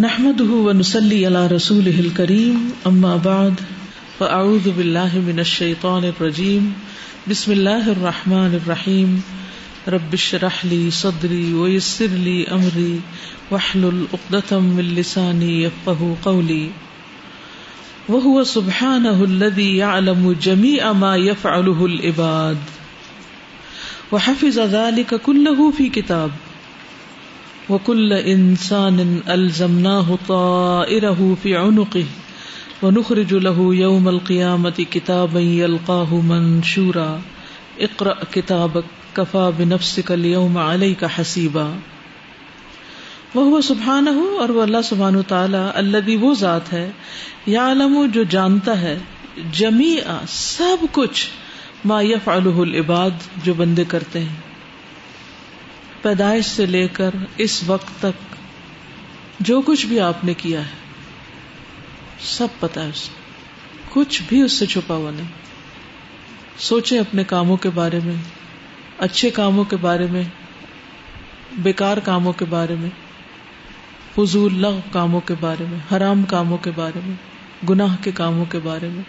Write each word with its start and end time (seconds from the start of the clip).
نحمد 0.00 0.40
ونسلی 0.40 1.24
علی 1.26 1.54
رسول 1.54 2.08
کریم 2.16 2.68
اما 2.84 3.16
بعد 3.16 3.60
فاعوذ 4.18 4.66
باللہ 4.68 5.14
من 5.24 5.38
الشیطان 5.38 6.04
الرجیم 6.04 6.66
بسم 7.28 7.50
اللہ 7.50 7.86
الرحمن 7.86 8.56
الرحیم 8.58 9.14
رب 9.88 10.16
شرح 10.16 10.58
لی 10.64 10.90
صدری 10.90 11.52
ویسر 11.52 12.16
لی 12.18 12.44
امری 12.50 12.98
وحلل 13.50 14.04
اقدتم 14.12 14.64
من 14.64 14.94
لسانی 14.94 15.62
یفقہ 15.62 16.12
قولی 16.22 16.68
وهو 18.08 18.44
سبحانه 18.44 19.28
الذي 19.28 19.70
يعلم 19.76 20.32
جميع 20.40 20.92
ما 20.92 21.14
يفعله 21.16 21.86
العباد. 21.86 22.68
وحفظ 24.12 24.58
ذلك 24.58 25.22
كله 25.22 25.70
في 25.76 25.88
كتاب. 25.88 26.45
وكل 27.70 28.12
انسان 28.12 29.20
الزمناه 29.26 30.16
طائره 30.26 31.34
في 31.42 31.56
عنقه 31.56 32.06
ونخرج 32.82 33.34
له 33.34 33.74
يوم 33.74 34.08
القيامه 34.08 34.82
كتابا 34.90 35.40
يلقاه 35.40 36.14
منشورا. 36.24 37.16
اقرا 37.78 38.12
كتابك، 38.30 39.16
كفى 39.16 39.50
بنفسك 39.56 40.12
اليوم 40.12 40.58
عليك 40.58 41.04
حسيبا. 41.18 41.70
وہ 43.34 43.60
سبحانہ 43.60 44.10
اور 44.40 44.48
وہ 44.48 44.62
اللہ 44.62 44.82
سبحانہ 44.84 45.18
تعالی 45.28 45.58
الذي 45.74 46.16
وہ 46.16 46.34
ذات 46.34 46.72
ہے 46.72 46.90
یعلم 47.46 48.06
جو 48.14 48.22
جانتا 48.22 48.80
ہے 48.80 48.98
جمیع 49.52 50.24
سب 50.28 50.86
کچھ 50.92 51.26
ما 51.84 52.02
يفعله 52.02 52.62
العباد 52.62 53.44
جو 53.44 53.54
بندے 53.54 53.84
کرتے 53.88 54.20
ہیں۔ 54.20 54.45
پیدائش 56.02 56.46
سے 56.46 56.66
لے 56.66 56.88
کر 56.88 57.10
اس 57.36 57.62
وقت 57.66 58.00
تک 58.00 58.36
جو 59.40 59.60
کچھ 59.60 59.86
بھی 59.86 60.00
آپ 60.00 60.24
نے 60.24 60.34
کیا 60.34 60.60
ہے، 60.60 60.86
سب 62.20 62.46
پتا 62.60 62.84
ہے 62.84 62.88
اسے 62.88 63.10
کچھ 63.90 64.22
بھی 64.28 64.42
اس 64.42 64.52
سے 64.52 64.66
چھپا 64.66 64.94
ہوا 64.94 65.10
نہیں۔ 65.10 65.26
سوچے 66.58 66.98
اپنے 66.98 67.24
کاموں 67.24 67.56
کے 67.56 67.70
بارے 67.70 67.98
میں، 68.04 68.14
اچھے 68.98 69.30
کاموں 69.30 69.64
کے 69.64 69.76
بارے 69.76 70.06
میں، 70.10 70.22
بیکار 71.52 71.96
کاموں 71.96 72.32
کے 72.32 72.44
بارے 72.44 72.74
میں، 72.74 72.90
فضول 74.14 74.54
لغ 74.54 74.78
کاموں 74.92 75.20
کے 75.20 75.34
بارے 75.40 75.64
میں، 75.70 75.96
حرام 75.96 76.22
کاموں 76.22 76.58
کے 76.58 76.70
بارے 76.76 77.00
میں، 77.04 77.14
گناہ 77.70 77.96
کے 78.04 78.10
کاموں 78.12 78.44
کے 78.44 78.58
بارے 78.58 78.88
میں۔ 78.88 79.02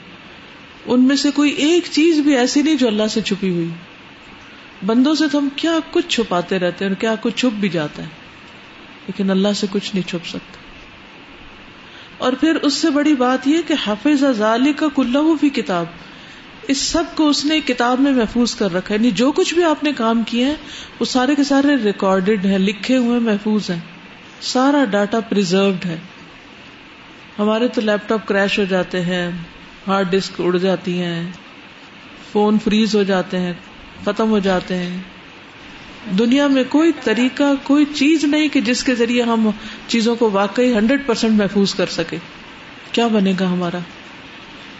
ان 0.85 1.03
میں 1.03 1.15
سے 1.15 1.31
کوئی 1.31 1.51
ایک 1.51 1.83
چیز 1.91 2.19
بھی 2.19 2.37
ایسی 2.37 2.61
نہیں 2.61 2.75
جو 2.75 2.87
اللہ 2.87 3.07
سے 3.07 3.21
چھپی 3.21 3.49
ہوئی۔ 3.49 3.69
بندوں 4.85 5.15
سے 5.15 5.23
تو 5.31 5.37
ہم 5.37 5.49
کیا 5.55 5.71
کچھ 5.91 6.07
چھپاتے 6.07 6.59
رہتے 6.59 6.85
ہیں 6.85 6.91
اور 6.91 7.01
کیا 7.01 7.15
کچھ 7.21 7.35
چھپ 7.35 7.53
بھی 7.53 7.69
جاتا 7.69 8.03
ہے۔ 8.03 8.07
لیکن 9.07 9.31
اللہ 9.31 9.47
سے 9.55 9.67
کچھ 9.71 9.95
نہیں 9.95 10.09
چھپ 10.09 10.25
سکتا۔ 10.25 10.57
اور 12.17 12.33
پھر 12.33 12.55
اس 12.55 12.73
سے 12.73 12.89
بڑی 12.89 13.15
بات 13.15 13.47
یہ 13.47 13.57
کہ 13.67 13.75
حافظ 13.87 14.23
ازالی 14.23 14.73
کا 14.73 14.85
کلو 14.95 15.33
بھی 15.33 15.49
کتاب۔ 15.49 15.85
اس 16.67 16.77
سب 16.77 17.03
کو 17.15 17.29
اس 17.29 17.45
نے 17.45 17.59
کتاب 17.61 17.99
میں 17.99 18.11
محفوظ 18.11 18.55
کر 18.55 18.73
رکھا 18.73 18.89
ہے۔ 18.89 18.99
یعنی 18.99 19.11
جو 19.11 19.31
کچھ 19.31 19.53
بھی 19.53 19.63
آپ 19.63 19.83
نے 19.83 19.91
کام 19.93 20.23
کیے 20.23 20.45
ہیں، 20.45 20.55
وہ 20.99 21.05
سارے 21.05 21.35
کے 21.35 21.43
سارے 21.43 21.75
ریکارڈیڈ 21.83 22.45
ہیں، 22.45 22.57
لکھے 22.57 22.97
ہوئے 22.97 23.19
محفوظ 23.19 23.69
ہیں۔ 23.69 23.79
سارا 24.41 24.85
ڈاٹا 24.85 25.19
پرزروڈ 25.19 25.85
ہے۔ 25.85 25.97
ہمارے 27.39 27.67
تو 27.67 27.81
لیپ 27.81 28.09
ٹاپ 28.09 28.27
کریش 28.27 28.59
ہو 28.59 28.63
جاتے 28.63 29.01
ہیں 29.01 29.31
ہارڈ 29.87 30.11
ڈسک 30.11 30.41
اڑ 30.41 30.57
جاتی 30.57 31.01
ہیں 31.01 31.31
فون 32.31 32.57
فریز 32.63 32.95
ہو 32.95 33.03
جاتے 33.03 33.39
ہیں۔ 33.39 33.53
ختم 34.05 34.29
ہو 34.29 34.39
جاتے 34.39 34.75
ہیں۔ 34.75 34.97
دنیا 36.19 36.47
میں 36.47 36.63
کوئی 36.69 36.91
طریقہ، 37.03 37.43
کوئی 37.63 37.85
چیز 37.95 38.23
نہیں 38.23 38.47
کہ 38.47 38.61
جس 38.61 38.83
کے 38.83 38.95
ذریعے 38.95 39.21
ہم 39.21 39.49
چیزوں 39.87 40.15
کو 40.15 40.29
واقعی 40.31 40.73
ہنڈریڈ 40.73 41.05
پرسینٹ 41.05 41.33
محفوظ 41.33 41.75
کر 41.75 41.85
سکے 41.85 42.17
کیا 42.91 43.07
بنے 43.07 43.33
گا 43.39 43.47
ہمارا؟ 43.47 43.77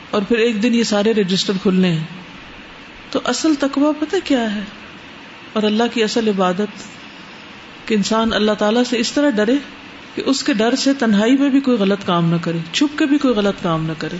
اور 0.10 0.22
پھر 0.22 0.38
ایک 0.38 0.64
دن 0.64 0.76
یہ 0.76 0.84
سارے 0.84 1.14
رجسٹر 1.14 1.54
کھلنے 1.62 1.92
ہیں۔ 1.92 2.04
تو 3.12 3.20
اصل 3.24 3.56
تقوا 3.60 3.92
پتہ 4.00 4.16
کیا 4.24 4.56
ہے؟ 4.56 4.62
اور 5.54 5.64
اللہ 5.64 5.84
کی 5.94 6.04
اصل 6.04 6.28
عبادت 6.28 6.84
کہ 7.86 7.94
انسان 7.94 8.34
اللہ 8.34 8.52
تعالی 8.52 8.80
سے 8.90 9.00
اس 9.00 9.12
طرح 9.12 9.30
ڈرے 9.30 9.56
کہ 10.16 10.24
اس 10.26 10.44
کے 10.44 10.54
ڈر 10.54 10.76
سے 10.76 10.94
تنہائی 10.94 11.38
میں 11.38 11.50
بھی 11.50 11.60
کوئی 11.60 11.78
غلط 11.78 12.06
کام 12.06 12.32
نہ 12.32 12.36
کرے، 12.42 12.58
چھپ 12.72 12.98
کے 12.98 13.06
بھی 13.06 13.18
کوئی 13.18 13.34
غلط 13.34 13.64
کام 13.64 13.86
نہ 13.86 13.92
کرے۔ 13.98 14.18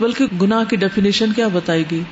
بلکہ 0.00 0.24
گناہ 0.42 0.64
کی 0.64 0.76
ڈیفینیشن 0.76 1.32
کیا 1.32 1.48
بتائی 1.48 1.84
گئی؟ 1.90 2.02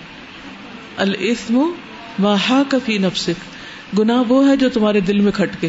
الاسم 0.98 1.72
ما 2.18 2.62
کفی 2.68 2.98
نفسک۔ 2.98 3.58
گناہ 3.98 4.22
وہ 4.28 4.48
ہے 4.48 4.56
جو 4.56 4.68
تمہارے 4.68 5.00
دل 5.00 5.20
میں 5.20 5.32
کھٹکے۔ 5.32 5.68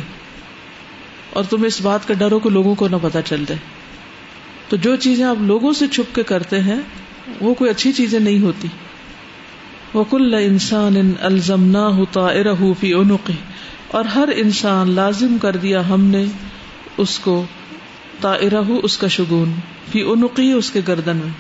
اور 1.30 1.44
تم 1.44 1.64
اس 1.64 1.82
بات 1.82 2.08
کا 2.08 2.14
ڈرو 2.14 2.40
کہ 2.40 2.50
لوگوں 2.50 2.76
کو 2.76 2.88
نہ 2.88 2.96
پتا 3.02 3.22
چل 3.22 3.44
جائے۔ 3.48 3.60
تو 4.70 4.76
جو 4.76 4.96
چیزیں 4.96 5.26
آپ 5.26 5.36
لوگوں 5.40 5.74
سے 5.74 5.88
چھپ 5.88 6.16
کے 6.16 6.24
کرتے 6.24 6.60
ہیں، 6.60 6.80
وہ 7.42 7.54
کوئی 7.54 7.72
اچھی 7.72 7.94
چیزیں 7.94 8.20
نہیں 8.20 8.40
ہوتی۔ 8.40 8.68
وکل 9.94 10.34
انسان 10.34 10.98
ان 10.98 11.12
الزم 11.20 11.64
نہ 11.64 11.78
ہوتا 11.78 12.28
فی 12.80 12.94
عنقی 12.94 13.34
اور 13.88 14.06
ہر 14.06 14.30
انسان 14.36 14.92
لازم 14.92 15.38
کر 15.42 15.56
دیا 15.56 15.90
ہم 15.90 16.02
نے 16.02 16.26
اس 16.98 17.20
کو 17.20 17.46
تا 18.22 18.34
اس 18.84 18.98
کا 18.98 19.08
شگون۔ 19.08 19.54
فی 19.92 20.04
عنقی 20.04 20.52
اس 20.52 20.72
کے 20.72 20.82
گردن 20.88 21.18
میں، 21.18 21.32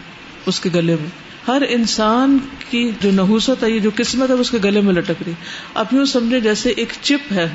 اس 0.45 0.59
کے 0.59 0.69
گلے 0.75 0.95
میں۔ 0.95 1.28
ہر 1.47 1.63
انسان 1.69 2.37
کی 2.69 2.89
جو 3.01 3.11
نحوست 3.11 3.63
ہے، 3.63 3.69
یہ 3.71 3.79
جو 3.79 3.89
قسمت 3.95 4.29
ہے 4.29 4.35
اس 4.35 4.51
کے 4.51 4.57
گلے 4.63 4.81
میں 4.81 4.93
لٹک 4.93 5.23
رہی۔ 5.25 5.33
اب 5.73 5.85
یوں 5.91 6.05
سمجھے 6.05 6.39
جیسے 6.39 6.69
ایک 6.69 6.93
چپ 7.01 7.31
ہے، 7.33 7.47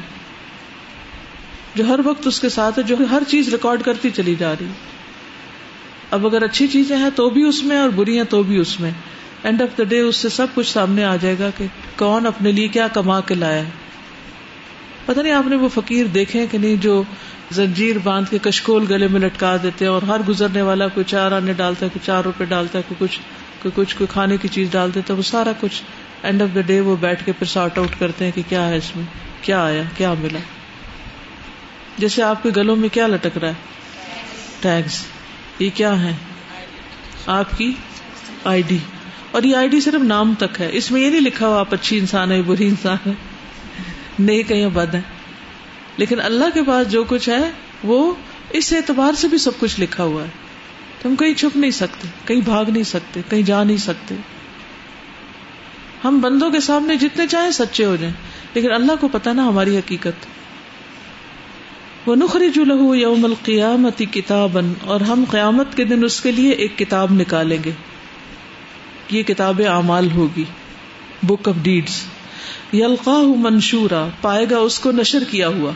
جو 1.74 1.88
ہر 1.88 2.00
وقت 2.04 2.26
اس 2.26 2.40
کے 2.40 2.48
ساتھ 2.48 2.78
ہے، 2.78 2.84
جو 2.84 2.96
ہر 3.10 3.22
چیز 3.28 3.48
ریکارڈ 3.48 3.82
کرتی 3.82 4.10
چلی 4.10 4.34
جا 4.34 4.52
رہی۔ 4.52 4.66
اب 6.10 6.26
اگر 6.26 6.42
اچھی 6.42 6.66
چیزیں 6.66 6.96
ہیں 6.96 7.10
تو 7.14 7.28
بھی 7.30 7.42
اس 7.42 7.62
میں، 7.64 7.78
اور 7.78 7.88
بری 7.88 8.16
ہیں 8.16 8.24
تو 8.24 8.42
بھی 8.42 8.56
اس 8.56 8.80
میں۔ 8.80 8.90
اینڈ 9.42 9.62
آف 9.62 9.78
دا 9.78 9.84
ڈے 9.84 10.00
اس 10.00 10.16
سے 10.16 10.28
سب 10.28 10.46
کچھ 10.54 10.66
سامنے 10.66 11.04
آ 11.04 11.16
جائے 11.16 11.36
گا 11.38 11.50
کہ 11.58 11.66
کون 11.96 12.26
اپنے 12.26 12.52
لیے 12.52 12.68
کیا 12.68 12.86
کما 12.88 13.20
کے 13.20 13.34
لایا 13.34 13.64
ہے۔ 13.64 13.70
پتہ 15.06 15.20
نہیں، 15.20 15.32
آپ 15.32 15.46
نے 15.46 15.56
وہ 15.56 15.68
فقیر 15.74 16.06
دیکھے 16.06 16.46
کہ 16.50 16.58
نہیں، 16.58 16.76
جو 16.76 17.02
زنجیر 17.50 17.98
باندھ 17.98 18.30
کے 18.30 18.38
کشکول 18.42 18.84
گلے 18.90 19.08
میں 19.08 19.20
لٹکا 19.20 19.56
دیتے 19.62 19.84
ہیں 19.84 19.92
اور 19.92 20.02
ہر 20.02 20.20
گزرنے 20.28 20.62
والا 20.62 20.88
کوئی 20.88 21.04
چار 21.04 21.32
آنے 21.32 21.52
ڈالتا 21.52 21.86
ہے، 21.86 21.90
کوئی 21.92 22.06
چار 22.06 22.24
روپے 22.24 22.44
ڈالتا 22.44 22.78
ہے، 22.78 22.82
کوئی 22.88 23.08
کچھ۔ 23.08 23.20
کوئی 23.64 23.86
کچھ 23.86 23.96
کوئی 23.96 24.08
کھانے 24.12 24.36
کی 24.36 24.48
چیز 24.48 24.68
ڈال 24.70 24.94
دیتا 24.94 25.14
وہ 25.14 25.22
سارا 25.22 25.52
کچھ 25.60 25.82
اینڈ 26.22 26.42
آف 26.42 26.48
دا 26.54 26.60
ڈے 26.60 26.80
وہ 26.80 26.96
بیٹھ 26.96 27.26
کے 27.26 27.32
پھر 27.32 27.46
سارٹ 27.46 27.78
آؤٹ 27.78 27.98
کرتے 27.98 28.24
ہیں 28.24 28.32
کہ 28.34 28.42
کیا 28.48 28.68
ہے 28.68 28.76
اس 28.76 28.96
میں، 28.96 29.04
کیا 29.42 29.64
آیا، 29.64 29.82
کیا 29.96 30.14
ملا۔ 30.20 30.38
جیسے 31.98 32.22
آپ 32.22 32.42
کے 32.42 32.50
گلوں 32.56 32.76
میں 32.76 32.88
کیا 32.88 33.06
لٹک 33.06 33.38
رہا 33.38 33.48
ہے؟ 33.48 33.52
ٹیگس 34.60 35.04
یہ 35.58 35.70
کیا 35.74 36.02
ہے؟ 36.02 36.12
آپ 37.26 37.58
کی 37.58 37.72
آئی 38.44 38.62
ڈی 38.62 38.78
اور 39.30 39.42
یہ 39.42 39.56
آئی 39.56 39.68
ڈی 39.68 39.80
صرف 39.80 40.02
نام 40.02 40.34
تک 40.38 40.60
ہے۔ 40.60 40.68
اس 40.72 40.90
میں 40.90 41.00
یہ 41.00 41.10
نہیں 41.10 41.20
لکھا 41.20 41.46
ہوا 41.46 41.60
آپ 41.60 41.74
اچھی 41.74 41.98
انسان 41.98 42.32
ہے 42.32 42.42
بری 42.42 42.68
انسان 42.68 42.96
ہے 43.06 43.12
نہیں، 44.18 44.42
کہیں 44.42 44.68
بد 44.68 44.94
ہے 44.94 45.00
لیکن 45.96 46.20
اللہ 46.20 46.44
کے 46.54 46.62
پاس 46.62 46.90
جو 46.90 47.04
کچھ 47.04 47.28
ہے، 47.28 47.50
وہ 47.84 48.14
اس 48.52 48.72
اعتبار 48.72 49.12
سے 49.12 49.28
بھی 49.28 49.38
سب 49.38 49.50
کچھ 49.58 49.80
لکھا 49.80 50.04
ہوا 50.04 50.22
ہے۔ 50.22 50.43
ہم 51.04 51.16
کہیں 51.16 51.34
چھپ 51.34 51.56
نہیں 51.56 51.70
سکتے، 51.70 52.08
کہیں 52.24 52.40
بھاگ 52.40 52.64
نہیں 52.64 52.82
سکتے، 52.82 53.20
کہیں 53.28 53.42
جا 53.42 53.64
نہیں 53.64 53.76
سکتے۔ 53.76 54.14
ہم 56.04 56.20
بندوں 56.20 56.50
کے 56.50 56.60
سامنے 56.60 56.96
جتنے 56.96 57.26
چاہیں 57.26 57.50
سچے 57.50 57.84
ہو 57.84 57.96
جائیں، 57.96 58.14
لیکن 58.54 58.72
اللہ 58.72 58.92
کو 59.00 59.08
پتا 59.08 59.32
نا 59.32 59.48
ہماری 59.48 59.78
حقیقت۔ 59.78 60.26
وہ 62.06 62.16
نخرج 62.16 62.58
الح 62.58 62.96
یوم 62.96 63.24
القیامتی 63.24 64.04
کتاب 64.04 64.58
اور 64.80 65.00
ہم 65.00 65.24
قیامت 65.30 65.76
کے 65.76 65.84
دن 65.84 66.04
اس 66.04 66.20
کے 66.20 66.32
لیے 66.32 66.50
ایک 66.50 66.78
کتاب 66.78 67.12
نکالیں 67.12 67.58
گے۔ 67.64 67.70
یہ 69.10 69.22
کتاب 69.22 69.60
اعمال 69.68 70.10
ہوگی 70.10 70.44
بک 71.22 71.48
آف 71.48 71.54
ڈیڈس 71.62 72.02
یلقا 72.72 73.22
منشورا، 73.36 74.08
پائے 74.20 74.46
گا 74.50 74.58
اس 74.58 74.78
کو 74.78 74.92
نشر 74.92 75.24
کیا 75.30 75.48
ہوا۔ 75.48 75.72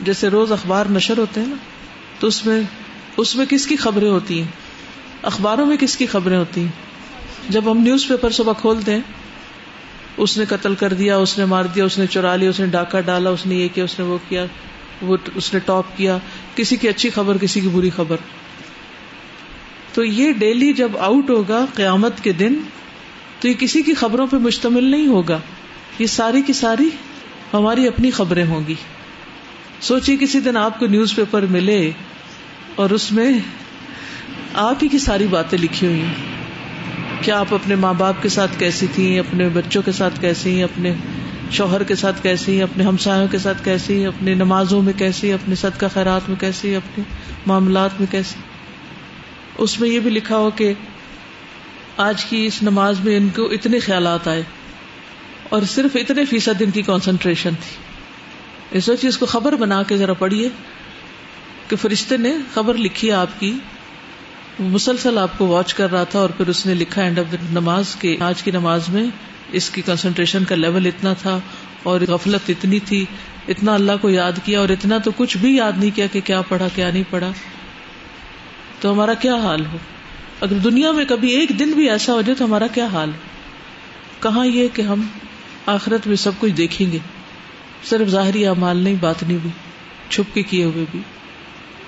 جیسے 0.00 0.28
روز 0.28 0.52
اخبار 0.52 0.86
نشر 0.86 1.18
ہوتے 1.18 1.40
ہیں 1.40 1.46
نا، 1.46 1.56
تو 2.20 2.26
اس 2.26 2.46
میں 2.46 2.60
اس 3.18 3.36
میں 3.36 3.46
کس 3.46 3.66
کی 3.66 3.76
خبریں 3.76 4.10
ہوتی 4.10 4.40
ہیں؟ 4.40 4.48
اخباروں 5.22 5.66
میں 5.66 5.76
کس 5.76 5.96
کی 5.96 6.06
خبریں 6.06 6.38
ہوتی 6.38 6.60
ہیں؟ 6.60 6.68
جب 7.48 7.70
ہم 7.70 7.78
نیوز 7.78 8.08
پیپر 8.08 8.30
صبح 8.30 8.52
کھولتے 8.52 8.92
ہیں، 8.92 9.00
اس 10.16 10.38
نے 10.38 10.44
قتل 10.48 10.74
کر 10.74 10.92
دیا، 10.92 11.16
اس 11.16 11.38
نے 11.38 11.44
مار 11.44 11.64
دیا، 11.64 11.84
اس 11.84 11.98
نے 11.98 12.06
چرا 12.06 12.36
لیا، 12.36 12.50
اس 12.50 12.60
نے 12.60 12.66
ڈاکہ 12.66 13.00
ڈالا، 13.00 13.30
اس 13.30 13.46
نے 13.46 13.54
یہ 13.54 13.68
کیا، 13.74 13.84
اس 13.84 13.98
نے 13.98 14.04
وہ 14.04 14.18
کیا، 14.28 14.46
وہ 15.02 15.16
اس 15.34 15.54
نے 15.54 15.60
ٹاپ 15.60 15.84
کیا، 15.96 16.18
کسی 16.54 16.76
کی 16.76 16.88
اچھی 16.88 17.10
خبر، 17.10 17.36
کسی 17.36 17.60
کی 17.60 17.68
بری 17.68 17.90
خبر۔ 17.90 18.16
تو 19.94 20.04
یہ 20.04 20.32
ڈیلی 20.32 20.72
جب 20.72 20.90
آؤٹ 20.98 21.30
ہوگا 21.30 21.66
قیامت 21.74 22.20
کے 22.22 22.32
دن، 22.32 22.54
تو 23.40 23.48
یہ 23.48 23.54
کسی 23.54 23.82
کی 23.82 23.94
خبروں 23.94 24.26
پہ 24.26 24.36
مشتمل 24.36 24.84
نہیں 24.84 25.06
ہوگا۔ 25.06 25.38
یہ 25.98 26.06
ساری 26.06 26.42
کی 26.42 26.52
ساری 26.52 26.90
ہماری 27.52 27.88
اپنی 27.88 28.10
خبریں 28.10 28.46
ہوں 28.46 28.60
گی۔ 28.68 28.74
سوچیے 29.80 30.16
کسی 30.20 30.40
دن 30.40 30.56
آپ 30.56 30.78
کو 30.78 30.86
نیوز 30.86 31.14
پیپر 31.14 31.42
ملے 31.42 31.90
اور 32.78 32.90
اس 32.90 33.12
میں 33.12 33.38
آپ 34.54 34.76
ہی 34.82 34.88
کی 34.88 34.98
ساری 34.98 35.26
باتیں 35.26 35.58
لکھی 35.58 35.86
ہوئی 35.86 36.00
ہیں۔ 36.00 36.14
کیا 37.22 37.38
آپ 37.40 37.54
اپنے 37.54 37.74
ماں 37.74 37.94
باپ 37.94 38.22
کے 38.22 38.28
ساتھ 38.28 38.50
کیسی 38.58 38.86
تھی 38.94 39.18
اپنے 39.18 39.48
بچوں 39.48 39.82
کے 39.82 39.92
ساتھ 39.92 40.20
کیسی 40.20 40.62
اپنے 40.62 40.94
شوہر 41.50 41.82
کے 41.82 41.94
ساتھ 41.94 42.22
کیسی 42.22 42.62
اپنے 42.62 42.84
ہمسایوں 42.84 43.28
کے 43.28 43.38
ساتھ 43.38 43.64
کیسی 43.64 44.06
اپنی 44.06 44.34
نمازوں 44.34 44.82
میں 44.82 44.92
کیسی 44.92 45.32
اپنے 45.32 45.54
صدقہ 45.54 45.86
خیرات 45.94 46.28
میں 46.28 46.36
کیسی 46.40 46.74
اپنے 46.76 47.04
معاملات 47.46 47.90
میں 47.98 48.12
کیسی 48.12 48.34
اس 49.58 49.80
میں 49.80 49.88
یہ 49.88 50.00
بھی 50.00 50.10
لکھا 50.10 50.36
ہو 50.36 50.50
کہ 50.50 50.72
آج 51.96 52.24
کی 52.24 52.46
اس 52.46 52.62
نماز 52.62 53.00
میں 53.00 53.16
ان 53.16 53.28
کو 53.28 53.44
اتنے 53.44 53.78
خیالات 53.78 54.28
آئے 54.28 54.42
اور 55.48 55.62
صرف 55.62 55.96
اتنے 55.96 56.24
فیصد 56.24 56.62
ان 56.62 56.70
کی 56.70 56.82
کانسنٹریشن 56.82 57.50
تھی۔ 57.50 57.76
اس 58.78 58.88
وجہ 58.88 59.08
اس 59.08 59.18
کو 59.18 59.26
خبر 59.26 59.52
بنا 59.52 59.82
کے 59.82 59.96
ذرا 59.96 60.12
پڑھیے۔ 60.12 60.48
کہ 61.68 61.76
فرشتے 61.76 62.16
نے 62.16 62.32
خبر 62.54 62.74
لکھی 62.74 63.12
آپ 63.12 63.40
کی۔ 63.40 63.52
مسلسل 64.58 65.18
آپ 65.18 65.38
کو 65.38 65.46
واچ 65.46 65.74
کر 65.74 65.90
رہا 65.90 66.04
تھا 66.04 66.18
اور 66.18 66.30
پھر 66.30 66.48
اس 66.48 66.66
نے 66.66 66.74
لکھا 66.74 67.02
اینڈ 67.02 67.18
آف 67.18 67.32
دا 67.32 67.36
نماز 67.50 67.94
کے 67.94 68.16
آج 68.20 68.42
کی 68.42 68.50
نماز 68.50 68.88
میں 68.88 69.04
اس 69.52 69.70
کی 69.70 69.82
کنسنٹریشن 69.82 70.44
کا 70.44 70.54
لیول 70.54 70.86
اتنا 70.86 71.12
تھا 71.12 71.38
اور 71.82 72.00
غفلت 72.08 72.50
اتنی 72.50 72.78
تھی۔ 72.80 73.04
اتنا 73.48 73.74
اللہ 73.74 73.92
کو 74.00 74.10
یاد 74.10 74.32
کیا 74.44 74.60
اور 74.60 74.68
اتنا 74.68 74.98
تو 74.98 75.10
کچھ 75.16 75.36
بھی 75.36 75.56
یاد 75.56 75.72
نہیں 75.76 75.96
کیا 75.96 76.06
کہ 76.06 76.20
کیا 76.20 76.42
پڑھا، 76.42 76.68
کیا 76.74 76.90
نہیں 76.90 77.02
پڑھا۔ 77.10 77.32
تو 78.80 78.92
ہمارا 78.92 79.14
کیا 79.14 79.36
حال 79.36 79.66
ہو؟ 79.72 79.78
اگر 80.40 80.54
دنیا 80.54 80.92
میں 80.92 81.04
کبھی 81.04 81.30
ایک 81.30 81.48
دن 81.58 81.70
بھی 81.70 81.90
ایسا 81.90 82.12
ہو 82.12 82.20
جائے 82.20 82.34
تو 82.34 82.44
ہمارا 82.44 82.66
کیا 82.66 82.86
حال 82.86 83.08
ہو؟ 83.08 83.18
کہاں 84.20 84.46
یہ 84.46 84.68
کہ 84.74 84.82
ہم 84.82 85.02
آخرت 85.66 86.06
میں 86.06 86.16
سب 86.16 86.32
کچھ 86.38 86.52
دیکھیں 86.52 86.92
گے؟ 86.92 86.98
صرف 87.84 88.08
ظاہری 88.08 88.46
اعمال 88.46 88.76
نہیں، 88.76 88.94
بات 89.00 89.22
نہیں 89.22 89.38
بھی 89.42 89.50
چھپ 90.10 90.34
کے 90.34 90.42
کیے 90.42 90.64
ہوئے 90.64 90.84
بھی۔ 90.90 91.00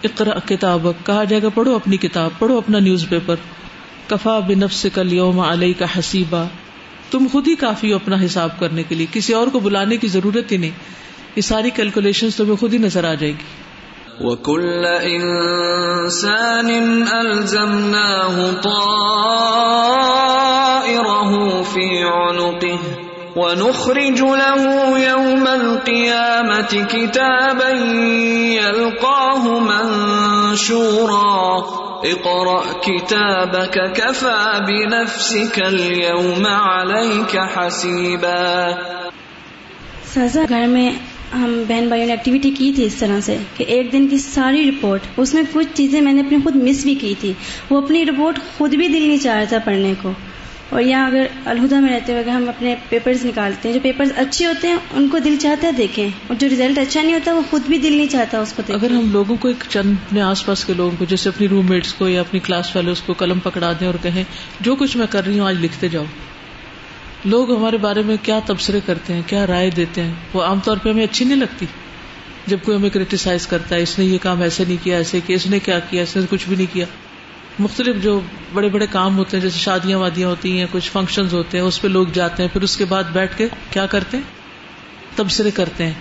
اقرا 0.02 0.49
کتاب 0.49 0.88
کہا 1.06 1.25
جائے 1.25 1.43
گا، 1.43 1.49
پڑھو 1.49 1.75
اپنی 1.75 1.97
کتاب، 1.97 2.31
پڑھو 2.38 2.58
اپنا 2.58 2.79
نیوز 2.79 3.08
پیپر۔ 3.08 3.35
کفا 4.06 4.38
بنفس 4.38 4.87
کل 4.94 5.12
یوم 5.12 5.41
علیہ 5.41 5.73
کا 5.79 5.87
حسیبہ 5.99 6.44
تم 7.11 7.26
خود 7.32 7.49
ہی 7.49 7.55
کافی 7.55 7.91
ہو 7.91 7.97
اپنا 7.97 8.17
حساب 8.25 8.58
کرنے 8.58 8.82
کے 8.82 8.94
لیے، 8.94 9.06
کسی 9.12 9.32
اور 9.32 9.47
کو 9.47 9.61
بلانے 9.61 9.97
کی 9.97 10.08
ضرورت 10.08 10.52
ہی 10.52 10.56
نہیں۔ 10.56 10.70
یہ 11.37 11.41
ساری 11.41 11.70
کیلکولیشن 11.70 12.29
تمہیں 12.37 12.56
خود 12.56 12.73
ہی 12.73 12.79
نظر 12.79 13.05
آ 13.05 13.14
جائے 13.14 13.32
گی۔ 13.32 13.44
وَكُلَّ 14.20 14.88
إِنسَانٍ 14.88 16.79
أَلْزَمْنَاهُ 17.23 18.62
طَائِرَهُ 18.62 21.62
فِي 21.73 22.03
عُنُقِهِ۔ 22.03 23.10
ونخرج 23.37 24.23
له 24.23 24.99
يوم 24.99 25.47
القيامة 25.47 26.87
كتابا 26.88 27.69
يلقاه 28.53 29.59
منشورا. 29.61 31.21
اقرأ 32.03 32.81
كتابك 32.81 33.79
كفى 33.94 34.61
بنفسك 34.67 35.62
اليوم 35.62 36.47
عليك 36.47 37.37
حسيبا. 37.56 38.71
سازا، 40.15 40.43
گھر 40.49 40.67
میں 40.67 40.91
ہم 41.35 41.62
بہن 41.69 41.88
بھائیوں 41.88 42.06
نے 42.06 42.12
ایکٹیویٹی 42.12 42.50
کی 42.50 42.73
تھی 42.73 42.85
اس 42.85 42.94
طرح 42.94 43.21
سے 43.21 43.37
کہ 43.56 43.65
ایک 43.65 43.93
دن 43.93 44.09
کی 44.09 44.19
ساری 44.19 44.71
رپورٹ 44.71 45.00
اس 45.17 45.35
میں 45.35 45.43
کچھ 45.53 45.69
چیزیں 45.75 46.00
میں 46.00 46.12
نے 46.12 46.21
اپنے 46.21 46.38
خود 46.44 46.56
مس 46.56 46.82
بھی 46.82 46.94
کی 46.94 47.15
تھی۔ 47.21 47.32
وہ 47.71 47.81
اپنی 47.81 48.06
رپورٹ 48.06 48.38
خود 48.59 48.75
بھی 48.75 48.88
دل 48.88 49.03
نہیں 49.03 49.19
چاہ 49.19 49.37
رہا 49.37 49.44
تھا 49.44 49.59
پڑھنے 49.59 49.94
کو۔ 50.03 50.12
اور 50.70 50.82
یہاں 50.82 51.06
اگر 51.06 51.26
الہدا 51.44 51.81
میں 51.81 51.93
رہتے 51.93 52.12
ہوئے 52.12 52.22
اگر 52.25 52.32
ہم 52.32 52.49
اپنے 52.49 52.75
پیپرز 52.88 53.25
نکالتے 53.25 53.69
ہیں 53.69 53.75
جو 53.75 53.81
پیپرز 53.82 54.12
اچھے 54.17 54.46
ہوتے 54.46 54.69
ہیں 54.69 54.76
ان 54.93 55.08
کو 55.08 55.19
دل 55.19 55.37
چاہتا 55.40 55.67
ہے 55.67 55.72
دیکھیں۔ 55.72 56.08
اور 56.26 56.37
جو 56.37 56.49
ریزلٹ 56.49 56.78
اچھا 56.78 57.02
نہیں 57.02 57.14
ہوتا 57.14 57.34
وہ 57.34 57.40
خود 57.50 57.62
بھی 57.67 57.78
دل 57.78 57.93
نہیں 57.93 58.06
چاہتا 58.06 58.38
اس 58.38 58.52
کو 58.52 58.62
دیکھیں 58.69 58.88
اگر 58.88 58.94
ہم 58.94 59.12
لوگوں 59.12 59.37
کو 59.37 59.49
ایک 59.49 59.64
چند 59.69 59.94
اپنے 60.06 60.20
آس 60.20 60.46
پاس 60.46 60.64
کے 60.64 60.75
لوگوں 60.75 60.96
کو 60.99 61.05
جیسے 61.05 61.28
اپنی 61.28 61.49
روم 61.49 61.67
میٹس 61.69 61.94
کو 61.94 62.08
یا 62.08 62.20
اپنی 62.20 62.40
کلاس 62.40 62.72
فیلوز 62.72 63.00
کو 63.00 63.12
قلم 63.12 63.38
پکڑا 63.38 63.72
دیں 63.81 63.87
اور 63.87 63.94
کہیں 64.02 64.25
جو 64.61 64.75
کچھ 64.75 64.96
میں 64.96 65.06
کر 65.11 65.26
رہی 65.26 65.38
ہوں 65.38 65.46
آج 65.46 65.56
لکھتے 65.61 65.88
جاؤ۔ 65.88 66.05
لوگ 67.25 67.56
ہمارے 67.56 67.76
بارے 67.76 68.02
میں 68.02 68.17
کیا 68.22 68.40
تبصرے 68.46 68.81
کرتے 68.87 69.12
ہیں 69.12 69.22
کیا 69.26 69.46
رائے 69.46 69.70
دیتے 69.70 70.02
ہیں؟ 70.02 70.14
وہ 70.32 70.43
عام 70.43 70.61
طور 70.64 70.76
پہ 70.76 70.90
ہمیں 70.90 71.05
اچھی 71.05 71.25
نہیں 71.25 71.37
لگتی۔ 71.37 71.67
جب 72.46 72.58
کوئی 72.62 72.78
ہمیں 72.78 72.90
کریٹیسائز 72.90 73.46
کرتا 73.46 73.76
ہے 73.76 73.82
اس 73.82 73.99
نے 73.99 74.05
یہ 74.05 74.19
کام 74.22 74.43
ایسے 74.43 74.64
نہیں 74.69 74.84
کیا 74.84 74.96
ایسے 74.96 75.20
کیا 75.26 75.37
اس 75.37 75.46
نے 75.46 75.58
کیا 75.58 75.78
کیا 75.78 76.02
اس 76.02 76.17
نے 76.17 76.22
کچھ 76.31 76.49
بھی 76.49 76.56
نہیں 76.56 76.75
کیا۔ 76.75 76.87
مختلف 77.61 78.03
جو 78.03 78.21
بڑے 78.53 78.69
بڑے 78.69 78.87
کام 78.91 79.19
ہوتے 79.19 79.37
ہیں، 79.37 79.45
جیسے 79.45 79.59
شادیاں 79.59 79.99
وادیاں 79.99 80.29
ہوتی 80.29 80.59
ہیں، 80.59 80.67
کچھ 80.73 80.91
فنکشن 80.91 81.27
ہوتے 81.33 81.59
ہیں، 81.59 81.65
اس 81.65 81.83
پہ 81.83 81.89
لوگ 81.89 82.07
جاتے 82.12 82.43
ہیں، 82.43 82.51
پھر 82.53 82.62
اس 82.62 82.77
کے 82.77 82.85
بعد 82.85 83.05
بیٹھ 83.05 83.39
کے 83.39 83.49
کیا 83.71 83.87
کرتے 83.87 84.17
ہیں؟ 84.17 84.25
تبصرے 85.17 85.51
کرتے 85.51 85.87
ہیں۔ 85.87 85.93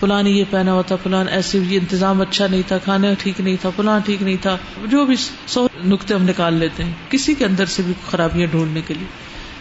فلان 0.00 0.26
یہ 0.26 0.44
پہنا 0.50 0.72
ہوا 0.72 0.82
تھا، 0.82 0.96
فلان 0.96 1.28
ایسے، 1.28 1.58
یہ 1.68 1.78
انتظام 1.78 2.20
اچھا 2.20 2.46
نہیں 2.46 2.62
تھا، 2.66 2.78
کھانا 2.78 3.08
ٹھیک 3.18 3.40
نہیں 3.40 3.56
تھا، 3.60 3.70
فلان 3.76 4.00
ٹھیک 4.00 4.22
نہیں 4.22 4.36
تھا۔ 4.42 4.56
جو 4.84 5.04
بھی 5.04 5.14
سو 5.46 5.68
نقطے 5.84 6.14
ہم 6.14 6.22
نکال 6.22 6.54
لیتے 6.54 6.84
ہیں، 6.84 6.92
کسی 7.08 7.34
کے 7.34 7.44
اندر 7.44 7.66
سے 7.66 7.82
بھی 7.82 7.92
خرابیاں 8.10 8.46
ڈھونڈنے 8.46 8.80
کے 8.86 8.94
لیے۔ 8.94 9.06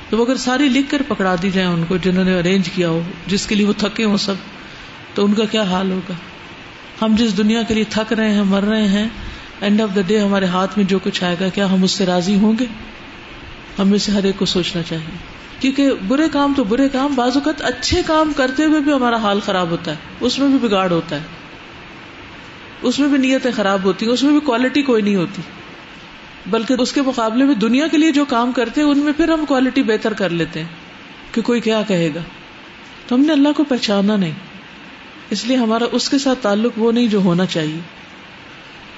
تو 0.09 0.17
وہ 0.17 0.25
اگر 0.25 0.37
ساری 0.37 0.69
لکھ 0.69 0.91
کر 0.91 1.01
پکڑا 1.07 1.35
دی 1.41 1.49
جائیں 1.49 1.69
ان 1.69 1.83
کو، 1.87 1.97
جنہوں 1.97 2.23
نے 2.23 2.39
ارینج 2.39 2.69
کیا 2.69 2.89
ہو، 2.89 3.01
جس 3.27 3.47
کے 3.47 3.55
لیے 3.55 3.67
وہ 3.67 3.73
تھکے 3.77 4.03
ہوں 4.03 4.17
سب، 4.17 4.33
تو 5.13 5.25
ان 5.25 5.33
کا 5.33 5.45
کیا 5.45 5.63
حال 5.63 5.91
ہوگا؟ 5.91 6.13
ہم 7.01 7.15
جس 7.17 7.37
دنیا 7.37 7.61
کے 7.61 7.73
لیے 7.73 7.83
تھک 7.89 8.13
رہے 8.13 8.33
ہیں، 8.33 8.43
مر 8.43 8.63
رہے 8.63 8.87
ہیں 8.87 9.09
اینڈ 9.61 9.81
آف 9.81 9.89
دا 9.95 10.01
ڈے 10.07 10.19
ہمارے 10.19 10.45
ہاتھ 10.45 10.77
میں 10.77 10.85
جو 10.85 10.99
کچھ 10.99 11.23
آئے 11.23 11.35
گا، 11.39 11.49
کیا 11.49 11.71
ہم 11.71 11.83
اس 11.83 11.91
سے 11.91 12.05
راضی 12.05 12.35
ہوں 12.35 12.53
گے؟ 12.59 12.65
ہمیں 13.79 13.97
سے 13.97 14.11
ہر 14.11 14.23
ایک 14.23 14.37
کو 14.37 14.45
سوچنا 14.45 14.81
چاہیے۔ 14.83 15.17
کیونکہ 15.59 15.91
برے 16.07 16.23
کام 16.31 16.53
تو 16.57 16.63
برے 16.63 16.89
کام، 16.89 17.13
بعض 17.15 17.31
اوقات 17.35 17.61
اچھے 17.61 18.01
کام 18.05 18.31
کرتے 18.35 18.63
ہوئے 18.63 18.79
بھی 18.79 18.93
ہمارا 18.93 19.15
حال 19.15 19.39
خراب 19.39 19.69
ہوتا 19.69 19.91
ہے۔ 19.91 19.95
اس 20.19 20.39
میں 20.39 20.47
بھی 20.47 20.67
بگاڑ 20.67 20.91
ہوتا 20.91 21.15
ہے۔ 21.15 21.21
اس 22.81 22.99
میں 22.99 23.07
بھی 23.07 23.17
نیتیں 23.17 23.51
خراب 23.55 23.83
ہوتی 23.83 24.05
ہیں۔ 24.05 24.13
اس 24.13 24.23
میں 24.23 24.31
بھی 24.31 24.39
کوالٹی 24.39 24.81
کوئی 24.81 25.01
نہیں 25.01 25.15
ہوتی۔ 25.15 25.41
بلکہ 26.47 26.75
اس 26.79 26.93
کے 26.93 27.01
مقابلے 27.01 27.45
میں 27.45 27.55
دنیا 27.55 27.87
کے 27.87 27.97
لیے 27.97 28.11
جو 28.11 28.25
کام 28.25 28.51
کرتے 28.51 28.81
ہیں، 28.81 28.87
ان 28.87 28.99
میں 28.99 29.13
پھر 29.17 29.29
ہم 29.29 29.45
کوالٹی 29.45 29.83
بہتر 29.83 30.13
کر 30.13 30.29
لیتے 30.29 30.59
ہیں 30.59 30.67
کہ 31.31 31.41
کوئی 31.41 31.61
کیا 31.61 31.81
کہے 31.87 32.09
گا۔ 32.15 32.21
تو 33.07 33.15
ہم 33.15 33.21
نے 33.21 33.33
اللہ 33.33 33.49
کو 33.55 33.63
پہچانا 33.63 34.15
نہیں۔ 34.15 34.31
اس 35.29 35.45
لیے 35.45 35.57
ہمارا، 35.57 35.85
اس 35.91 36.09
کے 36.09 36.17
ساتھ 36.17 36.39
تعلق 36.41 36.71
وہ 36.77 36.91
نہیں 36.91 37.07
جو 37.07 37.19
ہونا 37.19 37.45
چاہیے۔ 37.45 38.00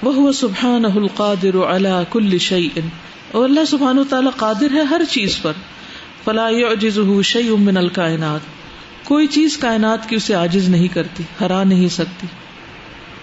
وہ 0.02 0.32
سبحان 0.32 0.84
القادر 0.84 1.54
اللہ 1.54 2.02
کل 2.10 2.38
شعی 2.38 2.68
اور 3.32 3.44
اللہ 3.44 3.64
سبحان 3.64 3.98
و 3.98 4.04
تعالیٰ 4.04 4.30
قادر 4.36 4.74
ہے 4.74 4.82
ہر 4.82 5.02
چیز 5.10 5.42
پر. 5.42 5.52
فلا 6.24 6.48
شعی 7.22 7.48
من 7.48 7.76
الکائنات. 7.76 8.40
کوئی 9.04 9.26
چیز 9.26 9.56
کائنات 9.56 10.08
کی 10.08 10.16
اسے 10.16 10.34
عاجز 10.34 10.68
نہیں 10.68 10.88
کرتی، 10.88 11.22
ہرا 11.40 11.64
نہیں 11.64 11.88
سکتی. 11.88 12.26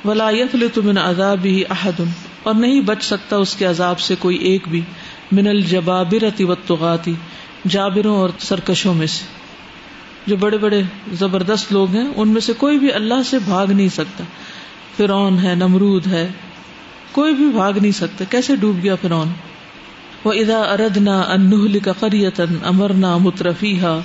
ولا 0.06 0.30
یفلت 0.30 0.78
من 0.78 0.98
عذاب 0.98 1.46
ہی 1.46 1.64
احد. 1.70 2.02
اور 2.44 2.54
نہیں 2.54 2.82
بچ 2.82 3.04
سکتا 3.04 3.38
اس 3.38 3.56
کے 3.56 3.66
عذاب 3.66 4.00
سے 4.00 4.16
کوئی 4.20 4.38
ایک 4.38 4.68
بھی. 4.68 4.82
من 5.32 5.48
الجبابرتی 5.48 6.44
و 6.44 6.56
تغاتی 6.56 7.14
جابروں 7.68 8.16
اور 8.18 8.30
سرکشوں 8.40 8.94
میں 8.94 9.08
سے. 9.08 9.26
جو 10.28 10.36
بڑے 10.36 10.58
بڑے 10.58 10.82
زبردست 11.14 11.74
لوگ 11.74 11.96
ہیں، 11.96 12.08
ان 12.16 12.30
میں 12.30 12.42
سے 12.42 12.54
کوئی 12.54 12.80
بھی 12.80 12.92
اللہ 12.92 13.24
سے 13.26 13.40
بھاگ 13.40 13.68
نہیں 13.68 13.90
سکتا. 13.90 14.24
فرعون 14.98 15.40
ہے، 15.40 15.56
نمرود 15.56 16.08
ہے 16.08 16.28
کوئی 17.12 17.34
بھی 17.34 17.50
بھاگ 17.50 17.74
نہیں 17.82 17.92
سکتا 17.92 18.24
کیسے 18.30 18.56
ڈوب 18.56 18.84
گیا 18.84 18.96
فرعون؟ 18.96 19.32
وہ 20.26 20.34
ادا 20.34 20.60
اردنا 20.60 21.20
انہل 21.22 21.80
کا 21.80 21.92
قریتن 22.00 22.58
امرنا 22.66 23.18
مترفیحا 23.18 24.00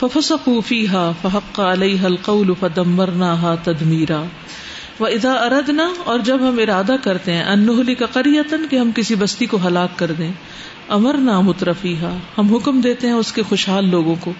ففسقوا 0.00 0.60
فیحا 0.66 1.10
فحق 1.22 1.60
علیہ 1.60 2.04
القول 2.04 2.52
فدمرناها 2.60 3.54
تدمیرا 3.64 4.22
وہ 5.00 5.06
ادا 5.06 5.32
اردنا 5.32 5.88
اور 6.04 6.18
جب 6.18 6.48
ہم 6.48 6.58
ارادہ 6.62 6.96
کرتے 7.02 7.32
ہیں 7.32 7.44
انہلی 7.44 7.94
کا 7.94 8.06
قریتن 8.06 8.66
کہ 8.70 8.76
ہم 8.76 8.90
کسی 8.94 9.14
بستی 9.14 9.46
کو 9.46 9.58
ہلاک 9.66 9.98
کر 9.98 10.12
دیں 10.12 10.30
امرنا 10.88 11.40
مترفیحا 11.40 12.12
ہم 12.38 12.54
حکم 12.54 12.80
دیتے 12.80 13.06
ہیں 13.06 13.14
اس 13.14 13.32
کے 13.32 13.42
خوشحال 13.42 13.88
لوگوں 13.88 14.14
کو۔ 14.20 14.32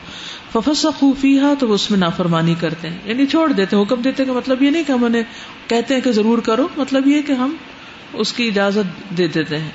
ففسقوا 0.53 1.13
فیحا 1.21 1.55
تو 1.59 1.69
وہ 1.69 1.75
اس 1.75 1.91
میں 1.91 1.99
نافرمانی 1.99 2.55
کرتے 2.61 2.89
ہیں 2.89 2.99
یعنی 3.05 3.27
چھوڑ 3.27 3.53
دیتے 3.53 3.77
ہیں، 3.77 3.83
حکم 3.83 4.03
دیتے 4.03 4.23
ہیں 4.23 4.31
کہ 4.31 4.37
مطلب 4.37 4.63
یہ 4.63 4.71
نہیں 4.71 4.85
کہ 4.87 4.93
ہم 4.93 5.05
انہیں 5.05 5.23
کہتے 5.67 5.95
ہیں 5.95 6.01
کہ 6.01 6.13
ضرور 6.13 6.39
کرو 6.39 6.69
مطلب 6.77 7.07
یہ 7.07 7.23
کہ 7.23 7.33
ہم 7.33 7.55
اس 8.13 8.33
کی 8.33 8.49
اجازت 8.49 9.19
دے 9.19 9.29
دیتے 9.29 9.59
ہیں۔ 9.59 9.71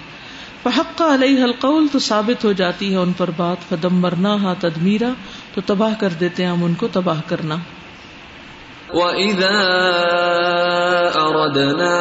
فحق 0.63 1.01
علیہ 1.01 1.43
القول، 1.43 1.87
تو 1.91 1.99
ثابت 1.99 2.45
ہو 2.45 2.51
جاتی 2.51 2.91
ہے 2.91 2.97
ان 2.97 3.11
پر 3.17 3.29
بات۔ 3.37 3.57
فدم 3.69 3.95
مرنا 3.95 4.43
ہا 4.43 4.53
تدمیرا 4.53 5.09
تو 5.53 5.61
تباہ 5.65 5.93
کر 5.99 6.09
دیتے 6.19 6.43
ہیں 6.43 6.51
ہم 6.51 6.63
ان 6.63 6.73
کو 6.73 6.87
تباہ 6.87 7.21
کرنا۔ 7.27 7.55
وَإِذَا 8.93 9.59
أَرَدْنَا 11.19 11.99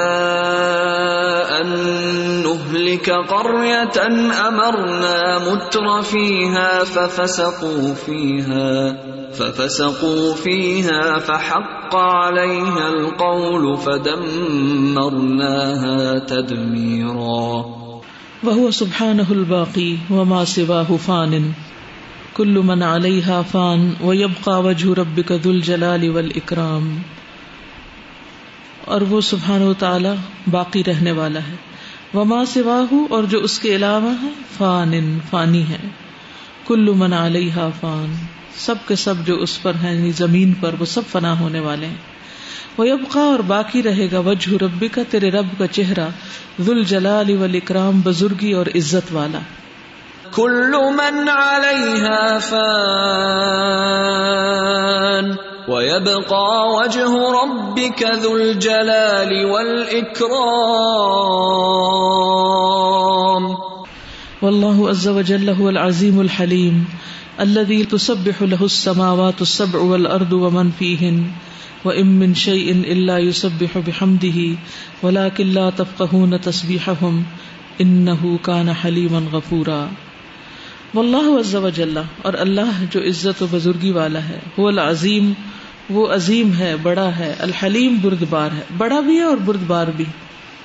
أَن 1.61 1.69
نُهْلِكَ 2.47 3.11
قَرْيَةً 3.11 3.99
أَمَرْنَا 4.49 5.39
مُتْرَ 5.51 6.03
فِيهَا 6.03 6.85
فَفَسَقُوا 6.85 7.95
فِيهَا 7.95 8.97
فَفَسَقُوا 9.35 10.35
فِيهَا 10.35 11.19
فَحَقَّ 11.19 11.97
عَلَيْهَا 11.97 12.89
الْقَوْلُ 12.89 13.77
فَدَمَّرْنَاهَا 13.77 14.99
تَدْمِيرًا 16.19 17.65
وهو 18.45 18.71
سبحانه 18.71 19.27
الباقي 19.31 19.97
وما 20.11 20.45
سواه 20.45 20.97
فان 20.97 21.53
کل 22.37 22.61
من 22.65 22.83
علیہ 22.83 23.41
فان 23.51 23.93
و 24.05 24.15
یبقا 24.15 24.59
وجہ 24.59 24.99
ربک 24.99 25.33
ذو 25.45 25.51
الجلال 25.51 26.09
والاکرام 26.09 26.99
اور 28.85 29.01
وہ 29.01 29.21
سبحان 29.21 29.63
و 29.63 29.75
تعالی 29.75 30.09
باقی 30.51 30.85
رہنے 30.85 31.13
والا 31.13 31.41
ہے۔ 31.41 31.57
وما 32.15 32.45
سواہ 32.45 32.95
اور 33.11 33.25
جو 33.25 33.39
اس 33.39 33.59
کے 33.59 33.77
علاوہ 33.77 34.15
ہے 34.23 34.29
فان، 34.59 35.19
فانی 35.31 35.63
ہے 35.69 35.89
کل 36.67 36.93
من 36.95 37.13
علیہ 37.13 37.69
فان۔ 37.81 38.15
سب 38.57 38.75
کے 38.87 38.97
سب 38.97 39.15
جو 39.27 39.37
اس 39.37 39.63
پر 39.63 39.73
ہیں 39.83 39.95
یعنی 39.95 40.13
زمین 40.13 40.53
پر، 40.53 40.75
وہ 40.79 40.85
سب 40.85 41.03
فنا 41.13 41.41
ہونے 41.41 41.61
والے 41.61 41.87
ہیں۔ 41.87 41.97
وہ 42.79 42.85
ابقا 42.85 43.21
اور 43.21 43.39
باقی 43.39 43.83
رہے 43.83 44.09
گا 44.13 44.19
وجہ 44.19 44.63
ربی 44.65 44.89
کا 44.89 45.03
تیرے 45.11 45.31
رب 45.31 45.47
کا 45.59 45.67
چہرہ 45.67 46.09
ذل 46.61 46.85
جلال 46.85 47.37
والاکرام 47.37 48.01
بزرگی 48.01 48.53
اور 48.53 48.67
عزت 48.67 49.13
والا۔ 49.13 49.39
كل 50.35 50.73
من 50.73 51.29
عليها 51.29 52.39
فان 52.39 53.87
ويبقى 55.69 56.75
وجه 56.79 57.13
ربك 57.43 58.03
ذو 58.03 58.37
الجلال 58.37 59.47
والإكرام. 59.47 60.37
والله 64.43 64.89
عز 64.89 65.09
وجل 65.09 65.51
هو 65.51 65.69
العظيم 65.69 66.21
الحليم، 66.21 66.89
الذي 67.41 67.85
تسبح 67.85 68.43
له 68.43 68.65
السماوات 68.65 69.43
السبع 69.43 69.79
والأرض 69.79 70.33
ومن 70.33 70.71
فيهن، 70.71 71.31
وإن 71.85 72.07
من 72.19 72.35
شيء 72.35 72.71
إلا 72.73 73.19
يسبح 73.19 73.79
بحمده، 73.79 74.57
ولكن 75.03 75.47
لا 75.47 75.71
تفقهون 75.71 76.41
تسبيحهم، 76.41 77.25
إنه 77.81 78.39
كان 78.45 78.73
حليما 78.73 79.23
غفورا. 79.33 79.89
واللہ 80.97 81.41
عز 81.41 81.55
و 81.55 81.69
جل 81.69 81.99
اور 82.23 82.35
اللہ 82.35 82.85
جو 82.91 83.01
عزت 83.01 83.43
و 83.43 83.47
بزرگی 83.51 83.91
والا 83.91 84.25
ہے، 84.25 84.39
وہ 84.59 84.69
العظیم، 84.69 85.33
وہ 85.91 86.07
عظیم 86.07 86.53
ہے، 86.53 86.77
بڑا 86.83 87.17
ہے، 87.19 87.35
الحلیم 87.39 87.99
بردبار 88.03 88.51
ہے۔ 88.51 88.61
بڑا 88.79 89.01
بھی 89.01 89.17
ہے 89.17 89.23
اور 89.23 89.37
بردبار 89.37 89.87
بھی۔ 89.87 90.05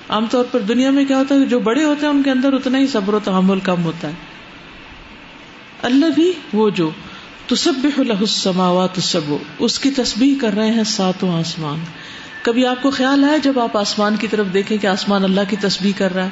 عام 0.09 0.25
طور 0.31 0.45
پر 0.51 0.59
دنیا 0.59 0.89
میں 0.89 1.05
کیا 1.05 1.17
ہوتا 1.17 1.35
ہے، 1.35 1.45
جو 1.45 1.59
بڑے 1.59 1.83
ہوتے 1.83 2.05
ہیں، 2.05 2.13
ان 2.13 2.23
کے 2.23 2.29
اندر 2.29 2.53
اتنا 2.53 2.77
ہی 2.77 2.87
صبر 2.87 3.13
و 3.13 3.19
تحمل 3.23 3.59
کم 3.59 3.83
ہوتا 3.83 4.07
ہے۔ 4.07 4.13
اللہ 5.81 6.05
بھی 6.15 6.33
وہ 6.53 6.69
جو 6.69 6.89
تصبح 7.47 8.01
له 8.01 8.19
السماوات 8.19 8.89
السبع، 8.95 9.35
اس 9.59 9.79
کی 9.79 9.91
تسبیح 9.91 10.35
کر 10.41 10.53
رہے 10.53 10.71
ہیں 10.71 10.83
ساتوں 10.83 11.39
آسمان۔ 11.39 11.79
کبھی 12.41 12.65
آپ 12.65 12.81
کو 12.81 12.91
خیال 12.91 13.23
ہے 13.23 13.39
جب 13.39 13.59
آپ 13.59 13.77
آسمان 13.77 14.15
کی 14.15 14.27
طرف 14.27 14.45
دیکھیں 14.53 14.77
کہ 14.77 14.87
آسمان 14.87 15.23
اللہ 15.23 15.41
کی 15.49 15.55
تسبیح 15.55 15.91
کر 15.97 16.13
رہا 16.13 16.23
ہے؟ 16.23 16.29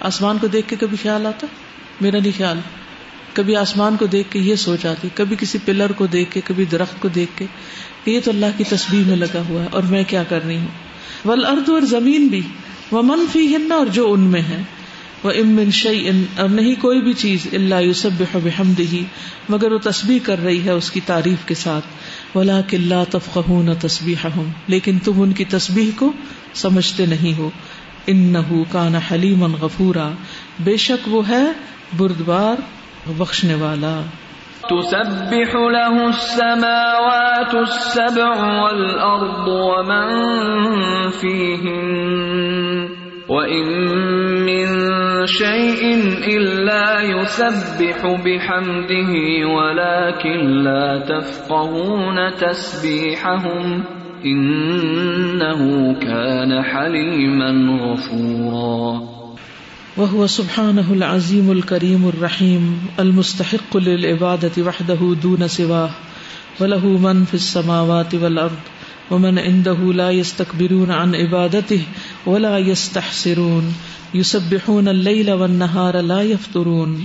آسمان 0.00 0.38
کو 0.40 0.46
دیکھ 0.46 0.68
کے 0.68 0.76
کبھی 0.76 0.96
خیال 1.02 1.26
آتا؟ 1.26 1.46
میرا 2.00 2.18
نہیں 2.18 2.32
خیال۔ 2.36 2.58
کبھی 3.32 3.56
آسمان 3.56 3.96
کو 3.96 4.06
دیکھ 4.06 4.32
کے 4.32 4.38
یہ 4.38 4.54
سوچ 4.54 4.86
آتی، 4.86 5.08
کبھی 5.14 5.36
کسی 5.40 5.58
پلر 5.64 5.92
کو 5.92 6.06
دیکھ 6.06 6.30
کے، 6.30 6.40
کبھی 6.44 6.64
درخت 6.64 7.02
کو 7.02 7.08
دیکھ 7.08 7.38
کے 7.38 7.46
کہ 8.04 8.10
یہ 8.10 8.20
تو 8.24 8.30
اللہ 8.30 8.46
کی 8.56 8.64
تصویر 8.64 9.02
میں 9.06 9.16
لگا 9.16 9.42
ہوا 9.48 9.62
ہے 9.62 9.68
اور 9.70 9.82
میں 9.82 10.04
کیا 10.08 10.22
کر 10.22 10.44
رہی 10.46 10.56
ہوں۔ 10.56 11.28
ول 11.28 11.44
ارد 11.44 11.68
اور 11.68 11.80
زمین 11.80 12.26
بھی 12.26 12.40
وہ 12.90 13.02
منفی 13.02 13.56
ہن 13.56 13.72
اور 13.72 13.86
جو 13.86 14.12
ان 14.12 14.20
میں 14.20 14.40
ہے۔ 14.40 14.62
وہ 15.22 15.30
امن 15.30 15.70
شعی 15.70 16.10
اور 16.36 16.48
نہیں 16.48 16.74
کوئی 16.80 17.00
بھی 17.00 17.12
چیز 17.12 17.46
اللہ 17.52 17.74
یوسب 17.74 18.10
بحمد 18.18 18.80
ہی 18.80 19.04
مگر 19.48 19.72
وہ 19.72 19.78
تسبیح 19.78 20.18
کر 20.22 20.42
رہی 20.44 20.64
ہے 20.64 20.70
اس 20.70 20.90
کی 20.90 21.00
تعریف 21.06 21.48
کے 21.48 21.54
ساتھ۔ 21.54 21.84
ولا 22.36 22.60
کلّہ 22.68 23.04
تفقہ 23.10 23.40
نہ 23.48 23.70
تصبیح 23.80 24.26
لیکن 24.66 24.98
تم 24.98 25.22
ان 25.22 25.32
کی 25.32 25.44
تسبیح 25.44 25.90
کو 25.96 26.12
سمجھتے 26.54 27.06
نہیں 27.06 27.38
ہو۔ 27.38 27.50
ان 28.08 28.16
نہ 28.16 28.62
کا 28.72 28.88
حلیم 29.10 29.44
غفورا، 29.44 30.10
بے 30.60 30.76
شک 30.76 31.08
وہ 31.08 31.28
ہے 31.28 31.44
بردبار 31.98 32.60
بخشنے 33.18 33.54
والا۔ 33.54 34.00
تسبح 34.62 35.54
له 35.54 36.06
السماوات 36.06 37.54
السبع 37.54 38.60
والأرض 38.62 39.48
ومن 39.48 40.08
فيهن، 41.20 41.88
وإن 43.28 43.68
من 44.44 44.86
شيء 45.26 45.96
إلا 46.26 47.00
يسبح 47.00 48.06
بحمده، 48.24 49.12
ولكن 49.46 50.50
لا 50.50 50.98
تفقهون 50.98 52.18
تسبيحهم. 52.38 53.97
إنه 54.24 55.92
كان 56.00 56.62
حليما 56.72 57.50
غفورا. 57.84 58.98
وہ 59.96 60.26
سبحانه 60.26 60.90
العظیم 60.90 61.50
الکریم 61.50 62.06
الرحیم 62.06 62.78
المستحق 62.98 63.76
للعبادة 63.76 64.62
وحده 64.66 65.14
دون 65.22 65.48
سواه. 65.48 65.88
وله 66.60 66.86
من 67.00 67.24
في 67.24 67.34
السماوات 67.34 68.14
والأرض، 68.14 69.12
ومن 69.12 69.38
عنده 69.38 69.92
لا 69.92 70.10
يستكبرون 70.10 70.90
عن 70.90 71.14
عبادته 71.14 71.82
ولا 72.26 72.58
يستحسرون. 72.58 73.70
يسبحون 74.14 74.88
الليل 74.88 75.30
والنهار 75.30 76.02
لا 76.02 76.22
يفترون. 76.22 77.00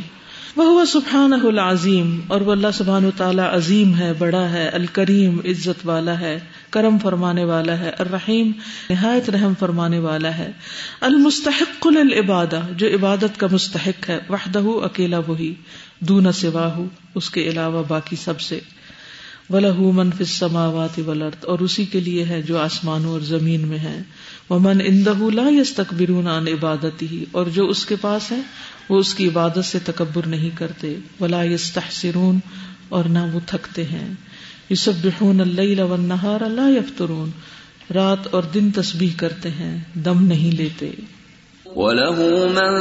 وہ 0.56 0.86
سبحان 0.86 1.34
العظیم 1.34 2.22
اور 2.28 2.42
وہ 2.42 2.52
اللہ 2.52 2.68
سبحان 2.74 3.10
تعالیٰ 3.18 3.54
عظیم 3.54 3.96
ہے، 3.96 4.14
بڑا 4.18 4.50
ہے، 4.50 4.68
الکریم، 4.68 5.40
عزت 5.46 5.88
والا 5.88 6.20
ہے. 6.20 6.40
کرم 6.74 6.98
فرمانے 7.00 7.44
والا 7.44 7.78
ہے، 7.80 7.92
الرحیم 8.00 8.52
نہایت 8.90 9.30
رحم 9.30 9.54
فرمانے 9.60 10.00
والا 10.00 10.38
ہے۔ 10.38 10.52
المستحق 11.02 11.88
العبادہ 11.88 12.62
جو 12.78 12.88
عبادت 12.88 13.40
کا 13.40 13.48
مستحق 13.52 14.10
ہے، 14.10 14.20
وحدہ 14.30 14.62
اکیلا 14.66 15.20
وہی، 15.28 15.54
دون 16.00 16.32
سواہ، 16.32 16.80
اس 17.16 17.30
کے 17.30 17.50
علاوہ 17.50 17.84
باقی 17.88 18.16
سب 18.16 18.40
سے۔ 18.40 18.60
ولہ 19.50 19.80
منف 19.80 20.22
سماوات 20.28 21.00
ولرد 21.08 21.46
اور 21.46 21.60
اسی 21.60 21.86
کے 21.86 22.00
لیے 22.00 22.26
ہے 22.26 22.42
جو 22.42 22.58
آسمانوں 22.58 23.12
اور 23.12 23.22
زمین 23.22 23.68
میں 23.68 23.80
ہے۔ 23.80 24.02
وہ 24.50 24.60
من 24.60 24.82
اندہ 24.86 25.14
لا 25.34 25.50
یس 25.50 25.74
تقبرون 25.74 26.28
عن 26.28 26.48
عبادت 26.48 27.02
ہی 27.02 27.26
اور 27.32 27.46
جو 27.46 27.68
اس 27.68 27.86
کے 27.86 27.96
پاس 28.02 28.32
ہے، 28.32 28.42
وہ 28.90 29.00
اس 29.00 29.14
کی 29.14 29.28
عبادت 29.28 29.66
سے 29.66 29.80
تکبر 29.80 30.28
نہیں 30.28 30.50
کرتے۔ 30.58 30.96
ولا 31.20 31.44
یستحسرون 31.44 32.40
اور 32.90 33.06
نہ 33.06 33.20
وہ 33.34 33.40
تھکتے 33.46 33.84
ہیں۔ 33.84 34.14
یسبحون 34.70 35.42
اللیل 35.42 35.80
والنہار 35.80 36.50
لا 36.50 36.70
یفترون۔ 36.70 37.30
رات 37.96 38.28
اور 38.32 38.44
دن 38.54 38.72
تسبیح 38.72 39.10
کرتے 39.18 39.50
ہیں، 39.50 39.82
دم 39.96 40.24
نہیں 40.24 40.56
لیتے۔ 40.56 40.92
وَلَهُ 41.76 42.52
مَن 42.52 42.72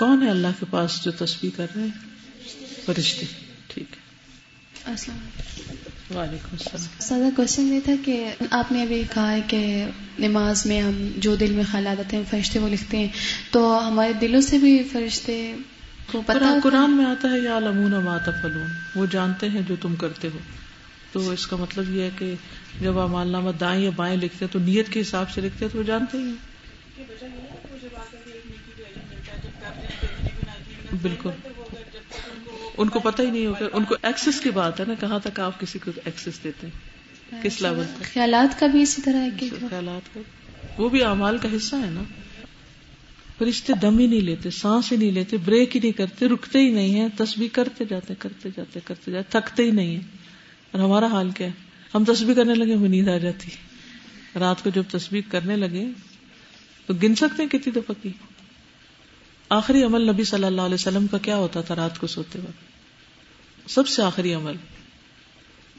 کون 0.00 0.22
ہے 0.22 0.30
اللہ 0.30 0.48
کے 0.60 0.66
پاس 0.70 1.04
جو 1.04 1.10
تسبیح 1.10 1.50
کر 1.56 1.66
رہے 1.76 1.82
ہیں؟ 1.82 1.88
فرشتے۔ 2.86 3.26
ٹھیک 3.66 3.86
ہے۔ 3.90 3.96
السلام 4.84 5.18
وعلیکم 6.16 6.48
السلام۔ 6.52 6.86
سادہ 6.98 7.36
کوشچن 7.36 7.74
یہ 7.74 7.80
تھا 7.84 7.92
کہ 8.04 8.34
آپ 8.50 8.72
نے 8.72 8.82
ابھی 8.82 9.02
کہا 9.14 9.32
ہے 9.32 9.40
کہ 9.46 9.84
نماز 10.18 10.66
میں 10.66 10.80
ہم 10.80 11.08
جو 11.16 11.36
دل 11.36 11.50
میں 11.50 11.64
خیالات 11.72 12.00
آتے 12.00 12.16
ہیں 12.16 12.24
فرشتے 12.30 12.58
وہ 12.58 12.68
لکھتے 12.68 12.96
ہیں۔ 12.96 13.08
تو 13.50 13.88
ہمارے 13.88 14.12
دلوں 14.12 14.40
سے 14.40 14.58
بھی 14.58 14.82
فرشتے 14.92 15.54
کو 16.12 16.22
پتا 16.26 16.58
قرآن 16.62 16.96
میں 16.96 17.04
آتا 17.04 17.30
ہے 17.30 17.38
یا 17.38 17.58
لمون 17.58 18.04
مات 18.04 18.24
فلون 18.42 18.68
وہ 18.94 19.06
جانتے 19.06 19.48
ہیں 19.48 19.62
جو 19.68 19.74
تم 19.80 19.96
کرتے 19.96 20.28
ہو۔ 20.34 20.38
تو 21.12 21.30
اس 21.30 21.46
کا 21.46 21.56
مطلب 21.56 21.94
یہ 21.94 22.02
ہے 22.02 22.10
کہ 22.18 22.34
جب 22.80 22.98
آپ 22.98 23.26
نامہ 23.26 23.50
دائیں 23.50 23.84
یا 23.84 23.90
بائیں 23.96 24.16
لکھتے 24.16 24.46
تو 24.46 24.58
نیت 24.58 24.88
کے 24.88 25.00
حساب 25.00 25.30
سے 25.30 25.40
لکھتے 25.40 25.68
تو 25.68 25.78
وہ 25.78 25.82
جانتے 25.82 26.18
ہی 26.18 26.30
بالکل۔ 31.02 31.30
ان 32.76 32.88
کو 32.88 32.98
پتہ 32.98 33.22
ہی 33.22 33.30
نہیں 33.30 33.46
ہوگا۔ 33.46 33.68
ان 33.72 33.84
کو 33.84 33.96
ایکسس 34.02 34.40
کی 34.40 34.50
بات 34.50 34.80
ہے 34.80 34.84
نا 34.88 34.94
کہاں 35.00 35.18
تک 35.18 35.40
آپ 35.40 35.60
کسی 35.60 35.78
کو 35.78 35.90
ایکسس 36.04 36.44
دیتے 36.44 36.66
ہیں؟ 36.66 36.90
کس 37.42 37.62
لیول 37.62 37.84
خیالات 38.02 38.60
کا 38.60 38.66
بھی 38.66 38.82
اسی 38.82 39.02
طرح 39.02 39.28
خیالات 39.68 40.14
کا۔ 40.14 40.20
وہ 40.78 40.88
بھی 40.88 41.02
اعمال 41.02 41.38
کا 41.38 41.48
حصہ 41.56 41.76
ہے 41.76 41.90
نا۔ 41.90 42.02
فرشتے 43.38 43.72
دم 43.82 43.98
ہی 43.98 44.06
نہیں 44.06 44.20
لیتے 44.20 44.50
سانس 44.50 44.92
ہی 44.92 44.96
نہیں 44.96 45.12
لیتے 45.12 45.36
بریک 45.36 45.76
ہی 45.76 45.80
نہیں 45.80 45.92
کرتے 45.92 46.28
رکتے 46.28 46.58
ہی 46.58 46.70
نہیں 46.70 47.00
ہے 47.00 47.06
تصویر 47.16 47.48
کرتے 47.52 47.84
جاتے 47.84 48.14
کرتے 48.18 48.48
جاتے 48.56 48.80
کرتے 48.84 49.12
جاتے 49.12 49.40
تھکتے 49.40 49.62
ہی 49.62 49.70
نہیں 49.70 49.96
ہے 49.96 50.00
اور 50.70 50.80
ہمارا 50.80 51.06
حال 51.06 51.30
کیا 51.30 51.46
ہے؟ 51.46 51.52
ہم 51.94 52.04
تصویر 52.04 52.36
کرنے 52.36 52.54
لگے 52.54 52.74
ہمیں 52.74 52.88
نیند 52.88 53.08
آ 53.08 53.18
جاتی۔ 53.18 53.50
رات 54.38 54.64
کو 54.64 54.70
جب 54.70 54.82
تصویر 54.90 55.22
کرنے 55.28 55.56
لگے 55.56 55.84
تو 56.86 56.94
گن 57.02 57.14
سکتے 57.14 57.42
ہیں 57.42 57.50
کتنی 57.50 57.72
دفعہ 57.72 58.02
کی؟ 58.02 58.10
آخری 59.50 59.82
عمل 59.82 60.00
نبی 60.00 60.24
صلی 60.24 60.44
اللہ 60.44 60.60
علیہ 60.60 60.74
وسلم 60.74 61.06
کا 61.06 61.18
کیا 61.18 61.36
ہوتا 61.36 61.60
تھا 61.60 61.76
رات 61.76 61.98
کو 61.98 62.06
سوتے 62.06 62.38
وقت؟ 62.38 63.70
سب 63.70 63.88
سے 63.88 64.02
آخری 64.02 64.34
عمل۔ 64.34 64.52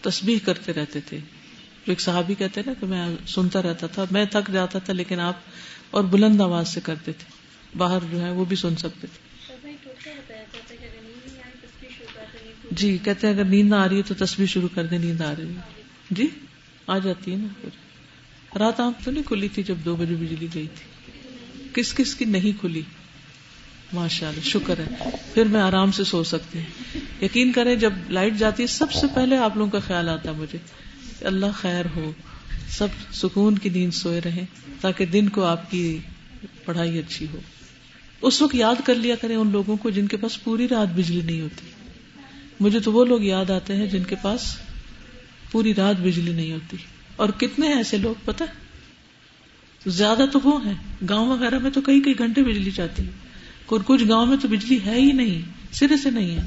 تسبیح 0.01 0.37
کرتے 0.45 0.73
رہتے 0.73 1.01
تھے۔ 1.01 1.17
جو 1.17 1.91
ایک 1.91 2.01
صحابی 2.01 2.35
کہتے 2.35 2.61
نا 2.65 2.73
کہ 2.79 2.85
میں 2.85 3.15
سنتا 3.27 3.61
رہتا 3.61 3.87
تھا، 3.87 4.05
میں 4.11 4.25
تھک 4.25 4.53
جاتا 4.53 4.79
تھا، 4.79 4.93
لیکن 4.93 5.19
آپ 5.19 5.33
اور 5.91 6.03
بلند 6.03 6.41
آواز 6.41 6.69
سے 6.69 6.79
کرتے 6.81 7.11
تھے۔ 7.11 7.31
باہر 7.77 7.99
جو 8.11 8.21
ہے 8.21 8.31
وہ 8.31 8.45
بھی 8.45 8.55
سن 8.55 8.75
سکتے 8.75 9.07
تھے۔ 9.07 9.31
جی 12.71 12.97
کہتے 13.03 13.27
ہیں 13.27 13.33
اگر 13.33 13.43
نیند 13.43 13.69
نہ 13.69 13.75
آ 13.75 13.89
رہی 13.89 13.97
ہے 13.97 14.01
تو 14.01 14.25
تصویر 14.25 14.47
شروع 14.47 14.69
کر 14.73 14.85
دیں، 14.85 14.99
نیند 14.99 15.21
آ 15.21 15.33
رہی 15.37 15.47
ہے۔ 15.47 15.81
جی 16.11 16.27
آ 16.87 16.97
جاتی 16.97 17.31
ہے 17.31 17.35
نا 17.35 17.47
پھر۔ 17.61 17.69
رات 18.57 18.79
آنکھ 18.79 19.05
تو 19.05 19.11
نہیں 19.11 19.23
کھلی 19.23 19.47
تھی 19.47 19.63
جب 19.63 19.75
دو 19.85 19.95
بجے 19.95 20.15
بجلی 20.15 20.47
گئی 20.53 20.67
تھی۔ 20.67 21.01
کس 21.73 21.93
کس 21.93 22.15
کی 22.15 22.25
نہیں 22.25 22.59
کھلی؟ 22.59 22.81
ماشاء 23.93 24.27
اللہ 24.27 24.41
شکر 24.41 24.79
ہے۔ 24.79 25.09
پھر 25.33 25.45
میں 25.45 25.61
آرام 25.61 25.91
سے 25.91 26.03
سو 26.03 26.23
سکتی 26.23 26.59
ہوں۔ 26.59 26.97
یقین 27.23 27.51
کریں، 27.51 27.75
جب 27.75 27.93
لائٹ 28.09 28.33
جاتی 28.37 28.63
ہے، 28.63 28.67
سب 28.67 28.91
سے 28.91 29.07
پہلے 29.15 29.37
آپ 29.37 29.57
لوگوں 29.57 29.71
کا 29.71 29.79
خیال 29.79 30.09
آتا 30.09 30.31
ہے 30.31 30.35
مجھے 30.35 30.57
اللہ 31.21 31.45
خیر 31.53 31.85
ہو۔ 31.95 32.11
سب 32.69 32.87
سکون 33.13 33.57
کی 33.57 33.69
نیند 33.69 33.93
سوئے 33.93 34.21
رہے 34.25 34.45
تاکہ 34.81 35.05
دن 35.05 35.29
کو 35.29 35.43
آپ 35.43 35.71
کی 35.71 35.97
پڑھائی 36.65 36.99
اچھی 36.99 37.25
ہو۔ 37.33 37.39
اس 38.21 38.41
وقت 38.41 38.55
یاد 38.55 38.75
کر 38.85 38.95
لیا 38.95 39.15
کریں 39.15 39.35
ان 39.35 39.51
لوگوں 39.51 39.77
کو 39.77 39.89
جن 39.89 40.07
کے 40.07 40.17
پاس 40.17 40.43
پوری 40.43 40.67
رات 40.67 40.87
بجلی 40.95 41.21
نہیں 41.21 41.41
ہوتی۔ 41.41 41.67
مجھے 42.59 42.79
تو 42.79 42.91
وہ 42.93 43.05
لوگ 43.05 43.21
یاد 43.21 43.49
آتے 43.49 43.75
ہیں 43.75 43.87
جن 43.87 44.03
کے 44.03 44.15
پاس 44.21 44.57
پوری 45.51 45.73
رات 45.75 46.01
بجلی 46.01 46.33
نہیں 46.33 46.51
ہوتی۔ 46.51 46.77
اور 47.15 47.29
کتنے 47.29 47.67
ہیں 47.67 47.75
ایسے 47.75 47.97
لوگ 47.97 48.15
پتا 48.25 48.45
زیادہ 49.87 50.25
تو 50.31 50.39
وہ 50.43 50.65
ہیں۔ 50.65 51.05
گاؤں 51.09 51.27
وغیرہ 51.27 51.59
میں 51.59 51.71
تو 51.71 51.81
کئی 51.81 52.01
کئی 52.01 52.13
گھنٹے 52.17 52.43
بجلی 52.43 52.71
جاتی 52.71 53.03
ہے۔ 53.03 53.30
کچھ 53.79 54.03
گاؤں 54.09 54.25
میں 54.25 54.37
تو 54.37 54.47
بجلی 54.47 54.79
ہے 54.85 54.95
ہی 54.95 55.11
نہیں۔ 55.11 55.41
سرے 55.71 55.97
سے 55.97 56.09
نہیں 56.09 56.31
ہے۔ 56.31 56.41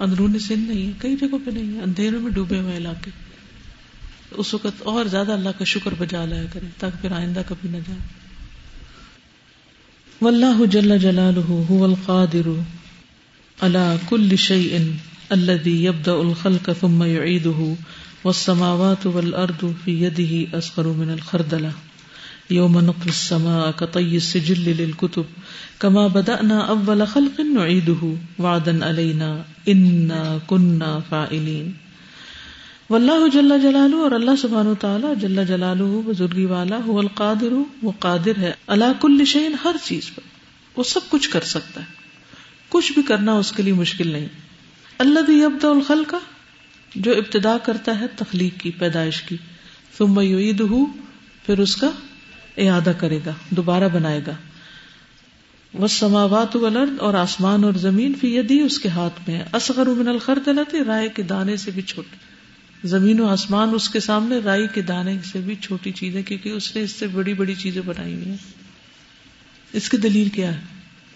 اندرونی 0.00 0.38
سندھ 0.38 0.70
نہیں 0.70 0.86
ہے۔ 0.86 0.92
کئی 0.98 1.16
جگہوں 1.16 1.38
پہ 1.44 1.50
نہیں 1.50 1.76
ہے۔ 1.76 1.82
اندھیروں 1.82 2.20
میں 2.20 2.30
ڈوبے 2.30 2.58
ہوئے 2.58 2.76
علاقے۔ 2.76 3.10
اس 4.30 4.54
وقت 4.54 4.82
اور 4.82 5.04
زیادہ 5.04 5.32
اللہ 5.32 5.48
کا 5.58 5.64
شکر 5.64 5.94
بجا 5.98 6.24
لایا 6.24 6.44
کرے 6.52 6.66
تاکہ 6.78 7.02
پھر 7.02 7.12
آئندہ 7.12 7.42
کبھی 7.48 7.68
نہ 7.68 7.76
جائے۔ 7.76 7.98
واللہ 10.22 10.66
جل 10.66 10.98
جلالہ 10.98 11.70
هو 11.70 11.84
القادر 11.84 12.48
على 13.60 13.96
كل 14.08 14.36
شيء 14.36 14.78
الذي 15.28 15.84
يبدأ 15.84 16.12
الخلق 16.12 16.70
ثم 16.80 17.04
يعيده 17.04 17.74
والسماوات 18.24 19.06
والارض 19.06 19.64
في 19.84 20.04
يده 20.04 20.58
اصغر 20.58 20.84
من 20.84 21.10
الخردله 21.10 21.91
يوم 22.50 22.80
نطوي 22.80 23.08
السماء 23.08 23.70
كطي 23.70 24.16
السجل 24.16 24.74
للكتب 24.76 25.22
كما 25.78 26.06
بدأنا 26.06 26.66
أول 26.68 27.02
خلق 27.06 27.40
نعيده 27.40 28.12
وعدا 28.38 28.84
علينا 28.84 29.42
إنا 29.68 30.36
كنا 30.46 30.98
فاعلين. 31.08 31.70
واللہ 32.90 33.28
جل 33.32 33.60
جلالہ 33.62 33.96
اور 33.96 34.10
اللہ 34.10 34.30
سبحانہ 34.38 34.68
و 34.68 34.74
تعالی 34.74 35.06
جل 35.20 35.46
جلالہ 35.48 35.82
بزرگی 36.06 36.44
والا 36.44 36.78
هو 36.86 36.98
القادر، 36.98 37.52
وہ 37.82 37.92
قادر 37.98 38.38
ہے 38.38 38.52
اللہ 38.66 38.92
کل 39.00 39.24
شین 39.24 39.54
ہر 39.64 39.76
چیز 39.84 40.14
پر، 40.14 40.20
وہ 40.76 40.82
سب 40.82 41.00
کچھ 41.08 41.30
کر 41.30 41.40
سکتا 41.40 41.80
ہے، 41.80 41.86
کچھ 42.68 42.92
بھی 42.92 43.02
کرنا 43.02 43.32
اس 43.32 43.52
کے 43.52 43.62
لیے 43.62 43.72
مشکل 43.72 44.08
نہیں۔ 44.08 44.26
اللہ 44.98 45.20
بھی 45.20 45.44
ابدا 45.44 45.68
الخل 45.68 46.02
جو 46.94 47.12
ابتدا 47.12 47.58
کرتا 47.58 48.00
ہے 48.00 48.06
تخلیق 48.16 48.60
کی، 48.60 48.70
پیدائش 48.70 49.22
کی، 49.22 49.36
ثم 49.98 50.20
یعیدہ 50.20 50.84
پھر 51.46 51.58
اس 51.58 51.76
کا 51.76 51.90
اعادہ 52.56 52.92
کرے 52.98 53.18
گا، 53.26 53.30
دوبارہ 53.50 53.84
بنائے 53.92 54.20
گا۔ 54.26 54.32
وہ 55.74 55.86
سماوات 55.86 56.56
والارض 56.56 56.90
اور 56.98 57.14
آسمان 57.14 57.64
اور 57.64 57.72
زمین 57.72 58.14
فی 58.20 58.36
یدی، 58.36 58.60
اس 58.60 58.78
کے 58.78 58.88
ہاتھ 58.88 59.30
میں 59.30 59.42
اصغر 59.52 59.86
من 59.86 60.08
الخردلت 60.08 60.74
رائے 60.86 61.08
کے 61.08 61.22
دانے 61.22 61.56
سے 61.56 61.70
بھی 61.70 61.82
چھوٹے 61.82 62.32
زمین 62.84 63.20
و 63.20 63.26
آسمان 63.26 63.70
اس 63.74 63.88
کے 63.88 64.00
سامنے 64.00 64.38
رائی 64.38 64.66
کے 64.74 64.82
دانے 64.82 65.16
سے 65.32 65.38
بھی 65.38 65.54
چھوٹی 65.54 65.92
چیزیں، 65.92 66.22
کیونکہ 66.22 66.48
اس 66.48 66.76
نے 66.76 66.82
اس 66.82 66.90
سے 66.90 67.06
بڑی 67.06 67.34
بڑی 67.34 67.54
چیزیں 67.54 67.82
بنائی 67.86 68.14
ہوئی 68.14 68.28
ہیں۔ 68.28 68.36
اس 69.72 69.88
کی 69.88 69.96
دلیل 69.96 70.28
کیا 70.28 70.54
ہے؟ 70.54 70.60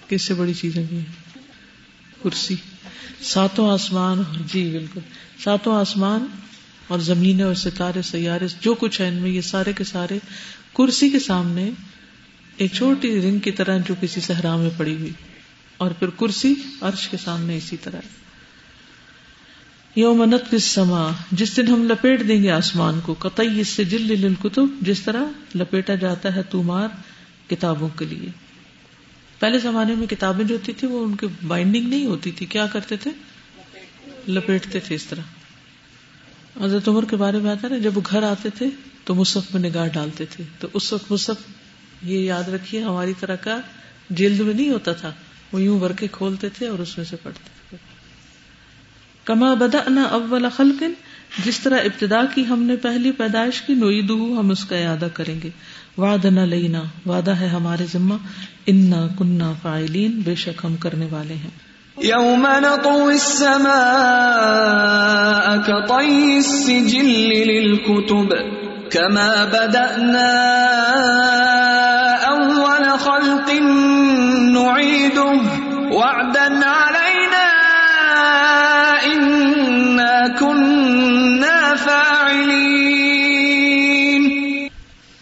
کہ 0.08 0.14
اس 0.14 0.22
سے 0.22 0.34
بڑی 0.34 0.54
چیزیں 0.54 0.84
بھی 0.88 0.96
ہیں۔ 0.96 1.38
کرسی۔ 2.22 2.54
ساتوں 3.20 3.70
آسمان 3.70 4.22
جی 4.46 4.70
بالکل۔ 4.70 5.00
ساتوں 5.44 5.76
آسمان 5.76 6.26
اور 6.88 6.98
زمین 6.98 7.42
اور 7.42 7.54
ستارے، 7.54 8.02
سیارے، 8.02 8.46
جو 8.60 8.74
کچھ 8.74 9.00
ہے 9.00 9.08
ان 9.08 9.14
میں، 9.14 9.30
یہ 9.30 9.40
سارے 9.40 9.72
کے 9.72 9.84
سارے 9.84 10.18
کرسی 10.76 11.10
کے 11.10 11.18
سامنے 11.18 11.70
ایک 12.56 12.72
چھوٹی 12.72 13.20
رنگ 13.20 13.38
کی 13.38 13.52
طرح 13.52 13.78
جو 13.88 13.94
کسی 14.00 14.20
صحرا 14.20 14.56
میں 14.56 14.70
پڑی 14.76 14.94
ہوئی۔ 14.94 15.12
اور 15.76 15.90
پھر 15.90 16.08
کرسی 16.08 16.54
عرش 16.80 17.08
کے 17.08 17.16
سامنے 17.16 17.56
اسی 17.56 17.76
طرح۔ 17.76 18.00
یوم 19.96 20.18
منت 20.18 20.54
سما 20.60 21.12
جس 21.32 21.56
دن 21.56 21.68
ہم 21.68 21.84
لپیٹ 21.84 22.28
دیں 22.28 22.42
گے 22.42 22.50
آسمان 22.50 23.00
کو۔ 23.00 23.14
قطعی 23.14 23.60
اس 23.60 23.68
سے 23.68 23.84
جل 23.84 24.34
کتب 24.42 24.66
جس 24.82 25.02
طرح 25.02 25.22
لپیٹا 25.54 25.94
جاتا 25.94 26.36
ہے 26.36 26.42
تمار 26.42 26.88
کتابوں 27.50 27.88
کے 27.88 28.04
لیے۔ 28.04 28.28
پہلے 29.38 29.58
زمانے 29.58 29.94
میں 29.94 30.06
کتابیں 30.06 30.44
جو 30.44 30.54
ہوتی 30.54 30.72
تھی 30.72 30.88
وہ 30.88 31.04
ان 31.04 31.16
کی 31.16 31.26
بائنڈنگ 31.46 31.88
نہیں 31.88 32.06
ہوتی 32.06 32.30
تھی۔ 32.30 32.46
کیا 32.46 32.66
کرتے 32.66 32.96
تھے؟ 32.96 33.10
لپیٹتے 34.28 34.80
تھے 34.80 34.94
اس 34.94 35.04
طرح۔ 35.04 35.20
حضرت 36.64 36.88
عمر 36.88 37.04
کے 37.04 37.16
بارے 37.16 37.38
میں 37.38 37.50
آتا 37.50 37.68
نا، 37.68 37.78
جب 37.78 37.96
وہ 37.96 38.00
گھر 38.10 38.22
آتے 38.22 38.50
تھے 38.50 38.66
تو 39.04 39.14
مصحف 39.14 39.54
میں 39.54 39.70
نگاہ 39.70 39.88
ڈالتے 39.88 40.24
تھے۔ 40.24 40.44
تو 40.60 40.68
اس 40.74 40.92
وقت 40.92 41.12
مصحف، 41.12 41.36
یہ 42.02 42.18
یاد 42.18 42.42
رکھیے، 42.42 42.82
ہماری 42.82 43.12
طرح 43.20 43.36
کا 43.36 43.60
جلد 44.10 44.40
میں 44.40 44.54
نہیں 44.54 44.70
ہوتا 44.70 44.92
تھا۔ 44.92 45.12
وہ 45.52 45.62
یوں 45.62 45.80
ورکے 45.80 46.06
کھولتے 46.12 46.48
تھے 46.48 46.66
اور 46.66 46.78
اس 46.78 46.98
میں 46.98 47.06
سے 47.06 47.16
پڑھتے 47.22 47.50
تھے۔ 47.70 47.76
کما 49.24 49.54
بدا 49.54 49.88
نہ 49.88 50.00
اول 50.00 50.46
خلقن، 50.56 50.92
جس 51.44 51.60
طرح 51.60 51.78
ابتدا 51.78 52.24
کی 52.34 52.46
ہم 52.46 52.62
نے 52.62 52.76
پہلی 52.76 53.12
پیدائش 53.12 53.62
کی 53.62 53.74
نوئی 53.74 54.02
دو 54.02 54.40
ہم 54.40 54.50
اس 54.50 54.64
کا 54.64 54.76
اعادہ 54.76 55.08
کریں 55.14 55.40
گے۔ 55.42 55.50
واد 55.98 56.24
نہ 56.24 56.40
لینا، 56.40 56.82
وعدہ 57.06 57.30
ہے 57.30 57.46
ہمارے 57.46 57.84
ذمہ، 57.92 58.14
انا 58.66 59.06
کننا 59.18 59.52
فائلین 59.62 60.20
بے 60.24 60.34
شک 60.34 60.64
ہم 60.64 60.76
کرنے 60.76 61.06
والے 61.10 61.34
ہیں۔ 61.34 61.65
يوم 62.02 62.46
نطوي 62.46 63.14
السماء 63.14 63.76
كطي 65.58 66.38
السجل 66.38 67.28
للكتب 67.28 68.28
كما 68.90 69.44
بدأنا 69.44 70.32
أول 72.28 72.98
خلق 72.98 73.50
نعيده. 74.52 75.40
وعدا 75.92 76.64
علينا 76.66 77.48
إنا 79.06 80.28
كنا 80.28 81.76
فاعلين. 81.76 83.06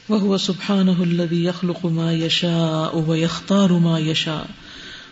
وهو 0.08 0.36
سبحانه 0.36 1.02
الذي 1.02 1.44
يخلق 1.44 1.86
ما 1.86 2.12
يشاء 2.12 3.04
ويختار 3.08 3.72
ما 3.72 3.98
يشاء. 3.98 4.46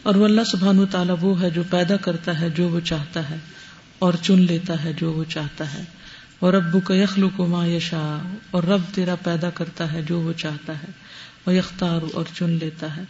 اور 0.03 0.15
وہ 0.15 0.25
اللہ 0.25 0.45
سبحان 0.47 0.87
تعالیٰ 0.87 1.17
وہ 1.21 1.43
ہے 1.43 1.51
جو 1.51 1.63
پیدا 1.71 1.97
کرتا 1.97 2.41
ہے 2.41 2.51
جو 2.51 2.69
وہ 2.69 2.81
چاہتا 2.81 3.31
ہے 3.31 3.37
اور 3.99 4.15
چن 4.23 4.39
لیتا 4.39 4.85
ہے 4.85 4.93
جو 4.93 5.13
وہ 5.13 5.25
چاہتا 5.25 5.75
ہے۔ 5.75 5.83
اور 6.39 6.53
ربو 6.53 6.81
کا 6.81 6.95
یخلو 6.95 7.29
کو 7.37 7.47
ماں 7.47 7.67
یشا 7.67 8.35
اور 8.51 8.63
رب 8.63 8.81
تیرا 8.95 9.15
پیدا 9.15 9.51
کرتا 9.51 9.93
ہے 9.93 10.03
جو 10.03 10.21
وہ 10.21 10.33
چاہتا 10.33 10.79
ہے۔ 10.79 10.87
وہ 11.47 11.55
یختار 11.55 12.01
اور 12.15 12.25
چن 12.35 12.51
لیتا 12.51 12.97
ہے۔ 12.97 13.03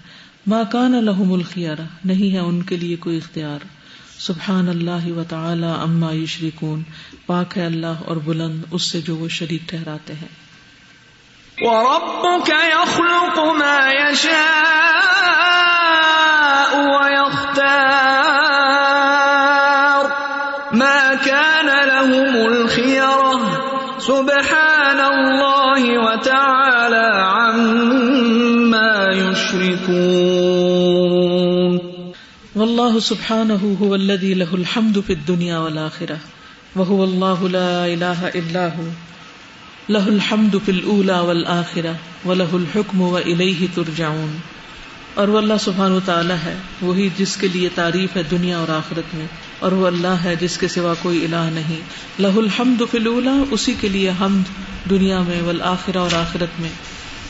ماں 0.46 0.64
کان 0.72 0.94
الحم 0.94 1.33
الخیارا 1.33 1.83
نہیں 2.05 2.35
ہے 2.35 2.38
ان 2.38 2.62
کے 2.62 2.76
لیے 2.76 2.96
کوئی 2.96 3.16
اختیار۔ 3.16 3.59
سبحان 4.18 4.68
اللہ 4.68 5.07
و 5.07 5.22
تعالی 5.28 5.66
اما 5.66 6.12
یشریکون 6.12 6.83
پاک 7.26 7.59
ہے 7.59 7.66
اللہ 7.66 7.87
اور 7.87 8.16
بلند، 8.16 8.62
اس 8.70 8.83
سے 8.83 9.00
جو 9.00 9.16
وہ 9.16 9.28
شریک 9.28 9.68
ٹھہراتے 9.68 10.12
ہیں۔ 10.12 10.28
وَرَبُّكَ 11.59 12.52
يَخْلُقُ 12.52 13.57
مَا 13.57 14.11
يَشَاءُ 14.11 15.12
ويختار 16.76 17.72
ما 20.72 21.14
كان 21.14 21.88
لهم 21.88 22.46
الخيرة. 22.52 23.62
سبحان 23.98 25.00
الله 25.00 25.98
وتعالى 25.98 27.11
عما 27.24 29.06
يشركون. 29.12 30.12
والله 32.56 32.98
سبحانه 32.98 33.76
هو 33.82 33.94
الذي 33.94 34.35
له 34.35 34.54
الحمد 34.54 35.00
في 35.00 35.12
الدنيا 35.12 35.58
والآخرة. 35.58 36.18
وهو 36.76 37.04
الله 37.04 37.48
لا 37.48 37.87
إله 37.87 38.28
إلا 38.28 38.66
هو. 38.66 38.85
له 39.88 40.08
الحمد 40.08 40.58
في 40.58 40.70
الأولى 40.70 41.20
والآخرة. 41.20 41.96
وله 42.24 42.56
الحكم 42.56 43.00
وإليه 43.00 43.68
ترجعون. 43.76 44.40
اور 45.14 45.29
وہ 45.29 45.38
اللہ 45.38 45.55
سبحان 45.61 45.92
و 45.92 45.98
تعالیٰ 46.05 46.37
ہے، 46.44 46.55
وہی 46.83 47.09
جس 47.16 47.37
کے 47.37 47.48
لیے 47.48 47.68
تعریف 47.75 48.16
ہے 48.16 48.22
دنیا 48.31 48.59
اور 48.59 48.68
آخرت 48.68 49.14
میں، 49.14 49.27
اور 49.59 49.72
وہ 49.72 49.87
اللہ 49.87 50.07
ہے 50.07 50.37
جس 50.37 50.59
کے 50.59 50.68
سوا 50.68 50.94
کوئی 51.03 51.25
الہ 51.25 51.37
نہیں۔ 51.37 51.81
لہ 52.18 52.27
الحمد 52.27 52.83
فلولا 52.90 53.33
اسی 53.51 53.75
کے 53.81 53.88
لیے 53.88 54.12
حمد 54.20 54.42
دنیا 54.90 55.20
میں، 55.20 55.42
والآخرہ 55.42 55.98
اور 55.98 56.14
آخرت 56.14 56.61
میں۔ 56.61 56.68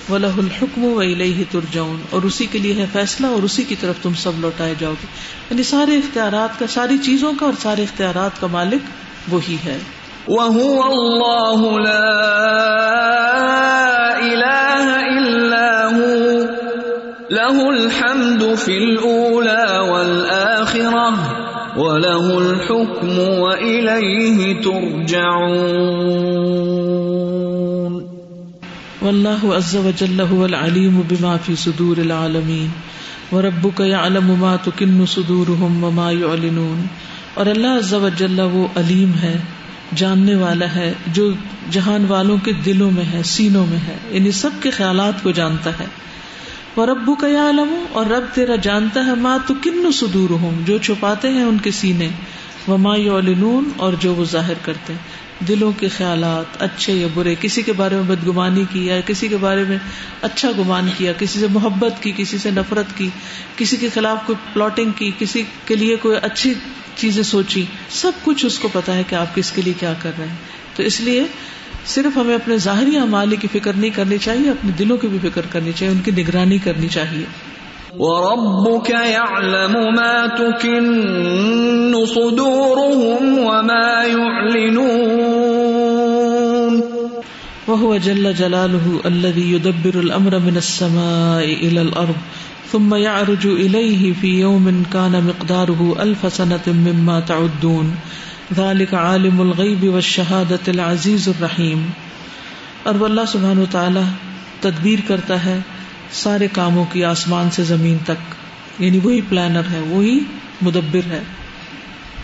وہ 0.09 0.18
لہ 0.18 0.27
الحکم 0.27 0.85
و 0.85 0.99
الہ 0.99 1.42
ترجعون، 1.51 2.03
اور 2.11 2.23
اسی 2.23 2.47
کے 2.47 2.59
لیے 2.59 2.75
ہے 2.75 2.87
فیصلہ، 2.92 3.27
اور 3.27 3.42
اسی 3.42 3.62
کی 3.62 3.75
طرف 3.81 3.95
تم 4.03 4.14
سب 4.14 4.33
لوٹائے 4.38 4.75
جاؤ 4.79 4.90
گے۔ 4.90 5.07
یعنی 5.51 5.62
سارے 5.62 5.97
اختیارات 5.97 6.59
کا، 6.59 6.66
ساری 6.66 6.99
چیزوں 6.99 7.33
کا 7.40 7.47
اور 7.47 7.55
سارے 7.62 7.83
اختیارات 7.83 8.40
کا 8.40 8.47
مالک 8.47 8.83
وہی 9.29 9.57
ہے۔ 9.64 9.79
وَهُوَ 10.29 10.85
اللَّهُ 10.85 11.81
لَا 11.81 12.33
له 17.33 17.62
الحمد 17.68 18.42
في 18.64 18.77
الأولى 18.77 19.90
والآخرة 19.90 21.12
وله 21.77 22.38
الحكم 22.38 23.18
وإليه 23.18 24.61
ترجعون. 24.62 25.62
والله 29.03 29.57
عز 29.57 29.77
وجل 29.77 30.21
هو 30.33 30.45
العليم 30.45 31.01
بما 31.09 31.37
في 31.45 31.55
صدور 31.55 31.97
العالمين 31.97 32.66
وہ 33.31 33.42
ربو 33.42 33.71
کا 33.75 33.85
یا 33.85 34.07
علم 34.07 34.31
وما 34.31 36.11
يعلنون. 36.11 36.87
اور 37.35 37.47
اللہ 37.47 37.79
عز 37.79 37.95
و 37.95 38.09
جل 38.16 38.40
وہ 38.40 38.66
علیم 38.77 39.12
ہے، 39.23 39.38
جاننے 39.95 40.35
والا 40.35 40.75
ہے، 40.75 40.92
جو 41.07 41.31
جہان 41.71 42.05
والوں 42.09 42.37
کے 42.45 42.53
دلوں 42.53 42.90
میں 42.90 43.05
ہے، 43.12 43.23
سینوں 43.23 43.66
میں 43.66 43.79
ہے 43.79 43.97
یعنی 44.11 44.31
سب 44.31 44.51
کے 44.61 44.71
خیالات 44.71 45.23
کو 45.23 45.31
جانتا 45.31 45.71
ہے۔ 45.71 45.85
اور 46.74 46.88
ابو 46.88 47.14
کا 47.14 47.28
یا 47.28 47.48
علم 47.48 47.85
اور 47.92 48.06
رب 48.06 48.24
تیرا 48.35 48.56
جانتا 48.56 49.06
ہے 49.06 49.14
ماں 49.14 49.38
تو 49.46 49.54
کن 49.62 49.92
سدور 49.92 50.30
ہوں 50.30 50.62
جو 50.64 50.78
چھپاتے 50.78 51.28
ہیں 51.28 51.42
ان 51.42 51.58
کے 51.58 51.70
سینے 51.70 52.08
وہ 52.66 52.76
ماں 52.76 52.98
یولنون 52.98 53.70
اور 53.76 53.92
جو 53.92 54.14
وہ 54.14 54.24
ظاہر 54.24 54.54
کرتے 54.62 54.92
ہیں۔ 54.92 55.22
دلوں 55.48 55.72
کے 55.78 55.88
خیالات، 55.88 56.62
اچھے 56.62 56.92
یا 56.92 57.06
برے، 57.14 57.35
کسی 57.40 57.62
کے 57.62 57.72
بارے 57.72 57.94
میں 57.94 58.02
بدگمانی 58.02 58.64
کی 58.72 58.87
یا 58.87 59.00
کسی 59.06 59.28
کے 59.28 59.37
بارے 59.37 59.64
میں 59.68 59.78
اچھا 60.22 60.50
گمان 60.58 60.88
کیا، 60.98 61.12
کسی 61.12 61.40
سے 61.40 61.46
محبت 61.50 62.02
کی، 62.02 62.12
کسی 62.16 62.38
سے 62.38 62.50
نفرت 62.50 62.87
کی، 62.96 63.08
کسی 63.56 63.76
کے 63.76 63.88
خلاف 63.94 64.18
کوئی 64.26 64.37
پلاٹنگ 64.52 64.90
کی، 64.90 65.11
کسی 65.18 65.42
کے 65.64 65.76
لیے 65.76 65.96
کوئی 65.96 66.16
اچھی 66.22 66.54
چیزیں 66.96 67.22
سوچی 67.22 67.64
سب 67.90 68.12
کچھ 68.22 68.46
اس 68.46 68.58
کو 68.58 68.68
پتا 68.72 68.94
ہے 68.94 69.02
کہ 69.08 69.14
آپ 69.14 69.35
کس 69.35 69.52
کے 69.52 69.62
لیے 69.62 69.72
کیا 69.80 69.94
کر 70.02 70.11
رہے 70.18 70.28
ہیں۔ 70.28 70.37
تو 70.76 70.82
اس 70.82 71.00
لیے 71.00 71.24
صرف 71.87 72.18
ہمیں 72.18 72.35
اپنے 72.35 72.57
ظاہری 72.57 72.97
امالی 72.97 73.37
کی 73.37 73.49
فکر 73.53 73.73
نہیں 73.73 73.90
کرنی 73.90 74.18
چاہیے 74.18 74.51
اپنے 74.51 74.71
دلوں 74.71 74.97
کی 74.97 75.07
بھی 75.07 75.31
فکر 75.31 75.42
کرنی 75.51 75.73
چاہیے 75.73 75.95
ان 75.95 76.01
کی 76.01 76.23
نگرانی 76.23 76.59
کرنی 76.59 76.88
چاہیے۔ 76.88 77.25
وَرَبُّكَ 77.99 78.92
يَعْلَمُ 78.92 79.77
مَا 79.77 80.27
تُكِنُّ 80.37 82.07
صُدُورُهُمْ 82.07 83.38
وَمَا 83.38 84.03
يُعْلِنُونَ 84.07 85.23
وهو 87.68 87.97
جل 87.97 88.33
جلاله 88.33 88.99
الذي 89.05 89.55
يدبر 89.55 89.95
الأمر 89.95 90.38
من 90.38 90.57
السماء 90.57 91.45
إلى 91.45 91.79
الأرض 91.79 92.18
ثم 92.73 92.95
يعرج 92.95 93.47
إليه 93.47 94.12
في 94.21 94.40
يوم 94.40 94.83
كان 94.92 95.21
مقداره 95.25 96.03
ألف 96.03 96.27
سنة 96.37 96.73
مما 96.77 97.21
تعدون۔ 97.21 97.90
ذلك 98.57 98.94
عالم 98.94 99.40
الغيب 99.40 99.85
والشهادة 99.85 100.66
العزيز 100.66 101.28
الرحيم 101.28 101.87
اور 102.83 102.94
وہ 102.94 103.05
اللہ 103.05 103.20
سبحانہ 103.28 103.61
و 103.61 103.66
تعالی 103.70 104.00
تدبیر 104.61 104.98
کرتا 105.07 105.44
ہے 105.44 105.61
سارے 106.12 106.48
کاموں 106.52 106.85
کی 106.92 107.05
آسمان 107.05 107.50
سے 107.50 107.62
زمین 107.62 107.96
تک۔ 108.05 108.35
یعنی 108.78 109.00
وہی 109.02 109.20
پلانر 109.28 109.61
ہے، 109.70 109.81
وہی 109.81 110.20
مدبر 110.62 111.11
ہے۔ 111.11 111.22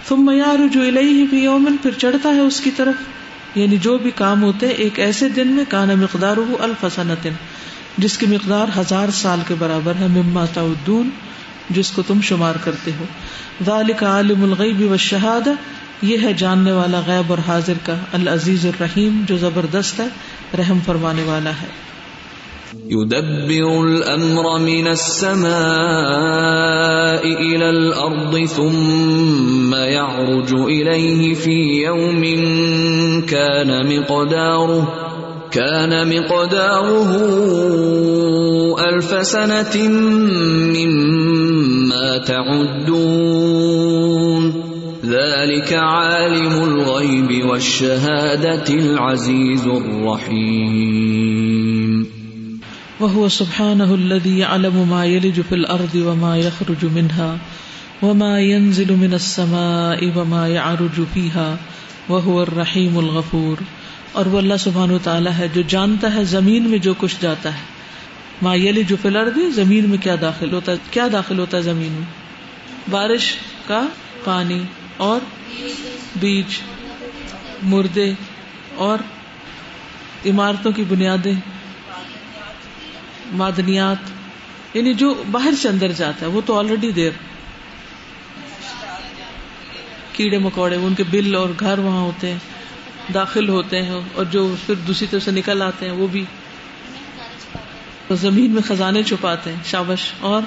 ثم 0.08 0.30
يعرج 0.30 0.78
إليه 0.78 1.24
في 1.30 1.36
يوم 1.44 1.76
پھر 1.82 1.90
چڑھتا 1.90 2.28
ہے 2.28 2.40
اس 2.40 2.60
کی 2.60 2.70
طرف۔ 2.70 2.94
یعنی 3.54 3.76
جو 3.76 3.98
بھی 3.98 4.10
کام 4.10 4.42
ہوتے 4.42 4.66
ہیں 4.66 4.74
ایک 4.74 5.00
ایسے 5.00 5.28
دن 5.28 5.48
میں 5.48 5.64
کانا 5.68 5.94
مقدار 5.94 6.36
الف 6.58 6.86
سنتن 6.94 7.32
جس 7.98 8.18
کی 8.18 8.26
مقدار 8.26 8.66
ہزار 8.76 9.08
سال 9.12 9.40
کے 9.48 9.54
برابر 9.58 9.92
ہے۔ 10.00 10.06
مما 10.06 10.44
تعدون، 10.54 11.10
جس 11.70 11.90
کو 11.90 12.02
تم 12.02 12.20
شمار 12.20 12.54
کرتے 12.64 12.90
ہو۔ 13.00 13.04
ذالک 13.66 14.04
عالم 14.04 14.42
الغیب 14.42 14.80
والشہادہ 14.80 15.50
یہ 16.02 16.16
ہے 16.22 16.32
جاننے 16.32 16.72
والا 16.72 17.02
غیب 17.06 17.30
اور 17.30 17.38
حاضر 17.48 17.72
کا 17.86 17.94
العزیز 18.12 18.66
الرحیم 18.66 19.24
جو 19.28 19.38
زبردست 19.38 20.00
ہے، 20.00 20.06
رحم 20.58 20.78
فرمانے 20.86 21.22
والا 21.22 21.50
ہے۔ 21.50 21.88
يدبر 22.90 23.86
الامر 23.86 24.60
من 24.60 24.86
السماء 24.86 27.22
الى 27.22 27.54
الارض 27.54 28.36
ثم 28.56 29.74
يعرج 29.74 30.54
اليه 30.54 31.34
في 31.34 31.82
يوم 31.82 32.24
كان 33.26 33.68
مقداره 33.68 34.84
كان 35.50 36.08
مقداره 36.08 37.16
ألف 38.80 39.26
سنة 39.26 39.76
مما 40.76 42.26
تعدون۔ 42.26 44.57
ذلك 45.04 45.72
عالم 45.72 46.64
الغيب 46.64 47.46
والشهادة 47.46 48.68
العزيز 48.68 49.66
الرحيم. 49.66 50.88
وهو 53.00 53.28
سبحانه 53.28 53.94
الذي 53.94 54.38
يعلم 54.38 54.88
ما 54.90 55.04
يلج 55.04 55.40
في 55.48 55.54
الأرض 55.54 55.94
وما 55.94 56.36
يخرج 56.36 56.84
منها 56.92 57.38
وما 58.02 58.40
ينزل 58.40 58.96
من 58.96 59.14
السماء 59.14 60.12
وما 60.16 60.48
يعرج 60.48 61.00
فيها 61.14 61.56
وهو 62.08 62.42
الرحيم 62.42 62.98
الغفور. 62.98 63.56
اور 64.12 64.26
وہ 64.26 64.38
اللہ 64.38 64.56
سبحان 64.60 64.90
و 64.90 64.98
تعالیٰ 65.02 65.32
ہے 65.38 65.48
جو 65.54 65.62
جانتا 65.68 66.14
ہے 66.14 66.24
زمین 66.24 66.62
میں 66.62 66.78
جو 66.78 66.94
کچھ 66.98 67.16
جاتا 67.20 67.54
ہے. 67.54 67.62
مایلی 68.42 68.84
جو 68.84 68.96
فلر 69.02 69.30
بھی 69.34 69.50
زمین 69.50 69.90
میں 69.90 69.98
کیا 69.98 70.16
داخل 70.20 70.52
ہوتا 70.52 70.72
ہے؟ 70.72 70.76
کیا 70.90 71.08
داخل 71.12 71.38
ہوتا 71.38 71.56
ہے 71.56 71.62
زمین 71.62 71.92
میں؟ 71.92 72.06
بارش 72.90 73.34
کا 73.66 73.86
پانی. 74.24 74.62
اور 74.98 75.20
بیج، 76.16 76.58
مردے 77.62 78.10
اور 78.76 78.98
عمارتوں 80.26 80.72
کی 80.72 80.84
بنیادیں، 80.88 81.32
معدنیات 83.32 84.10
یعنی 84.74 84.94
جو 84.94 85.12
باہر 85.30 85.54
سے 85.62 85.68
اندر 85.68 85.92
جاتا 85.92 86.26
ہے، 86.26 86.30
وہ 86.30 86.40
تو 86.46 86.58
آلریڈی 86.58 86.90
دیر 86.92 87.10
کیڑے 90.12 90.38
مکوڑے 90.38 90.76
ان 90.76 90.94
کے 90.94 91.04
بل 91.10 91.34
اور 91.34 91.48
گھر 91.60 91.78
وہاں 91.78 92.00
ہوتے 92.00 92.30
ہیں، 92.32 93.12
داخل 93.14 93.48
ہوتے 93.48 93.82
ہیں، 93.82 94.00
اور 94.14 94.24
جو 94.24 94.54
پھر 94.66 94.74
دوسری 94.86 95.06
طرف 95.10 95.24
سے 95.24 95.30
نکل 95.30 95.62
آتے 95.62 95.86
ہیں، 95.86 95.92
وہ 95.92 96.06
بھی۔ 96.06 96.24
زمین 98.20 98.50
میں 98.50 98.62
خزانے 98.68 99.02
چھپاتے 99.02 99.52
ہیں، 99.52 99.62
شابش 99.64 100.12
اور 100.20 100.42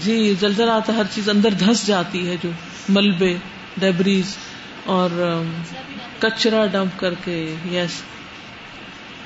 جی 0.00 0.34
زلزلہ 0.40 0.70
آتا 0.70 0.96
ہر 0.96 1.02
چیز 1.14 1.28
اندر 1.28 1.50
دھس 1.50 1.86
جاتی 1.86 2.28
ہے، 2.28 2.36
جو 2.42 2.50
ملبے 2.88 3.36
ڈیبریز 3.76 4.36
اور 4.84 5.42
کچرا 6.18 6.66
ڈمپ 6.66 7.00
کر 7.00 7.14
کے 7.24 7.54
یس 7.72 8.02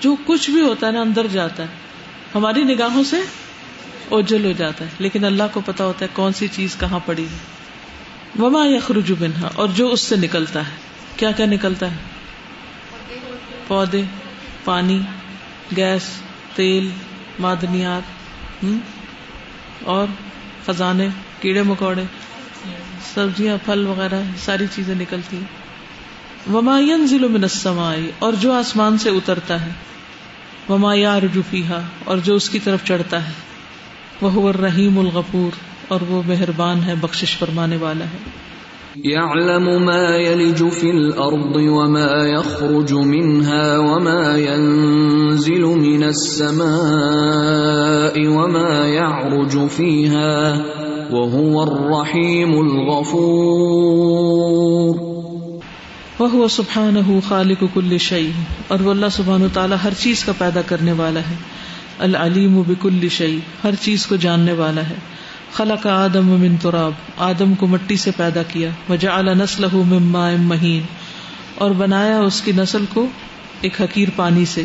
جو 0.01 0.17
کچھ 0.27 0.51
بھی 0.51 0.61
ہوتا 0.61 0.87
ہے 0.87 0.93
نا، 0.93 1.01
اندر 1.01 1.27
جاتا 1.27 1.63
ہے۔ 1.63 1.69
ہماری 2.35 2.65
نگاہوں 2.65 3.05
سے 3.05 3.17
اوجل 4.09 4.45
ہو 4.45 4.53
جاتا 4.53 4.85
ہے۔ 4.85 4.91
لیکن 4.99 5.25
اللہ 5.25 5.43
کو 5.53 5.61
پتا 5.67 5.85
ہوتا 5.85 6.05
ہے 6.05 6.11
کون 6.13 6.33
سی 6.33 6.49
چیز 6.53 6.77
کہاں 6.81 7.01
پڑی 7.07 7.25
ہے۔ 7.25 7.39
وما 8.43 8.67
یخرج 8.67 9.13
منها۔ 9.21 9.49
اور 9.55 9.69
جو 9.69 9.93
اس 9.93 10.01
سے 10.01 10.17
نکلتا 10.17 10.61
ہے۔ 10.61 10.73
کیا 11.17 11.31
کیا 11.31 11.47
نکلتا 11.47 11.91
ہے؟ 11.91 11.97
پودے، 13.67 14.03
پانی، 14.65 15.01
گیس، 15.77 16.03
تیل، 16.55 16.89
معدنیات 17.39 18.03
اور 19.85 20.07
خزانے، 20.67 21.09
کیڑے 21.41 21.63
مکوڑے، 21.63 22.03
سبزیاں، 23.15 23.57
پھل 23.65 23.87
وغیرہ، 23.87 24.21
ساری 24.45 24.65
چیزیں 24.75 24.95
نکلتی 24.95 25.41
وماین 26.53 27.07
وما 27.11 27.27
میں 27.29 27.39
من 27.39 27.79
آئی 27.79 28.11
اور 28.19 28.33
جو 28.33 28.53
آسمان 28.53 28.99
سے 28.99 29.11
اترتا 29.11 29.67
ہے۔ 29.67 29.71
وما 30.69 30.95
يعرج 30.95 31.39
فيها، 31.51 31.81
اور 32.05 32.19
جو 32.19 32.35
اس 32.35 32.51
کی 32.51 32.59
طرف 32.59 32.85
چڑھتا 32.85 33.29
ہے۔ 33.29 33.33
وہ 34.21 34.49
الرحیم 34.49 34.99
الغفور، 34.99 35.57
اور 35.89 36.01
وہ 36.01 36.23
مہربان 36.27 36.85
ہے، 36.85 36.95
بخشش 36.95 37.39
فرمانے 37.39 37.77
والا 37.77 38.05
ہے۔ 38.05 38.31
يعلم 39.05 39.87
ما 39.87 40.17
يلج 40.17 40.69
في 40.69 40.91
الأرض 40.91 41.57
وما 41.57 42.27
يخرج 42.27 42.93
منها 42.93 43.79
وما 43.79 44.37
ينزل 44.37 45.61
من 45.61 46.03
السماء 46.03 48.27
وما 48.27 48.87
يعرج 48.87 49.59
فيها 49.77 50.63
وهو 51.11 51.63
الرحيم 51.63 52.53
الغفور. 52.53 54.97
وهو 56.21 56.49
سبحانه 56.49 57.19
خالق 57.29 57.65
كل 57.75 57.99
شيء، 57.99 58.31
اور 58.69 58.81
وہ 58.81 58.91
اللہ 58.91 59.07
سبحانہ 59.13 59.45
تعالی 59.53 59.75
ہر 59.85 59.93
چیز 59.99 60.25
کا 60.25 60.33
پیدا 60.39 60.61
کرنے 60.67 60.93
والا 60.93 61.21
ہے، 61.21 61.35
العلیم 61.99 62.63
بكل 62.63 63.09
شيء، 63.09 63.39
ہر 63.65 63.71
چیز 63.81 64.07
کو 64.07 64.17
جاننے 64.17 64.53
والا 64.53 64.81
ہے۔ 64.81 65.17
خلق 65.53 65.87
آدم 65.87 66.27
من 66.27 66.57
تراب، 66.57 66.93
آدم 67.17 67.55
کو 67.55 67.67
مٹی 67.67 67.97
سے 67.97 68.11
پیدا 68.17 68.43
کیا، 68.43 68.71
وجعل 68.89 69.39
نسلہ 69.39 69.67
من 69.75 70.03
ماء 70.03 70.31
مہین، 70.39 70.81
اور 71.55 71.71
بنایا 71.71 72.19
اس 72.19 72.43
کی 72.43 72.53
نسل 72.53 72.85
کو 72.95 73.07
ایک 73.61 73.81
حقیر 73.81 74.09
پانی 74.17 74.45
سے۔ 74.45 74.65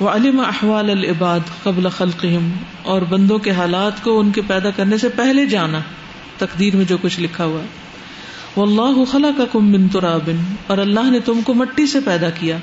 وعلم 0.00 0.40
احوال 0.40 0.90
العباد 0.90 1.40
قبل 1.62 1.88
خلقهم 1.88 2.50
اور 2.82 3.02
بندوں 3.02 3.38
کے 3.38 3.50
حالات 3.50 4.04
کو 4.04 4.20
ان 4.20 4.30
کے 4.30 4.40
پیدا 4.46 4.70
کرنے 4.70 4.98
سے 4.98 5.08
پہلے 5.08 5.46
جانا، 5.46 5.78
تقدیر 6.38 6.76
میں 6.76 6.84
جو 6.84 6.96
کچھ 7.02 7.20
لکھا 7.20 7.44
ہوا۔ 7.44 7.62
واللہ 8.56 9.04
خلقکم 9.12 9.70
من 9.70 9.88
تراب، 9.88 10.30
اور 10.66 10.78
اللہ 10.78 11.10
نے 11.10 11.20
تم 11.20 11.40
کو 11.40 11.54
مٹی 11.54 11.86
سے 11.86 11.98
پیدا 12.04 12.30
کیا۔ 12.30 12.56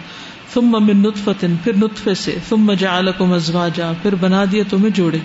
ثم 0.54 0.76
من 0.82 0.98
نطفت 0.98 1.45
پھر 1.63 1.74
نطفے 1.76 2.13
سے۔ 2.13 2.36
ثم 2.50 2.74
جعلکم 2.74 3.34
ازواجا، 3.34 3.91
پھر 4.02 4.15
بنا 4.15 4.43
دیا 4.52 4.63
تمہیں 4.69 4.89
جوڑے۔ 4.89 5.17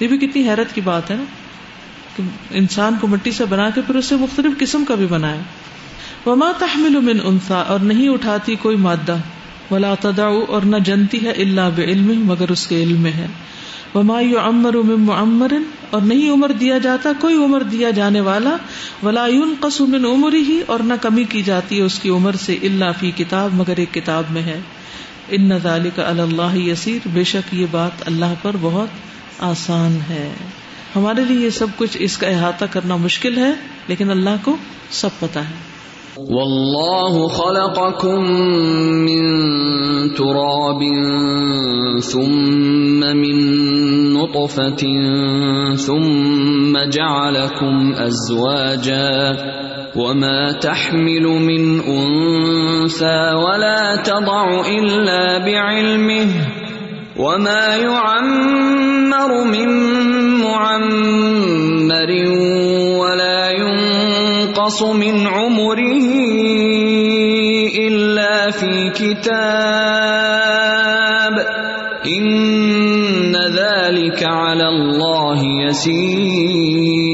یہ 0.00 0.08
بھی 0.08 0.18
کتنی 0.18 0.48
حیرت 0.48 0.74
کی 0.74 0.80
بات 0.80 1.10
ہے 1.10 1.16
نا۔ 1.16 1.24
کہ 2.16 2.22
انسان 2.50 2.94
کو 3.00 3.06
مٹی 3.06 3.30
سے 3.30 3.44
بنا 3.44 3.70
کے 3.70 3.80
پھر 3.86 3.94
اسے 3.94 4.16
مختلف 4.16 4.58
قسم 4.58 4.84
کا 4.84 4.94
بھی 4.94 5.06
بنایا 5.06 5.40
وما 6.26 6.52
تحمل 6.58 7.00
من 7.00 7.18
انسا 7.24 7.54
اور 7.54 7.80
نہیں 7.80 8.08
اٹھاتی 8.08 8.54
کوئی 8.54 8.76
مادہ۔ 8.76 9.16
ولا 9.70 9.94
تدع، 10.00 10.28
اور 10.48 10.62
نہ 10.62 10.76
جنتی 10.76 11.24
ہے 11.24 11.30
اللہ 11.30 11.68
بعلم 11.76 12.26
مگر 12.26 12.50
اس 12.50 12.66
کے 12.66 12.82
علم 12.82 13.00
میں 13.00 13.12
ہے۔ 13.12 13.26
وما 13.94 14.20
عمر 14.20 14.76
معمر، 14.76 15.52
اور 15.90 16.00
نہیں 16.00 16.30
عمر 16.30 16.52
دیا 16.52 16.78
جاتا، 16.78 17.10
کوئی 17.20 17.34
عمر 17.34 17.62
دیا 17.62 17.90
جانے 17.90 18.20
والا۔ 18.20 18.56
ولا 19.02 19.26
ينقص 19.26 19.80
من 19.80 20.04
عمر 20.04 20.34
ہی 20.34 20.60
اور 20.66 20.80
نہ 20.80 20.92
کمی 21.02 21.24
کی 21.24 21.42
جاتی 21.42 21.78
ہے 21.78 21.82
اس 21.82 21.98
کی 21.98 22.08
عمر 22.08 22.32
سے 22.32 22.58
اللہ 22.62 22.92
فی 23.00 23.10
کتاب، 23.10 23.50
مگر 23.52 23.76
ایک 23.76 23.94
کتاب 23.94 24.24
میں 24.30 24.42
ہے۔ 24.42 24.60
ان 25.28 25.58
ذالک 25.62 26.00
علی 26.00 26.20
اللہ 26.20 26.56
یسیر 26.56 27.08
بے 27.12 27.24
شک 27.24 27.54
یہ 27.54 27.66
بات 27.70 28.02
اللہ 28.06 28.34
پر 28.42 28.56
بہت 28.60 28.88
آسان 29.38 29.98
ہے۔ 30.08 30.32
ہمارے 30.96 31.24
لیے 31.24 31.44
یہ 31.44 31.50
سب 31.50 31.66
کچھ 31.76 31.96
اس 32.00 32.18
کا 32.18 32.26
احاطہ 32.26 32.64
کرنا 32.70 32.96
مشکل 32.96 33.38
ہے، 33.38 33.50
لیکن 33.88 34.10
اللہ 34.10 34.36
کو 34.44 34.56
سب 34.90 35.08
پتا 35.20 35.40
ہے۔ 35.40 35.72
والله 36.18 37.26
خلقكم 37.28 38.30
من 39.00 39.24
تراب 40.08 40.82
ثم 42.02 43.00
من 43.00 43.36
نطفة 44.14 44.86
ثم 45.76 46.78
جعلكم 46.92 47.94
أزواجا 47.94 49.32
وما 49.94 50.50
تحمل 50.50 51.26
من 51.26 51.80
أنثى 51.80 53.34
ولا 53.34 53.94
تضع 53.94 54.68
إلا 54.68 55.38
بعلمه۔ 55.38 56.61
وما 57.16 57.76
يعمر 57.76 59.44
من 59.44 59.68
معمر 60.40 62.10
ولا 62.98 63.50
ينقص 63.50 64.82
من 64.82 65.26
عمره 65.26 66.02
إلا 67.76 68.50
في 68.50 68.90
كتاب 68.90 69.32
إن 72.06 73.36
ذلك 73.36 74.22
على 74.24 74.68
الله 74.68 75.44
يسير 75.68 77.12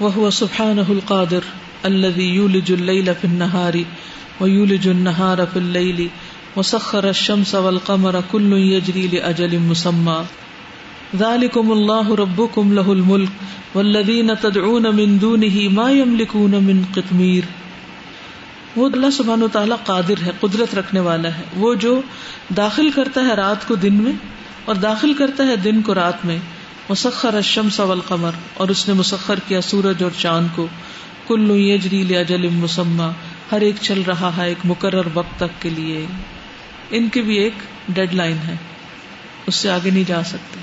وهو 0.00 0.30
سبحانه 0.30 0.86
القادر 0.90 1.44
الذي 1.84 2.34
يولج 2.34 2.72
الليل 2.72 3.14
في 3.14 3.24
النهار 3.24 3.84
ويولج 4.40 4.88
النهار 4.88 5.46
في 5.46 5.56
الليل 5.56 5.98
ويولج 5.98 6.31
وسخر 6.56 7.04
الشمس 7.04 7.54
والقمر 7.54 8.14
كل 8.30 8.58
يجري 8.58 9.06
لأجل 9.06 9.58
مسمى. 9.58 10.22
ذلكم 11.18 11.72
الله 11.72 12.14
ربكم 12.14 12.72
له 12.72 12.92
الملك 12.92 13.28
والذين 13.74 14.30
تدعون 14.40 14.82
من 14.82 15.20
دونه 15.20 15.72
ما 15.72 15.90
يملكون 15.90 16.50
من 16.50 16.82
قطمير. 16.94 17.40
وہ 18.76 18.88
اللہ 18.88 19.10
سبحانہ 19.10 19.44
تعالیٰ 19.52 19.76
قادر 19.84 20.22
ہے، 20.26 20.30
قدرت 20.40 20.74
رکھنے 20.74 21.00
والا 21.00 21.28
ہے۔ 21.28 21.42
وہ 21.56 21.74
جو 21.74 22.00
داخل 22.56 22.90
کرتا 22.90 23.20
ہے 23.20 23.34
رات 23.34 23.68
کو 23.68 23.74
دن 23.74 23.94
میں 23.94 24.12
اور 24.64 24.74
داخل 24.74 25.14
کرتا 25.14 25.46
ہے 25.46 25.56
دن 25.56 25.82
کو 25.82 25.94
رات 25.94 26.26
میں، 26.26 26.38
مسخر 26.88 27.34
الشمس 27.34 27.80
والقمر 27.80 28.30
اور 28.54 28.68
اس 28.68 28.88
نے 28.88 28.94
مسخر 28.94 29.34
کیا 29.48 29.60
سورج 29.60 30.02
اور 30.02 30.10
چاند 30.18 30.48
کو۔ 30.54 30.66
کل 31.28 31.50
یجری 31.50 32.02
لاجل 32.02 32.48
مسمى۔ 32.48 33.08
ہر 33.52 33.60
ایک 33.60 33.74
چل 33.80 34.02
رہا 34.06 34.30
ہے 34.36 34.48
ایک 34.48 34.58
مقرر 34.64 35.02
وقت 35.14 35.40
تک 35.40 35.62
کے 35.62 35.70
لیے۔ 35.70 36.06
ان 36.92 37.08
کی 37.08 37.22
بھی 37.22 37.36
ایک 37.36 37.52
ڈیڈ 37.88 38.14
لائن 38.14 38.36
ہے۔ 38.46 38.56
اس 39.46 39.54
سے 39.54 39.70
آگے 39.70 39.90
نہیں 39.90 40.04
جا 40.08 40.22
سکتے۔ 40.22 40.60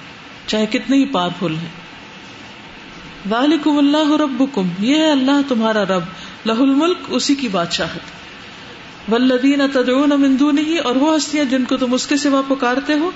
چاہے 0.48 0.66
کتنے 0.66 0.98
ہی 0.98 1.06
پاورفل 1.06 1.56
ہیں۔ 1.56 1.70
والکم 3.30 3.78
اللہ 3.78 4.22
ربکم 4.22 4.68
یہ 4.80 4.96
ہے 4.96 5.12
اللہ 5.12 5.42
تمہارا 5.48 5.84
رب۔ 5.84 6.04
لہ 6.46 6.52
الملک 6.52 6.98
اسی 7.08 7.36
کی 7.36 7.48
بادشاہت 7.48 8.20
والذین 9.12 9.62
تدعون 9.74 10.22
من 10.22 10.40
دونہ 10.40 10.82
اور 10.84 10.96
وہ 10.96 11.16
ہستیاں 11.16 11.46
جن 11.46 11.66
کو 11.66 11.78
تم 11.78 11.94
اس 11.94 12.08
کے 12.08 12.18
سوا 12.18 12.42
پکارتے 12.48 12.94
ہو۔ 12.94 13.12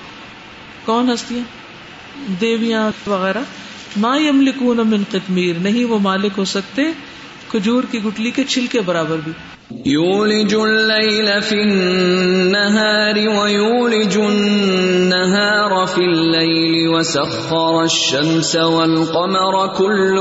کون 0.86 1.10
ہستیاں؟ 1.10 1.44
دیویاں 2.42 2.92
وغیرہ۔ 3.08 3.40
ما 3.98 4.18
یملکون 4.18 4.78
من 4.78 5.04
قطمیر 5.12 5.56
نہیں 5.56 5.86
وہ 5.86 6.00
مالک 6.00 6.32
ہو 6.38 6.46
سکتے۔ 6.46 6.82
کھجور 7.54 7.84
کی 7.92 8.00
گٹلی 8.06 8.32
کے 8.36 8.44
چھلکے 8.54 8.82
برابر 8.86 9.18
بھی۔ 9.24 9.32
يولج 9.86 10.54
الليل 10.56 11.30
في 11.42 11.56
النهار 11.62 13.18
ويولج 13.18 14.18
النهار 14.18 15.74
في 15.94 16.02
الليل 16.02 16.88
وسخر 16.88 17.80
الشمس 17.84 18.56
والقمر 18.56 19.58
كل 19.78 20.18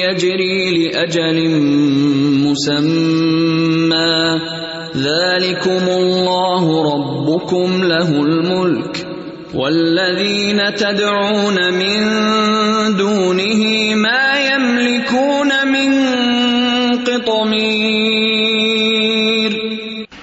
يجري 0.00 0.58
لأجل 0.78 1.38
مسمى 2.46 4.18
ذلكم 4.96 5.88
الله 5.88 6.64
ربكم 6.92 7.82
له 7.82 8.08
الملك 8.08 9.06
والذين 9.54 10.74
تدعون 10.74 11.74
من 11.74 11.98
دونه 12.96 13.94
ما 13.94 14.27
قطمير 17.48 19.50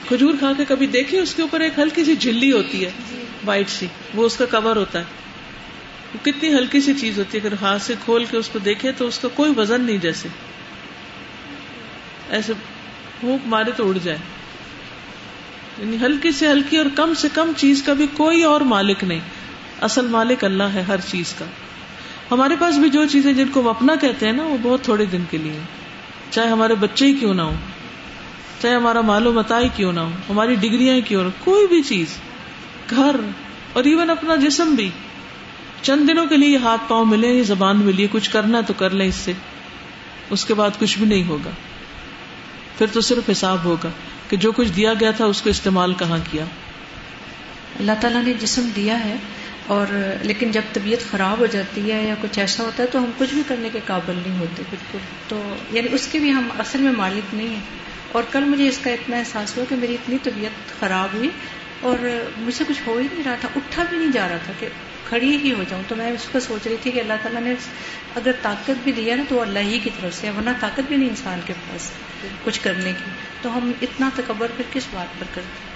کھجور 0.07 0.33
کھا 0.39 0.51
کے 0.57 0.63
کبھی 0.67 0.87
دیکھیں 0.87 1.19
اس 1.19 1.35
کے 1.35 1.41
اوپر 1.41 1.59
ایک 1.59 1.79
ہلکی 1.79 2.05
سی 2.05 2.15
جھلی 2.15 2.51
ہوتی 2.51 2.85
ہے 2.85 2.91
وائٹ 3.45 3.69
سی، 3.69 3.87
وہ 4.13 4.25
اس 4.25 4.37
کا 4.37 4.45
کور 4.45 4.75
ہوتا 4.75 4.99
ہے۔ 4.99 5.03
وہ 6.13 6.25
کتنی 6.25 6.49
ہلکی 6.49 6.81
سی 6.81 6.93
چیز 6.93 7.19
ہوتی 7.19 7.37
ہے، 7.37 7.47
اگر 7.47 7.55
ہاتھ 7.61 7.81
سے 7.81 7.93
کھول 8.05 8.25
کے 8.25 8.37
اس 8.37 8.49
کو 8.49 8.59
دیکھے 8.59 8.91
تو 8.91 9.07
اس 9.07 9.19
کا 9.19 9.27
کوئی 9.27 9.51
وزن 9.57 9.81
نہیں 9.81 9.97
جیسے۔ 9.97 10.29
ایسے 12.29 12.53
پھونک 13.19 13.41
مارے 13.45 13.71
تو 13.77 13.89
اڑ 13.89 13.97
جائے۔ 14.03 14.17
یعنی 15.77 15.97
ہلکی 16.01 16.31
سے 16.31 16.47
ہلکی 16.47 16.77
اور 16.77 16.85
کم 16.95 17.13
سے 17.13 17.27
کم 17.33 17.51
چیز 17.57 17.83
کا 17.83 17.93
بھی 17.93 18.07
کوئی 18.13 18.43
اور 18.43 18.61
مالک 18.61 19.03
نہیں۔ 19.03 19.19
اصل 19.81 20.07
مالک 20.07 20.43
اللہ 20.43 20.63
ہے 20.63 20.81
ہر 20.81 20.95
چیز 21.07 21.33
کا۔ 21.33 21.45
ہمارے 22.31 22.55
پاس 22.59 22.75
بھی 22.75 22.89
جو 22.89 23.05
چیزیں 23.05 23.33
جن 23.33 23.47
کو 23.47 23.61
ہم 23.61 23.67
اپنا 23.67 23.95
کہتے 23.95 24.25
ہیں 24.25 24.33
نا، 24.33 24.43
وہ 24.43 24.57
بہت 24.61 24.81
تھوڑے 24.81 25.05
دن 25.05 25.23
کے 25.29 25.37
لیے۔ 25.37 25.59
چاہے 26.31 26.47
ہمارے 26.47 26.75
بچے 26.75 27.05
ہی 27.05 27.13
کیوں 27.13 27.33
نہ 27.33 27.41
ہو 27.41 27.55
چاہے 28.61 28.75
ہمارا 28.75 29.01
مال 29.01 29.27
و 29.27 29.33
متا 29.33 29.59
ہی 29.59 29.69
کیوں 29.75 29.93
نہ 29.93 29.99
ہو 29.99 30.09
ہماری 30.29 30.55
ڈگریاں 30.55 31.07
کیوں 31.07 31.23
نہ 31.23 31.29
کوئی 31.39 31.67
بھی 31.67 31.83
چیز، 31.83 32.07
گھر 32.89 33.15
اور 33.73 33.83
ایون 33.83 34.09
اپنا 34.09 34.35
جسم 34.35 34.75
بھی۔ 34.75 34.89
چند 35.81 36.09
دنوں 36.09 36.25
کے 36.25 36.37
لیے 36.37 36.57
ہاتھ 36.57 36.81
پاؤں 36.87 37.05
ملے، 37.05 37.27
یہ 37.27 37.43
زبان 37.43 37.77
ملی 37.77 38.07
کچھ 38.11 38.29
کرنا 38.29 38.61
تو 38.61 38.73
کر 38.73 38.89
لیں 38.89 39.07
اس 39.07 39.15
سے۔ 39.15 39.33
اس 40.29 40.45
کے 40.45 40.53
بعد 40.53 40.69
کچھ 40.79 40.97
بھی 40.97 41.05
نہیں 41.05 41.27
ہوگا۔ 41.27 41.49
پھر 42.77 42.87
تو 42.87 43.01
صرف 43.01 43.29
حساب 43.29 43.63
ہوگا 43.63 43.89
کہ 44.29 44.37
جو 44.37 44.51
کچھ 44.51 44.69
دیا 44.69 44.93
گیا 44.99 45.11
تھا، 45.11 45.25
اس 45.25 45.41
کو 45.41 45.49
استعمال 45.49 45.93
کہاں 45.93 46.17
کیا۔ 46.31 46.45
اللہ 47.79 47.91
تعالیٰ 48.01 48.23
نے 48.23 48.33
جسم 48.33 48.69
دیا 48.75 49.05
ہے 49.05 49.15
اور 49.67 50.17
لیکن 50.21 50.51
جب 50.51 50.61
طبیعت 50.73 51.11
خراب 51.11 51.39
ہو 51.39 51.45
جاتی 51.45 51.91
ہے 51.91 52.03
یا 52.07 52.15
کچھ 52.21 52.39
ایسا 52.39 52.63
ہوتا 52.63 52.83
ہے 52.83 52.87
تو 52.87 52.99
ہم 52.99 53.11
کچھ 53.17 53.33
بھی 53.33 53.41
کرنے 53.47 53.69
کے 53.73 53.79
قابل 53.85 54.15
نہیں 54.27 54.39
ہوتے 54.39 54.63
بالکل۔ 54.69 54.97
تو 55.27 55.55
یعنی 55.71 55.87
اس 55.91 56.07
کے 56.11 56.19
بھی 56.19 56.31
ہم 56.31 56.49
اصل 56.59 56.79
میں 56.79 56.91
مالک 56.91 57.35
نہیں 57.35 57.47
ہیں۔ 57.47 57.61
اور 58.11 58.23
کل 58.31 58.43
مجھے 58.43 58.67
اس 58.67 58.77
کا 58.77 58.91
اتنا 58.91 59.17
احساس 59.17 59.57
ہوا 59.57 59.65
کہ 59.69 59.75
میری 59.75 59.93
اتنی 59.93 60.17
طبیعت 60.23 60.79
خراب 60.79 61.15
ہوئی 61.15 61.29
اور 61.81 61.97
مجھ 62.37 62.53
سے 62.53 62.63
کچھ 62.67 62.81
ہو 62.87 62.97
ہی 62.97 63.07
نہیں 63.13 63.23
رہا 63.25 63.35
تھا۔ 63.41 63.49
اٹھا 63.55 63.83
بھی 63.89 63.97
نہیں 63.97 64.11
جا 64.11 64.29
رہا 64.29 64.37
تھا 64.45 64.53
کہ 64.59 64.67
کھڑی 65.09 65.37
ہی 65.37 65.51
ہو 65.51 65.63
جاؤں۔ 65.69 65.83
تو 65.87 65.95
میں 65.95 66.11
اس 66.11 66.27
کو 66.31 66.39
سوچ 66.39 66.67
رہی 66.67 66.75
تھی 66.81 66.91
کہ 66.91 66.99
اللہ 66.99 67.13
تعالیٰ 67.21 67.41
نے 67.41 67.53
اگر 68.15 68.31
طاقت 68.41 68.83
بھی 68.83 68.91
دیا 68.91 69.15
نا 69.15 69.23
تو 69.29 69.41
اللہ 69.41 69.59
ہی 69.59 69.79
کی 69.83 69.89
طرف 70.01 70.13
سے 70.13 70.29
ورنہ 70.29 70.49
طاقت 70.59 70.81
بھی 70.87 70.97
نہیں 70.97 71.09
انسان 71.09 71.39
کے 71.45 71.53
پاس 71.53 71.91
کچھ 72.43 72.59
کرنے 72.61 72.93
کی۔ 72.97 73.11
تو 73.41 73.57
ہم 73.57 73.71
اتنا 73.81 74.09
تکبر 74.15 74.47
پھر 74.57 74.65
کس 74.73 74.83
بات 74.91 75.19
پر 75.19 75.25
کرتے 75.33 75.74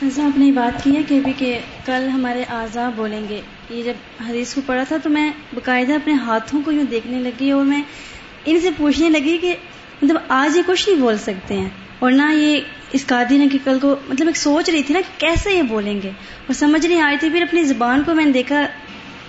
سزا 0.00 0.22
آپ 0.22 0.38
نے 0.38 0.52
بات 0.52 0.84
کی 0.84 0.96
ہے 0.96 1.02
کہ 1.02 1.14
ابھی 1.14 1.32
کہ 1.38 1.58
کل 1.86 2.08
ہمارے 2.12 2.44
اعضاء 2.48 2.88
بولیں 2.96 3.20
گے۔ 3.28 3.40
یہ 3.70 3.82
جب 3.82 3.92
حدیث 4.28 4.54
کو 4.54 4.60
پڑھا 4.66 4.82
تھا 4.82 4.96
تو 4.96 5.10
میں 5.10 5.30
باقاعدہ 5.54 5.92
اپنے 5.92 6.12
ہاتھوں 6.12 6.62
کو 6.64 6.72
یوں 6.72 6.84
دیکھنے 6.84 7.18
لگی 7.18 7.50
اور 7.50 7.64
میں 7.64 7.82
ان 8.44 8.60
سے 8.60 8.68
پوچھنے 8.76 9.08
لگی 9.08 9.38
کہ 9.38 9.54
مطلب 10.02 10.16
آج 10.28 10.56
یہ 10.56 10.62
کچھ 10.66 10.88
نہیں 10.88 11.00
بول 11.00 11.18
سکتے 11.18 11.54
ہیں 11.54 11.68
اور 11.98 12.12
نہ 12.12 12.32
یہ 12.32 12.60
اس 12.92 13.06
قادی 13.06 13.38
نے 13.38 13.48
کہ 13.48 13.58
کل 13.64 13.78
کو 13.78 13.96
مطلب 14.08 14.26
ایک 14.26 14.36
سوچ 14.36 14.70
رہی 14.70 14.82
تھی 14.82 14.94
نا 14.94 15.00
کہ 15.00 15.20
کیسے 15.20 15.52
یہ 15.52 15.62
بولیں 15.62 16.02
گے۔ 16.02 16.08
اور 16.46 16.52
سمجھ 16.52 16.86
نہیں 16.86 17.02
آئی 17.02 17.16
تھی، 17.20 17.30
پھر 17.30 17.42
اپنی 17.42 17.62
زبان 17.62 18.02
کو 18.06 18.14
میں 18.14 18.24
نے 18.24 18.32
دیکھا 18.32 18.66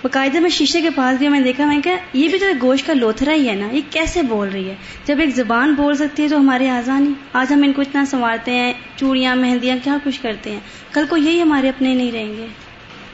باقاعدہ 0.02 0.38
میں 0.38 0.50
شیشے 0.50 0.80
کے 0.80 0.90
پاس 0.90 1.20
گیا، 1.20 1.30
میں 1.30 1.40
نے 1.40 1.44
دیکھا، 1.44 1.64
میں 1.64 1.80
کہ 1.80 1.94
یہ 2.12 2.28
بھی 2.28 2.38
تو 2.38 2.46
ایک 2.46 2.62
گوشت 2.62 2.86
کا 2.86 2.92
لوتھرا 2.92 3.32
ہی 3.32 3.48
ہے 3.48 3.54
نا، 3.54 3.68
یہ 3.72 3.80
کیسے 3.90 4.22
بول 4.22 4.48
رہی 4.48 4.68
ہے؟ 4.68 4.74
جب 5.06 5.20
ایک 5.20 5.36
زبان 5.36 5.74
بول 5.74 5.94
سکتی 5.94 6.22
ہے 6.22 6.28
تو 6.28 6.40
ہمارے 6.40 6.70
آزان 6.70 7.12
آج 7.32 7.52
ہم 7.52 7.62
ان 7.62 7.72
کو 7.72 7.82
اتنا 7.82 8.04
سنوارتے 8.04 8.50
ہیں، 8.50 8.72
چوڑیاں، 8.96 9.36
مہندیاں، 9.36 9.76
کیا 9.84 9.96
کچھ 10.04 10.20
کرتے 10.22 10.50
ہیں؟ 10.50 10.60
کل 10.92 11.04
کو 11.08 11.16
یہی 11.16 11.42
ہمارے 11.42 11.68
اپنے 11.68 11.94
نہیں 11.94 12.12
رہیں 12.12 12.36
گے۔ 12.36 12.46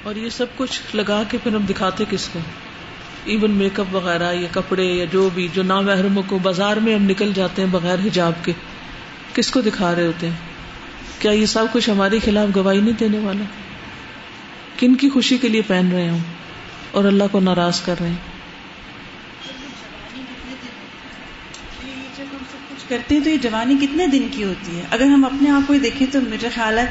اور 0.02 0.16
یہ 0.16 0.28
سب 0.28 0.46
کچھ 0.56 0.96
لگا 0.96 1.22
کے 1.30 1.38
پھر 1.42 1.54
ہم 1.54 1.64
دکھاتے 1.68 2.04
کس 2.10 2.28
کو؟ 2.28 2.38
ایون 3.24 3.50
میک 3.50 3.80
اپ 3.80 3.94
وغیرہ 3.94 4.32
یا 4.32 4.46
کپڑے 4.50 4.84
یا 4.84 5.04
جو 5.12 5.28
بھی، 5.34 5.48
جو 5.54 5.62
نامحرموں 5.62 6.22
کو 6.26 6.38
بازار 6.38 6.76
میں 6.76 6.94
ہم 6.94 7.02
نکل 7.02 7.32
جاتے 7.34 7.62
ہیں 7.62 7.68
بغیر 7.70 7.98
حجاب 8.04 8.32
کے۔ 8.44 8.52
کس 9.34 9.50
کو 9.50 9.60
دکھا 9.60 9.94
رہے 9.94 10.06
ہوتے 10.06 10.26
ہیں؟ 10.26 10.34
کیا 11.18 11.30
یہ 11.30 11.46
سب 11.46 11.64
کچھ 11.72 11.90
ہمارے 11.90 12.18
خلاف 12.24 12.56
گواہی 12.56 12.80
نہیں 12.80 12.98
دینے 13.00 13.18
والا؟ 13.18 13.44
کن 14.78 14.94
کی 14.94 15.08
خوشی 15.08 15.36
کے 15.36 15.48
لیے 15.48 15.62
پہن 15.66 15.88
رہے 15.92 16.08
ہوں؟ 16.08 16.37
اور 16.90 17.04
اللہ 17.04 17.24
کو 17.32 17.40
ناراض 17.40 17.80
کر 17.80 17.94
رہے 18.00 18.08
ہیں۔ 18.08 18.38
کرتے 22.88 23.14
ہیں 23.14 23.24
تو 23.24 23.30
یہ 23.30 23.36
جوانی 23.36 23.86
کتنے 23.86 24.06
دن 24.06 24.28
کی 24.30 24.44
ہوتی 24.44 24.76
ہے؟ 24.76 24.82
اگر 24.90 25.04
ہم 25.04 25.24
اپنے 25.24 25.50
آپ 25.50 25.60
کو 25.66 25.72
ہی 25.72 25.78
دیکھیں 25.78 26.06
تو 26.12 26.20
میرا 26.20 26.48
خیال 26.54 26.78
ہے 26.78 26.86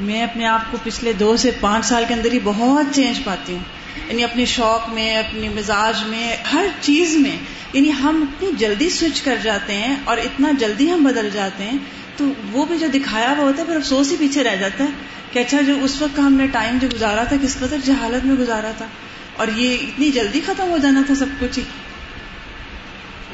میں 0.00 0.22
اپنے 0.22 0.46
آپ 0.46 0.60
کو 0.70 0.76
پچھلے 0.84 1.12
دو 1.12 1.36
سے 1.36 1.50
پانچ 1.60 1.86
سال 1.86 2.04
کے 2.08 2.14
اندر 2.14 2.32
ہی 2.32 2.38
بہت 2.44 2.86
چینج 2.94 3.24
پاتی 3.24 3.52
ہوں۔ 3.52 3.62
یعنی 4.08 4.24
اپنے 4.24 4.44
شوق 4.44 4.88
میں 4.88 5.16
اپنی 5.16 5.48
مزاج 5.48 6.04
میں، 6.06 6.36
ہر 6.52 6.66
چیز 6.80 7.16
میں۔ 7.16 7.36
یعنی 7.72 7.92
ہم 7.92 8.24
اتنی 8.28 8.50
جلدی 8.58 8.90
سوئچ 8.90 9.22
کر 9.22 9.36
جاتے 9.42 9.74
ہیں 9.74 9.96
اور 10.04 10.16
اتنا 10.16 10.50
جلدی 10.58 10.92
ہم 10.92 11.04
بدل 11.04 11.30
جاتے 11.32 11.64
ہیں 11.64 11.78
تو 12.16 12.24
وہ 12.52 12.64
بھی 12.64 12.78
جو 12.78 12.86
دکھایا 12.94 13.28
ہوا 13.28 13.44
ہوتا 13.44 13.62
ہے 13.62 13.66
پھر 13.66 13.76
افسوس 13.76 14.10
ہی 14.10 14.16
پیچھے 14.18 14.44
رہ 14.44 14.56
جاتا 14.56 14.84
ہے 14.84 14.88
کہ 15.32 15.38
اچھا 15.38 15.60
جو 15.60 15.74
اس 15.82 16.02
وقت 16.02 16.16
کا 16.16 16.26
ہم 16.26 16.32
نے 16.32 16.46
ٹائم 16.46 16.78
جو 16.78 16.88
گزارا 16.94 17.24
تھا، 17.24 17.36
کس 17.42 17.56
قدر 17.60 17.76
جہالت 17.84 18.26
میں 18.26 18.36
گزارا 18.36 18.70
تھا۔ 18.76 18.86
اور 19.36 19.48
یہ 19.56 19.76
اتنی 19.80 20.10
جلدی 20.10 20.40
ختم 20.46 20.70
ہو 20.70 20.78
جانا 20.78 21.02
تھا 21.06 21.14
سب 21.14 21.26
کچھ 21.40 21.58
ہی۔ 21.58 21.64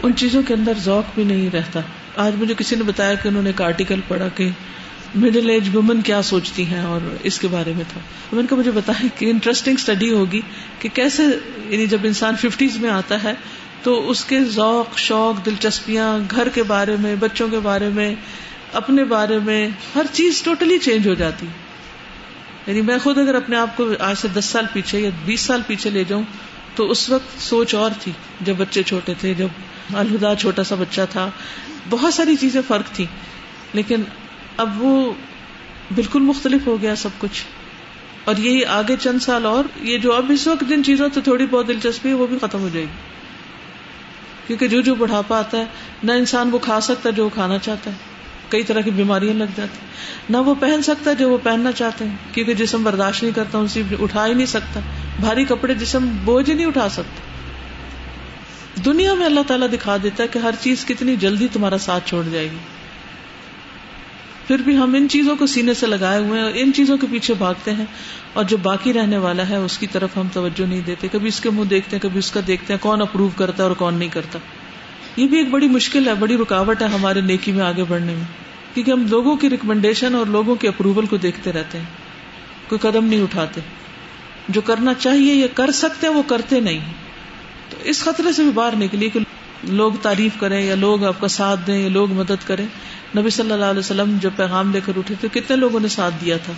ان 0.02 0.16
چیزوں 0.16 0.42
کے 0.42 0.54
اندر 0.54 0.72
ذوق 0.78 1.04
بھی 1.14 1.24
نہیں 1.24 1.50
رہتا۔ 1.50 1.80
آج 2.16 2.32
مجھے 2.36 2.54
کسی 2.58 2.76
نے 2.76 2.82
بتایا 2.82 3.14
کہ 3.14 3.28
انہوں 3.28 3.42
نے 3.42 3.48
ایک 3.48 3.62
آرٹیکل 3.62 4.00
پڑھا 4.08 4.28
کہ 4.28 4.48
مڈل 5.14 5.50
ایج 5.50 5.76
وومن 5.76 6.00
کیا 6.00 6.22
سوچتی 6.22 6.66
ہیں 6.66 6.82
اور 6.82 7.00
اس 7.22 7.38
کے 7.38 7.48
بارے 7.48 7.72
میں 7.76 7.84
تھا۔ 7.88 8.00
وومن 8.32 8.46
کو 8.46 8.56
مجھے 8.56 8.70
بتایا 8.70 9.06
کہ 9.18 9.30
انٹرسٹنگ 9.30 9.74
اسٹڈی 9.78 10.12
ہوگی 10.12 10.40
کہ 10.78 10.88
کیسے 10.94 11.22
یعنی 11.68 11.86
جب 11.86 11.98
انسان 12.02 12.36
ففٹیز 12.36 12.78
میں 12.78 12.90
آتا 12.90 13.22
ہے 13.22 13.34
تو 13.82 14.10
اس 14.10 14.24
کے 14.24 14.44
ذوق، 14.44 14.98
شوق، 14.98 15.46
دلچسپیاں 15.46 16.18
گھر 16.30 16.48
کے 16.48 16.62
بارے 16.62 16.96
میں، 17.00 17.16
بچوں 17.16 17.48
کے 17.48 17.58
بارے 17.58 17.88
میں، 17.88 18.14
اپنے 18.72 19.04
بارے 19.04 19.38
میں، 19.38 19.68
ہر 19.94 20.06
چیز 20.12 20.42
ٹوٹلی 20.42 20.78
چینج 20.78 21.08
ہو 21.08 21.14
جاتی۔ 21.14 21.46
یعنی 22.66 22.80
میں 22.80 22.98
خود 23.02 23.18
اگر 23.18 23.34
اپنے 23.34 23.56
آپ 23.56 23.76
کو 23.76 23.92
آج 23.98 24.16
سے 24.18 24.28
دس 24.28 24.44
سال 24.44 24.66
پیچھے 24.72 25.00
یا 25.00 25.10
بیس 25.24 25.40
سال 25.40 25.62
پیچھے 25.66 25.90
لے 25.90 26.04
جاؤں 26.04 26.22
تو 26.74 26.90
اس 26.90 27.10
وقت 27.10 27.40
سوچ 27.40 27.74
اور 27.74 27.90
تھی 28.00 28.12
جب 28.40 28.54
بچے 28.58 28.82
چھوٹے 28.82 29.14
تھے، 29.20 29.34
جب 29.34 29.48
الہدا 29.94 30.34
چھوٹا 30.34 30.64
سا 30.64 30.74
بچہ 30.74 31.00
تھا۔ 31.10 31.30
بہت 31.90 32.14
ساری 32.14 32.36
چیزیں 32.36 32.60
فرق 32.68 32.94
تھی 32.94 33.06
لیکن 33.72 34.02
اب 34.56 34.82
وہ 34.82 35.12
بالکل 35.94 36.20
مختلف 36.20 36.66
ہو 36.66 36.82
گیا 36.82 36.96
سب 36.96 37.08
کچھ۔ 37.18 37.44
اور 38.24 38.36
یہی 38.36 38.64
آگے 38.64 38.96
چند 39.00 39.18
سال 39.18 39.46
اور، 39.46 39.64
یہ 39.80 39.98
جو 39.98 40.12
اب 40.12 40.32
اس 40.34 40.46
وقت 40.46 40.64
جن 40.68 40.84
چیزوں 40.84 41.08
سے 41.14 41.20
تھوڑی 41.20 41.46
بہت 41.46 41.68
دلچسپی 41.68 42.08
ہے، 42.08 42.14
وہ 42.14 42.26
بھی 42.26 42.38
ختم 42.40 42.58
ہو 42.58 42.68
جائے 42.72 42.86
گی۔ 42.86 43.12
کیونکہ 44.46 44.68
جو 44.68 44.80
جو 44.80 44.94
بڑھاپا 44.94 45.38
آتا 45.38 45.58
ہے، 45.58 45.64
نہ 46.02 46.12
انسان 46.12 46.48
وہ 46.52 46.58
کھا 46.58 46.80
سکتا 46.80 47.10
جو 47.10 47.24
وہ 47.24 47.30
کھانا 47.34 47.58
چاہتا 47.58 47.90
ہے۔ 47.90 47.96
کئی 48.52 48.62
طرح 48.62 48.80
کی 48.80 48.90
بیماریاں 48.90 49.34
لگ 49.34 49.52
جاتی 49.56 49.78
نہ 50.30 50.36
وہ 50.36 50.54
پہن 50.60 50.82
سکتا 50.82 51.12
جو 51.12 51.30
وہ 51.30 51.38
پہننا 51.42 51.72
چاہتے 51.72 52.04
ہیں، 52.04 52.16
کیونکہ 52.32 52.54
جسم 52.54 52.82
برداشت 52.82 53.22
نہیں 53.22 53.34
کرتا، 53.34 53.58
اسی 53.58 53.82
اٹھا 54.00 54.26
ہی 54.26 54.34
نہیں 54.34 54.46
سکتا۔ 54.46 54.80
بھاری 55.20 55.44
کپڑے 55.44 55.74
جسم 55.74 56.08
بوجھ 56.24 56.50
ہی 56.50 56.54
نہیں 56.54 56.66
اٹھا 56.66 56.88
سکتا 56.88 57.30
دنیا 58.84 59.14
میں 59.14 59.26
اللہ 59.26 59.40
تعالیٰ 59.46 59.68
دکھا 59.72 59.96
دیتا 60.02 60.22
ہے 60.22 60.28
کہ 60.28 60.38
ہر 60.38 60.54
چیز 60.60 60.84
کتنی 60.84 61.16
جلدی 61.16 61.48
تمہارا 61.52 61.78
ساتھ 61.78 62.08
چھوڑ 62.08 62.22
جائے 62.32 62.44
گی۔ 62.44 62.56
پھر 64.46 64.58
بھی 64.58 64.76
ہم 64.76 64.94
ان 64.94 65.08
چیزوں 65.08 65.36
کو 65.36 65.46
سینے 65.46 65.74
سے 65.74 65.86
لگائے 65.86 66.20
ہوئے 66.20 66.38
ہیں 66.38 66.46
اور 66.46 66.52
ان 66.54 66.72
چیزوں 66.72 66.96
کے 66.96 67.06
پیچھے 67.10 67.34
بھاگتے 67.34 67.74
ہیں 67.74 67.84
اور 68.32 68.44
جو 68.44 68.56
باقی 68.56 68.92
رہنے 68.92 69.18
والا 69.18 69.48
ہے، 69.48 69.56
اس 69.56 69.78
کی 69.78 69.86
طرف 69.86 70.16
ہم 70.16 70.28
توجہ 70.32 70.62
نہیں 70.62 70.80
دیتے۔ 70.86 71.08
کبھی 71.12 71.28
اس 71.28 71.40
کے 71.40 71.50
منہ 71.50 71.64
دیکھتے 71.64 71.96
ہیں، 71.96 72.02
کبھی 72.02 72.18
اس 72.18 72.30
کا 72.30 72.40
دیکھتے 72.46 72.72
ہیں، 72.72 72.80
کون 72.82 73.02
اپروو 73.02 73.28
کرتا 73.36 73.62
ہے 73.62 73.68
اور 73.68 73.76
کون 73.76 73.94
نہیں 73.94 74.08
کرتا۔ 74.08 74.38
یہ 75.16 75.26
بھی 75.26 75.38
ایک 75.38 75.48
بڑی 75.48 75.68
مشکل 75.68 76.08
ہے، 76.08 76.14
بڑی 76.14 76.36
رکاوٹ 76.36 76.82
ہے 76.82 76.86
ہمارے 76.86 77.20
نیکی 77.20 77.52
میں 77.52 77.64
آگے 77.64 77.84
بڑھنے 77.84 78.14
میں۔ 78.14 78.42
کیونکہ 78.74 78.90
ہم 78.90 79.06
لوگوں 79.06 79.36
کی 79.36 79.50
ریکمنڈیشن 79.50 80.14
اور 80.14 80.26
لوگوں 80.26 80.54
کے 80.54 80.68
اپروول 80.68 81.06
کو 81.06 81.16
دیکھتے 81.16 81.52
رہتے 81.52 81.78
ہیں۔ 81.78 81.84
کوئی 82.68 82.78
قدم 82.78 83.04
نہیں 83.04 83.22
اٹھاتے۔ 83.22 83.60
جو 84.48 84.60
کرنا 84.60 84.94
چاہیے 84.94 85.34
یا 85.34 85.46
کر 85.54 85.70
سکتے 85.70 86.06
ہیں، 86.06 86.14
وہ 86.14 86.22
کرتے 86.26 86.60
نہیں۔ 86.60 86.80
تو 87.70 87.76
اس 87.82 88.02
خطرے 88.02 88.32
سے 88.32 88.42
بھی 88.42 88.50
باہر 88.50 88.76
نکلیے 88.76 89.08
کہ 89.08 89.20
لوگ 89.64 89.92
تعریف 90.02 90.32
کریں 90.40 90.62
یا 90.62 90.74
لوگ 90.74 91.04
آپ 91.04 91.20
کا 91.20 91.28
ساتھ 91.28 91.60
دیں 91.66 91.78
یا 91.78 91.88
لوگ 91.88 92.12
مدد 92.12 92.46
کریں۔ 92.46 92.66
نبی 93.18 93.30
صلی 93.30 93.52
اللہ 93.52 93.64
علیہ 93.64 93.78
وسلم 93.78 94.18
جب 94.20 94.30
پیغام 94.36 94.72
لے 94.72 94.80
کر 94.86 94.92
اٹھے 94.96 95.14
تو 95.20 95.28
کتنے 95.32 95.56
لوگوں 95.56 95.80
نے 95.80 95.88
ساتھ 95.88 96.14
دیا 96.20 96.36
تھا؟ 96.36 96.52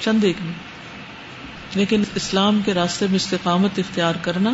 چند 0.00 0.24
ایک 0.24 0.36
نے 0.44 0.52
لیکن 1.74 2.02
اسلام 2.14 2.60
کے 2.64 2.74
راستے 2.74 3.06
میں 3.06 3.16
استقامت 3.16 3.78
اختیار 3.78 4.14
کرنا 4.22 4.50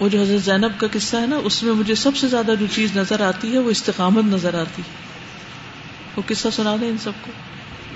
وہ 0.00 0.08
جو 0.08 0.20
حضرت 0.20 0.40
زینب 0.40 0.80
کا 0.80 0.86
قصہ 0.92 1.16
ہے 1.16 1.26
نا، 1.26 1.36
اس 1.36 1.62
میں 1.62 1.72
مجھے 1.72 1.94
سب 1.94 2.16
سے 2.16 2.28
زیادہ 2.28 2.54
جو 2.60 2.66
چیز 2.74 2.96
نظر 2.96 3.20
آتی 3.20 3.52
ہے، 3.52 3.58
وہ 3.58 3.70
استقامت 3.70 4.24
نظر 4.24 4.54
آتی 4.54 4.82
ہے۔ 4.82 4.96
وہ 6.16 6.22
قصہ 6.26 6.48
سنا 6.52 6.76
دیں 6.80 6.88
ان 6.88 6.98
سب 6.98 7.12
کو۔ 7.22 7.32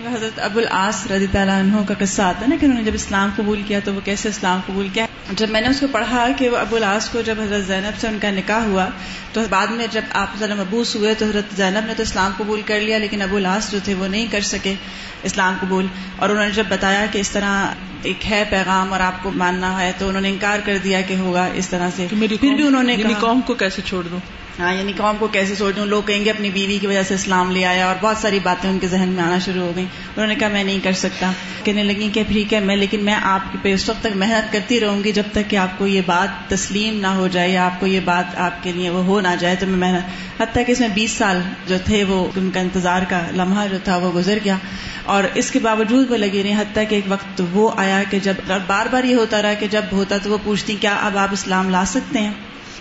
حضرت 0.01 0.39
ابو 0.39 0.59
العاص 0.59 1.07
رضی 1.07 1.27
اللہ 1.35 1.51
عنہ 1.53 1.77
کا 1.89 1.95
قصہ 1.99 2.23
آتا 2.23 2.41
ہے 2.41 2.47
نا 2.47 2.57
کہ 2.61 2.67
انہوں 2.67 2.79
نے 2.79 2.85
جب 2.85 2.95
اسلام 2.95 3.31
قبول 3.37 3.63
کیا 3.67 3.79
تو 3.85 3.95
وہ 3.95 4.01
کیسے 4.05 4.29
اسلام 4.29 4.61
قبول 4.67 4.89
کیا؟ 4.93 5.07
جب 5.31 5.51
میں 5.51 5.61
نے 5.61 5.69
اس 5.69 5.81
کو 5.81 5.87
پڑھا 5.93 6.29
کہ 6.39 6.49
وہ 6.49 6.57
ابو 6.57 6.77
العاص 6.77 7.09
کو 7.09 7.21
جب 7.21 7.41
حضرت 7.41 7.67
زینب 7.67 8.01
سے 8.01 8.09
ان 8.09 8.19
کا 8.23 8.31
نکاح 8.31 8.65
ہوا 8.65 8.87
تو 9.33 9.41
بعد 9.51 9.67
میں 9.67 9.87
جب 9.91 10.01
آپ 10.13 10.39
ذرا 10.39 10.55
مبوس 10.55 10.97
ہوئے 10.97 11.15
تو 11.15 11.25
حضرت 11.27 11.57
زینب 11.57 11.87
نے 11.87 11.95
تو 11.97 12.03
اسلام 12.03 12.33
قبول 12.37 12.63
کر 12.63 12.81
لیا 12.81 12.99
لیکن 12.99 13.23
ابو 13.23 13.37
العاص 13.37 13.71
جو 13.73 13.79
تھے 13.85 13.95
وہ 13.95 14.09
نہیں 14.09 14.27
کر 14.31 14.41
سکے 14.41 14.75
اسلام 15.23 15.57
قبول 15.61 15.87
اور 16.17 16.29
انہوں 16.29 16.45
نے 16.45 16.51
جب 16.51 16.65
بتایا 16.69 17.07
کہ 17.13 17.19
اس 17.19 17.31
طرح 17.31 17.67
ایک 18.03 18.31
ہے 18.31 18.45
پیغام 18.51 18.93
اور 18.93 19.01
آپ 19.01 19.23
کو 19.23 19.31
ماننا 19.31 19.81
ہے 19.81 19.93
تو 19.99 20.09
انہوں 20.09 20.23
نے 20.23 20.29
انکار 20.29 20.59
کر 20.65 20.79
دیا 20.85 21.01
کہ 21.01 21.15
ہوگا 21.15 21.49
اس 21.55 21.69
طرح 21.69 21.89
سے۔ 21.97 22.07
پھر 22.41 22.55
بھی 22.55 22.67
انہوں 22.67 22.83
نے 22.83 22.97
قوم 23.21 23.41
کو 23.41 23.55
کیسے 23.55 23.83
چھوڑ 23.85 24.03
دوں؟ 24.11 24.19
ہاں 24.59 24.75
یعنی 24.75 24.93
قوم 24.97 25.17
کو 25.19 25.27
کیسے 25.27 25.55
سوچ 25.55 25.77
دوں 25.77 25.87
لوگ 25.87 26.03
کہیں 26.03 26.25
گے 26.25 26.31
اپنی 26.31 26.51
بیوی 26.51 26.79
کی 26.79 26.87
وجہ 26.87 27.03
سے 27.03 27.15
اسلام 27.15 27.51
لے 27.51 27.65
آیا 27.65 27.87
اور 27.87 27.95
بہت 28.01 28.17
ساری 28.17 28.39
باتیں 28.43 28.71
ان 28.71 28.79
کے 28.79 28.89
ذہن 28.89 29.09
میں 29.09 29.25
آنا 29.25 29.39
شروع 29.39 29.63
ہو 29.63 29.73
گئی 29.77 29.85
انہوں 29.85 30.27
نے 30.27 30.35
کہا، 30.35 30.49
میں 30.49 30.65
نہیں 30.65 30.79
کر 30.83 30.93
سکتا۔ 30.93 31.33
کہنے 31.65 31.85
لگی 31.85 32.09
کہ 32.13 32.23
ٹھیک 32.29 32.55
ہے، 32.55 32.61
میں، 32.61 32.77
لیکن 32.77 33.05
میں 33.05 33.15
آپ 33.15 33.41
پہ 33.63 33.75
اس 33.75 33.89
وقت 33.89 34.01
تک 34.01 34.17
محنت 34.17 34.53
کرتی 34.53 34.81
رہوں 34.81 35.05
گی 35.05 35.13
جب 35.13 35.23
تک 35.33 35.51
کہ 35.51 35.57
آپ 35.57 35.79
کو 35.79 35.87
یہ 35.87 36.01
بات 36.07 36.51
تسلیم 36.51 37.01
نہ 37.01 37.07
ہو 37.07 37.29
جائے 37.29 37.51
یا 37.51 37.67
آپ 37.67 37.81
کو 37.81 37.87
یہ 37.87 38.01
بات 38.05 38.39
آپ 38.39 38.63
کے 38.63 38.73
لیے 38.73 38.91
وہ 38.91 39.05
ہو 39.05 39.21
نہ 39.21 39.29
جائے 39.41 39.57
تو 39.61 39.67
میں 39.67 39.79
محنت۔ 39.79 40.43
حتیٰ 40.43 40.67
کہ 40.67 40.73
اس 40.73 40.81
میں 40.81 40.89
بیس 40.89 41.11
سال 41.11 41.41
جو 41.67 41.77
تھے 41.85 42.05
وہ 42.05 42.31
ان 42.37 42.51
کا 42.55 42.61
انتظار 42.61 43.03
کا 43.09 43.21
لمحہ 43.33 43.67
جو 43.69 43.79
تھا 43.85 43.97
وہ 43.97 44.13
گزر 44.15 44.39
گیا۔ 44.45 44.57
اور 45.05 45.25
اس 45.35 45.51
کے 45.51 45.59
باوجود 45.59 46.11
وہ 46.11 46.17
لگی 46.17 46.43
رہی 46.43 46.53
حتیٰ 46.53 46.85
کہ 46.89 46.95
ایک 46.95 47.05
وقت 47.09 47.43
وہ 47.53 47.71
آیا 47.77 48.03
کہ 48.11 48.19
جب 48.19 48.35
بار 48.67 48.87
بار 48.91 49.05
یہ 49.05 49.15
ہوتا 49.15 49.43
رہا 49.43 49.55
کہ 49.55 49.67
جب 49.71 49.83
ہوتا 49.93 50.19
تو 50.23 50.31
وہ 50.31 50.39
پوچھتی، 50.45 50.77
کیا 50.81 50.97
اب 51.01 51.19
آپ 51.19 51.29
اسلام 51.33 51.71
لا 51.71 51.85
سکتے 51.87 52.19
ہیں؟ 52.19 52.33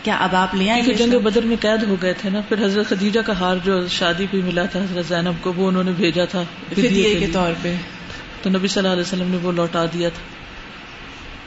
کیا 0.03 0.15
اب 0.15 0.35
آپ 0.35 0.55
لے 0.55 0.69
آئیں 0.69 0.83
جنگ 0.83 1.19
بدر 1.19 1.41
میں 1.41 1.55
قید 1.59 1.83
ہو 1.83 1.95
گئے 2.01 2.13
تھے 2.13 2.29
نا 2.29 2.41
پھر 2.49 2.65
حضرت 2.65 2.89
خدیجہ 2.89 3.19
کا 3.19 3.39
ہار 3.39 3.55
جو 3.63 3.87
شادی 3.87 4.25
پہ 4.31 4.37
ملا 4.37 4.65
تھا 4.65 4.79
حضرت 4.79 5.05
زینب 5.05 5.43
کو 5.43 5.53
وہ 5.53 5.67
انہوں 5.67 5.83
نے 5.83 5.91
بھیجا 5.91 6.25
تھا 6.25 6.43
کے 6.75 7.27
طور 7.33 7.51
پہ۔ 7.61 7.75
تو 8.41 8.49
نبی 8.49 8.67
صلی 8.67 8.81
اللہ 8.81 8.93
علیہ 8.93 9.01
وسلم 9.01 9.31
نے 9.31 9.37
وہ 9.37 9.51
لوٹا 9.51 9.85
دیا 9.85 10.09
تھا 10.09 10.21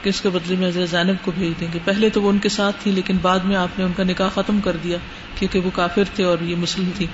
کہ 0.03 0.09
اس 0.09 0.21
کے 0.21 0.29
بدلے 0.29 0.55
میں 0.55 0.67
حضرت 0.67 0.89
زینب 0.89 1.15
کو 1.21 1.31
بھیج 1.31 1.59
دیں 1.59 1.67
گے۔ 1.73 1.79
پہلے 1.85 2.09
تو 2.09 2.21
وہ 2.21 2.29
ان 2.29 2.37
کے 2.37 2.49
ساتھ 2.49 2.75
تھی 2.83 2.91
لیکن 2.91 3.17
بعد 3.21 3.39
میں 3.39 3.55
آپ 3.55 3.79
نے 3.79 3.85
ان 3.85 3.91
کا 3.97 4.03
نکاح 4.03 4.29
ختم 4.29 4.59
کر 4.61 4.75
دیا 4.83 4.97
کیونکہ 5.39 5.59
وہ 5.59 5.69
کافر 5.73 6.03
تھے 6.15 6.23
اور 6.23 6.37
یہ 6.41 6.55
مسلم 6.55 6.89
تھی۔ 6.95 7.07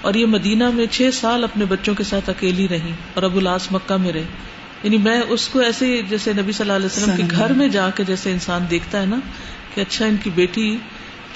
اور 0.00 0.14
یہ 0.14 0.26
مدینہ 0.26 0.70
میں 0.70 0.86
چھ 0.90 1.10
سال 1.12 1.44
اپنے 1.44 1.64
بچوں 1.64 1.94
کے 1.94 2.04
ساتھ 2.04 2.30
اکیلی 2.30 2.68
رہی 2.68 2.92
اور 3.14 3.22
ابو 3.22 3.40
لاس 3.40 3.72
مکہ 3.72 3.96
میں 3.96 4.12
رہے 4.12 4.24
یعنی 4.82 4.98
میں 4.98 5.20
اس 5.28 5.48
کو 5.48 5.58
ایسے 5.58 6.02
جیسے 6.08 6.32
نبی 6.32 6.52
صلی 6.52 6.70
اللہ 6.70 6.72
علیہ 6.72 6.86
وسلم 6.86 7.16
کے 7.16 7.22
گھر 7.30 7.52
میں 7.52 7.68
جا 7.68 7.90
کے 7.90 8.04
جیسے 8.04 8.32
انسان 8.32 8.64
دیکھتا 8.70 9.00
ہے 9.00 9.06
نا 9.06 9.16
کہ 9.74 9.80
اچھا 9.80 10.04
ان 10.04 10.16
کی 10.22 10.30
بیٹی 10.30 10.76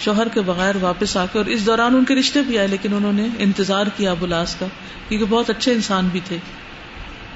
شوہر 0.01 0.29
کے 0.29 0.41
بغیر 0.41 0.75
واپس 0.81 1.17
آ 1.17 1.27
کے 1.33 1.39
اور 1.39 1.47
اس 1.47 1.67
دوران 1.67 1.97
ان 1.97 2.05
کے 2.05 2.15
رشتے 2.15 2.43
بھی 2.43 2.59
آئے 2.59 2.69
لیکن 2.69 2.95
انہوں 2.95 3.13
نے 3.13 3.27
انتظار 3.39 3.87
کیا 3.97 4.11
ابولاس 4.11 4.55
کا 4.55 4.67
کیونکہ 5.09 5.27
بہت 5.27 5.51
اچھے 5.51 5.73
انسان 5.73 6.09
بھی 6.13 6.21
تھے۔ 6.25 6.39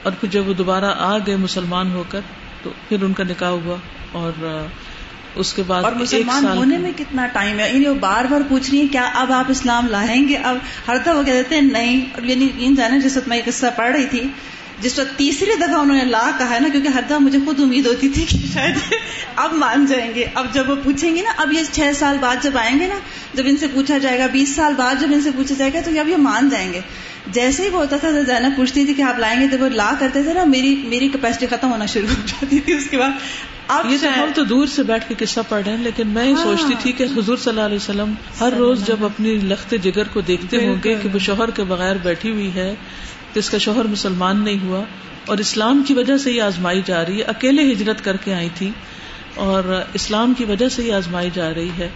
اور 0.03 0.13
پھر 0.13 0.29
جب 0.29 0.49
وہ 0.49 0.55
دوبارہ 0.55 0.95
آ 0.99 1.19
گئے 1.19 1.37
مسلمان 1.37 1.93
ہو 1.93 2.05
کر 2.09 2.21
تو 2.63 2.71
پھر 2.89 3.03
ان 3.03 3.13
کا 3.13 3.25
نکاح 3.25 3.49
ہوا 3.49 3.77
اور 4.13 4.33
اس 5.35 5.53
کے 5.53 5.63
بعد 5.67 5.85
اور 5.85 5.93
مسلمان 5.93 6.47
ہونے 6.47 6.79
میں 6.79 6.93
کتنا 6.97 7.27
ٹائم 7.27 7.61
ہے؟ 7.61 7.73
یعنی 7.73 7.89
وہ 7.89 7.95
بار 7.95 8.25
بار 8.25 8.41
پوچھ 8.49 8.71
رہی 8.71 8.81
ہیں 8.81 8.89
کیا 8.93 9.11
اب 9.15 9.33
آپ 9.33 9.45
اسلام 9.49 9.87
لائیں 9.87 10.29
گے؟ 10.29 10.37
اب 10.37 10.57
ہر 10.89 10.97
دفعہ 10.97 11.17
وہ 11.17 11.23
کہہ 11.23 11.33
دیتے 11.33 11.55
ہیں 11.55 11.63
نہیں۔ 11.63 12.07
اور 12.15 12.23
یعنی 12.23 13.01
جس 13.01 13.17
وقت 13.17 13.29
میں 13.29 13.41
قصہ 13.45 13.67
پڑھ 13.77 13.97
رہی 13.97 14.07
تھی 14.07 14.21
جس 14.81 14.99
وقت 14.99 15.19
تیسری 15.19 15.51
دفعہ 15.57 15.79
انہوں 15.81 15.97
نے 15.97 16.05
لا 16.05 16.31
کہا 16.39 16.55
ہے 16.55 16.61
نا 16.61 16.69
کیونکہ 16.69 16.89
ہر 16.89 17.03
دفعہ 17.07 17.19
مجھے 17.19 17.39
خود 17.45 17.61
امید 17.61 17.87
ہوتی 17.87 18.09
تھی 18.09 18.25
کہ 18.29 18.39
شاید 18.55 18.77
اب 19.37 19.53
مان 19.53 19.87
جائیں 19.87 20.15
گے۔ 20.15 20.25
اب 20.35 20.47
جب 20.55 20.71
وہ 20.71 20.75
پوچھیں 20.85 21.17
گے 21.17 21.23
نا 21.23 21.31
اب 21.37 21.53
یہ 21.53 21.73
چھ 21.73 21.91
سال 21.99 22.17
بعد 22.21 22.43
جب 22.43 22.59
آئیں 22.59 22.81
گے 22.81 22.87
نا 22.87 22.99
جب 23.35 23.43
ان 23.47 23.57
سے 23.57 23.67
پوچھا 23.67 23.99
جائے 23.99 24.19
گا 24.19 24.27
بیس 24.33 24.55
سال 24.57 24.75
بعد 24.77 25.01
جب 25.01 25.13
ان 25.13 25.21
سے 25.21 25.31
پوچھا 25.37 25.55
جائے 25.59 25.73
گا 25.75 25.81
تو 25.85 26.01
اب 26.01 26.09
یہ 26.09 26.17
مان 26.17 26.49
جائیں 26.49 26.73
گے۔ 26.73 26.81
جیسے 27.33 27.63
ہی 27.63 27.69
وہ 27.69 27.79
ہوتا 27.79 27.97
تھا 27.97 28.11
زینب 28.11 28.57
پوچھتی 28.57 28.85
تھی 28.85 28.95
کہ 28.95 29.03
آپ 29.03 29.19
لائیں 29.19 29.41
گے 29.41 29.47
تو 29.49 29.65
وہ 29.65 29.69
لا 29.69 29.93
کرتے 29.99 30.23
تھے 30.23 30.33
نا 30.33 30.45
میری 30.45 30.75
میری 30.89 31.09
کیپیسٹی 31.09 31.47
ختم 31.47 31.71
ہونا 31.73 31.87
شروع 31.87 32.09
ہو 32.09 32.21
جاتی 32.27 32.61
تھی۔ 32.61 32.73
اس 32.73 32.87
کے 32.91 32.99
بعد 32.99 33.11
اب 33.69 33.91
یہ 33.93 33.97
تو 34.01 34.09
ہم 34.17 34.31
تو 34.35 34.45
دور 34.45 34.67
سے 34.67 34.83
بیٹھ 34.83 35.09
کے 35.09 35.15
قصہ 35.19 35.41
پڑھ 35.49 35.63
رہے 35.67 35.73
ہیں 35.73 35.83
لیکن 35.83 36.09
میں 36.09 36.25
یہ 36.25 36.35
ہاں۔ 36.35 36.43
سوچتی 36.43 36.75
تھی 36.83 36.93
کہ 36.93 37.05
حضور 37.17 37.37
صلی 37.37 37.51
اللہ 37.51 37.61
علیہ 37.61 37.77
وسلم 37.77 38.13
ہر 38.41 38.53
روز 38.53 38.87
جب 38.87 39.05
اپنی 39.05 39.35
لخت 39.45 39.75
جگر 39.83 40.09
کو 40.13 40.21
دیکھتے 40.21 40.65
ہوں 40.67 40.77
گے 40.85 40.95
کہ 41.03 41.09
وہ 41.15 41.19
شوہر 41.19 41.51
کے 41.51 41.65
بغیر 41.65 41.97
بیٹھی 42.03 42.31
ہوئی 42.31 42.51
ہے 42.55 42.75
اس 43.39 43.51
کا 43.51 43.59
شوہر 43.59 43.85
مسلمان 43.85 44.45
نہیں 44.45 44.59
ہوا 44.63 44.85
اور 45.27 45.39
اسلام 45.39 45.83
کی 45.87 45.95
وجہ 45.95 46.17
سے 46.17 46.33
یہ 46.33 46.43
آزمائی 46.43 46.83
جا 46.87 47.07
رہی 47.07 47.19
ہے۔ 47.19 47.23
اکیلے 47.23 47.73
ہجرت 47.73 48.05
کر 48.05 48.17
کے 48.17 48.35
آئی 48.35 48.49
تھی 48.55 48.71
اور 49.35 49.83
اسلام 49.95 50.35
کی 50.35 50.45
وجہ 50.45 50.69
سے 50.69 50.83
یہ 50.83 50.93
آزمائی 50.93 51.31
جا 51.35 51.55
رہی 51.55 51.71
ہے۔ 51.79 51.89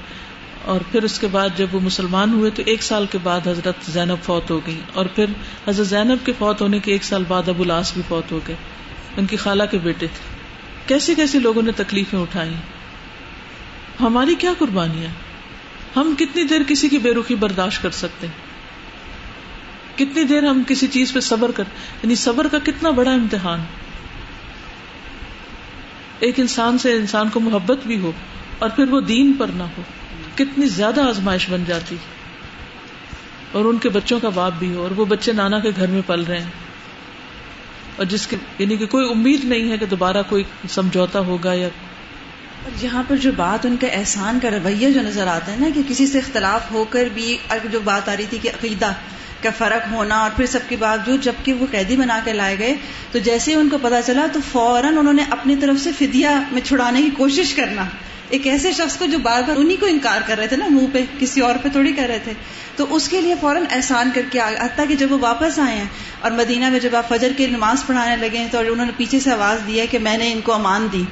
اور 0.65 0.81
پھر 0.93 1.03
اس 1.03 1.19
کے 1.19 1.27
بعد 1.27 1.49
جب 1.57 1.67
وہ 1.73 1.81
مسلمان 1.81 2.33
ہوئے 2.33 2.51
تو 2.55 2.63
ایک 2.67 2.83
سال 2.83 3.07
کے 3.11 3.19
بعد 3.23 3.47
حضرت 3.47 3.91
زینب 3.91 4.25
فوت 4.25 4.51
ہو 4.51 4.61
گئی 4.67 4.81
اور 4.93 5.07
پھر 5.07 5.25
حضرت 5.69 5.87
زینب 5.87 6.27
کے 6.27 6.33
فوت 6.39 6.61
ہونے 6.61 6.79
کے 6.79 6.93
ایک 6.93 7.05
سال 7.05 7.25
بعد 7.29 7.49
ابو 7.49 7.63
الاس 7.63 7.95
بھی 7.95 8.03
فوت 8.09 8.33
ہو 8.33 8.41
گئے۔ 8.49 8.57
ان 9.17 9.27
کی 9.27 9.37
خالہ 9.37 9.63
کے 9.71 9.79
بیٹے 9.79 10.07
تھے۔ 10.07 10.37
کیسی 10.87 11.15
کیسی 11.15 11.39
لوگوں 11.39 11.63
نے 11.63 11.73
تکلیفیں 11.73 12.19
اٹھائی 12.19 12.55
ہماری 14.01 14.35
کیا 14.35 14.53
قربانیاں۔ 14.59 15.11
ہم 15.97 16.15
کتنی 16.19 16.43
دیر 16.43 16.63
کسی 16.63 16.89
کی 16.89 16.99
بے 16.99 17.11
رخی 17.11 17.35
برداشت 17.35 17.83
کر 17.83 17.91
سکتے 17.91 18.27
ہیں۔ 18.27 18.50
کتنی 20.05 20.25
دیر 20.25 20.43
ہم 20.43 20.63
کسی 20.69 20.87
چیز 20.87 21.13
پہ 21.13 21.21
صبر 21.21 21.51
کر 21.51 21.65
یعنی 22.03 22.15
صبر 22.15 22.49
کا 22.49 22.59
کتنا 22.59 22.91
بڑا 22.91 23.13
امتحان۔ 23.13 23.61
ایک 26.19 26.41
انسان 26.41 26.79
سے 26.79 26.93
انسان 26.93 27.29
کو 27.29 27.41
محبت 27.41 27.79
بھی 27.87 27.99
ہو 27.99 28.13
اور 28.59 28.71
پھر 28.71 28.89
وہ 28.89 29.01
دین 29.01 29.33
پر 29.39 29.47
نہ 29.55 29.63
ہو۔ 29.63 29.83
کتنی 30.35 30.67
زیادہ 30.67 31.01
آزمائش 31.01 31.51
بن 31.51 31.65
جاتی۔ 31.67 31.97
اور 33.53 33.65
ان 33.65 33.79
کے 33.79 33.89
بچوں 33.89 34.21
کا 34.21 34.29
باپ 34.29 34.53
بھی 34.59 34.75
ہو 34.75 34.83
اور 34.83 34.91
وہ 34.91 35.05
بچے 35.05 35.33
نانا 35.33 35.59
کے 35.59 35.71
گھر 35.77 35.87
میں 35.87 36.03
پل 36.07 36.23
رہے 36.23 36.41
ہیں۔ 36.41 36.51
اور 37.97 38.07
جس 38.07 38.27
کے 38.27 38.37
یعنی 38.59 38.77
کہ 38.77 38.87
کوئی 38.87 39.11
امید 39.11 39.45
نہیں 39.45 39.71
ہے 39.71 39.79
کہ 39.79 39.87
دوبارہ 39.87 40.23
کوئی 40.29 40.45
سمجھوتا 40.69 41.19
ہوگا 41.19 41.53
یا 41.53 41.69
یہاں 42.83 43.03
پر 43.09 43.17
جو 43.17 43.31
بات 43.37 43.67
ان 43.67 43.77
کا 43.81 43.87
احسان 43.87 44.39
کا 44.43 44.51
رویہ 44.51 44.91
جو 44.91 45.01
نظر 45.01 45.27
آتا 45.27 45.53
ہے 45.53 45.57
نا 45.57 45.67
کہ 45.75 45.83
کسی 45.89 46.07
سے 46.07 46.19
اختلاف 46.19 46.71
ہو 46.71 46.85
کر 46.85 47.09
بھی 47.15 47.39
جو 47.71 47.81
بات 47.85 48.09
آ 48.09 48.17
رہی 48.17 48.27
تھی 48.31 48.39
کہ 48.43 48.49
عقیدہ 48.49 48.93
کا 49.43 49.51
فرق 49.59 49.93
ہونا 49.93 50.19
اور 50.19 50.31
پھر 50.37 50.47
سب 50.47 50.59
کے 50.69 50.77
باوجود 50.77 51.25
جبکہ 51.25 51.53
وہ 51.53 51.67
قیدی 51.71 51.97
بنا 51.97 52.21
کے 52.25 52.33
لائے 52.33 52.59
گئے 52.59 52.77
تو 53.13 53.19
جیسے 53.19 53.51
ہی 53.51 53.57
ان 53.57 53.69
کو 53.69 53.79
پتا 53.83 54.03
چلا 54.03 54.27
تو 54.33 54.41
فوراً 54.53 54.99
انہوں 54.99 55.13
نے 55.13 55.25
اپنی 55.31 55.57
طرف 55.57 55.81
سے 55.81 55.91
فدیا 55.99 56.43
میں 56.53 56.61
چھڑانے 56.61 57.03
کی 57.03 57.11
کوشش 57.17 57.55
کرنا۔ 57.55 57.85
ایک 58.29 58.47
ایسے 58.47 58.73
شخص 58.73 58.97
کو 58.97 59.07
جو 59.07 59.19
بار 59.19 59.43
بار 59.47 59.57
انہیں 59.57 59.77
کو 59.81 59.87
انکار 59.87 60.21
کر 60.27 60.39
رہے 60.39 60.47
تھے 60.47 60.57
نا 60.57 60.67
منہ 60.71 60.87
پہ 60.93 61.05
کسی 61.19 61.41
اور 61.41 61.55
پہ 61.63 61.69
تھوڑی 61.69 61.93
کر 61.93 62.07
رہے 62.09 62.19
تھے۔ 62.25 62.33
تو 62.77 62.87
اس 62.91 63.09
کے 63.09 63.21
لیے 63.21 63.35
فوراً 63.41 63.65
احسان 63.71 64.11
کر 64.15 64.23
کے 64.31 64.39
حتیٰ 64.39 64.89
کہ 64.89 64.95
جب 64.95 65.13
وہ 65.13 65.19
واپس 65.21 65.59
آئے 65.59 65.77
ہیں 65.77 65.85
اور 66.21 66.31
مدینہ 66.31 66.71
میں 66.71 66.81
جب 66.81 66.97
آپ 66.97 67.09
فجر 67.09 67.29
کی 67.37 67.47
نماز 67.47 67.87
پڑھانے 67.87 68.17
لگے 68.17 68.47
تو 68.51 68.59
انہوں 68.59 68.87
نے 68.87 68.93
پیچھے 68.97 69.21
سے 69.21 69.31
آواز 69.31 69.67
دی 69.67 69.81
ہے 69.81 69.87
کہ 69.87 69.99
میں 69.99 70.19
نے 70.19 70.33
ان 70.33 70.41
کو 70.41 70.53
امان 70.53 70.89
دی۔ 70.93 71.05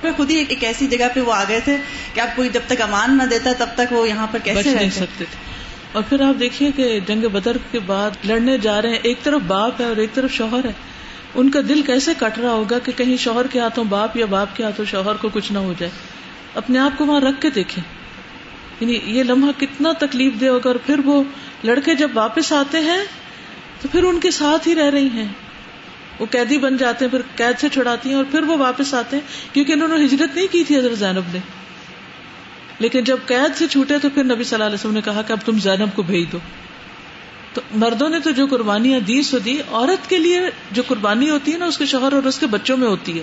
پھر 0.00 0.10
خود 0.16 0.30
ہی 0.30 0.44
ایک 0.48 0.64
ایسی 0.64 0.86
جگہ 0.86 1.04
پہ 1.14 1.20
وہ 1.20 1.32
آ 1.32 1.44
گئے 1.48 1.60
تھے 1.64 1.76
کہ 2.14 2.20
آپ 2.20 2.36
کوئی 2.36 2.48
جب 2.48 2.60
تک 2.66 2.80
امان 2.80 3.18
نہ 3.18 3.22
دیتا 3.22 3.50
تب 3.58 3.66
تک 3.74 3.92
وہ 3.92 4.08
یہاں 4.08 4.26
پر 4.30 4.38
کیسے 4.44 4.74
رہ 4.74 4.90
سکتے 4.90 5.24
تھے۔ 5.24 5.63
اور 5.94 6.02
پھر 6.08 6.20
آپ 6.20 6.40
دیکھیے 6.40 6.70
کہ 6.76 7.00
جنگ 7.06 7.28
بدر 7.32 7.56
کے 7.70 7.78
بعد 7.78 8.10
لڑنے 8.24 8.58
جا 8.58 8.82
رہے 8.82 8.88
ہیں، 8.88 8.98
ایک 9.02 9.22
طرف 9.22 9.40
باپ 9.46 9.80
ہے 9.80 9.86
اور 9.86 9.96
ایک 9.96 10.14
طرف 10.14 10.32
شوہر 10.32 10.64
ہے۔ 10.64 10.72
ان 11.34 11.50
کا 11.50 11.60
دل 11.68 11.82
کیسے 11.82 12.12
کٹ 12.18 12.38
رہا 12.38 12.50
ہوگا 12.50 12.78
کہ 12.78 12.92
کہیں 12.96 13.16
شوہر 13.16 13.46
کے 13.46 13.60
ہاتھوں 13.60 13.84
باپ 13.84 14.16
یا 14.16 14.26
باپ 14.26 14.56
کے 14.56 14.64
ہاتھوں 14.64 14.84
شوہر 14.84 15.14
کو 15.14 15.28
کچھ 15.32 15.52
نہ 15.52 15.58
ہو 15.58 15.74
جائے۔ 15.78 15.92
اپنے 16.54 16.78
آپ 16.78 16.98
کو 16.98 17.06
وہاں 17.06 17.20
رکھ 17.20 17.40
کے 17.40 17.50
دیکھیں۔ 17.50 17.84
یعنی 18.80 18.98
یہ 19.04 19.22
لمحہ 19.22 19.60
کتنا 19.60 19.92
تکلیف 19.98 20.32
دے 20.40 20.48
ہوگا 20.48 20.68
اور 20.70 20.76
پھر 20.86 21.00
وہ 21.04 21.22
لڑکے 21.64 21.94
جب 21.94 22.10
واپس 22.14 22.52
آتے 22.52 22.80
ہیں 22.80 23.04
تو 23.82 23.88
پھر 23.92 24.04
ان 24.04 24.20
کے 24.20 24.30
ساتھ 24.30 24.68
ہی 24.68 24.74
رہ 24.74 24.90
رہی 24.90 25.08
ہیں۔ 25.08 25.28
وہ 26.18 26.26
قیدی 26.30 26.58
بن 26.58 26.76
جاتے 26.76 27.04
ہیں، 27.04 27.12
پھر 27.12 27.20
قید 27.36 27.60
سے 27.60 27.68
چھڑاتی 27.68 28.08
ہیں 28.08 28.16
اور 28.16 28.24
پھر 28.30 28.42
وہ 28.42 28.56
واپس 28.56 28.94
آتے 28.94 29.16
ہیں، 29.16 29.54
کیونکہ 29.54 29.72
انہوں 29.72 29.88
نے 29.88 30.04
ہجرت 30.04 30.36
نہیں 30.36 30.46
کی 30.50 30.64
تھی 30.64 30.78
حضرت 30.78 30.98
زینب 30.98 31.22
نے۔ 31.32 31.38
لیکن 32.78 33.04
جب 33.04 33.16
قید 33.26 33.56
سے 33.56 33.68
چھوٹے 33.68 33.98
تو 33.98 34.08
پھر 34.14 34.24
نبی 34.24 34.44
صلی 34.44 34.54
اللہ 34.54 34.64
علیہ 34.64 34.74
وسلم 34.74 34.92
نے 34.92 35.00
کہا 35.00 35.22
کہ 35.22 35.32
اب 35.32 35.38
تم 35.44 35.58
زینب 35.58 35.88
کو 35.94 36.02
بھیج 36.02 36.32
دو۔ 36.32 36.38
تو 37.52 37.60
مردوں 37.74 38.08
نے 38.08 38.20
تو 38.20 38.30
جو 38.30 38.46
قربانیاں 38.46 39.00
دی، 39.00 39.22
سو 39.22 39.38
دی، 39.38 39.58
عورت 39.72 40.10
کے 40.10 40.18
لیے 40.18 40.40
جو 40.72 40.82
قربانی 40.86 41.30
ہوتی 41.30 41.52
ہے 41.52 41.58
نا، 41.58 41.66
اس 41.66 41.78
کے 41.78 41.86
شوہر 41.86 42.12
اور 42.12 42.22
اس 42.22 42.38
کے 42.38 42.46
بچوں 42.46 42.76
میں 42.76 42.88
ہوتی 42.88 43.18
ہے۔ 43.18 43.22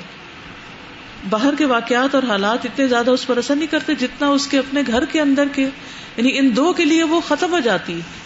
باہر 1.29 1.55
کے 1.57 1.65
واقعات 1.65 2.15
اور 2.15 2.23
حالات 2.23 2.65
اتنے 2.65 2.87
زیادہ 2.87 3.11
اس 3.11 3.27
پر 3.27 3.37
اثر 3.37 3.55
نہیں 3.55 3.67
کرتے 3.67 3.95
جتنا 3.95 4.27
اس 4.27 4.47
کے 4.47 4.57
اپنے 4.57 4.81
گھر 4.87 5.05
کے 5.05 5.21
اندر 5.21 5.47
کے۔ 5.55 5.69
یعنی 6.17 6.37
ان 6.37 6.55
دو 6.55 6.73
کے 6.73 6.85
لیے 6.85 7.03
وہ 7.03 7.21
ختم 7.21 7.51
ہو 7.51 7.59
جاتی۔ 7.59 7.93
ہے 7.93 8.21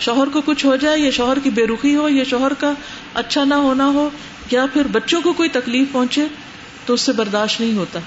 شوہر 0.00 0.28
کو 0.28 0.40
کچھ 0.40 0.66
ہو 0.66 0.76
جائے، 0.76 0.98
یا 0.98 1.10
شوہر 1.10 1.38
کی 1.38 1.50
بے 1.50 1.66
رخی 1.66 1.96
ہو، 1.96 2.08
یا 2.08 2.24
شوہر 2.24 2.54
کا 2.54 2.72
اچھا 3.14 3.44
نہ 3.44 3.54
ہونا 3.54 3.86
ہو، 3.86 4.10
یا 4.50 4.66
پھر 4.72 4.82
بچوں 4.92 5.20
کو 5.22 5.32
کوئی 5.32 5.48
تکلیف 5.48 5.92
پہنچے، 5.92 6.24
تو 6.86 6.94
اس 6.94 7.00
سے 7.00 7.12
برداشت 7.12 7.60
نہیں 7.60 7.72
ہوتا۔ 7.72 7.98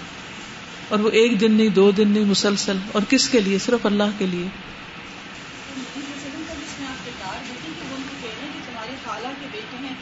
اور 0.89 0.99
وہ 0.99 1.09
ایک 1.09 1.41
دن 1.41 1.51
نہیں 1.51 1.69
دو 1.69 1.91
دن 1.91 2.07
نہیں 2.07 2.25
مسلسل۔ 2.25 2.77
اور 2.91 3.01
کس 3.09 3.29
کے 3.29 3.39
لیے؟ 3.39 3.57
صرف 3.57 3.85
اللہ 3.85 4.03
کے 4.17 4.25
لیے۔ 4.25 4.47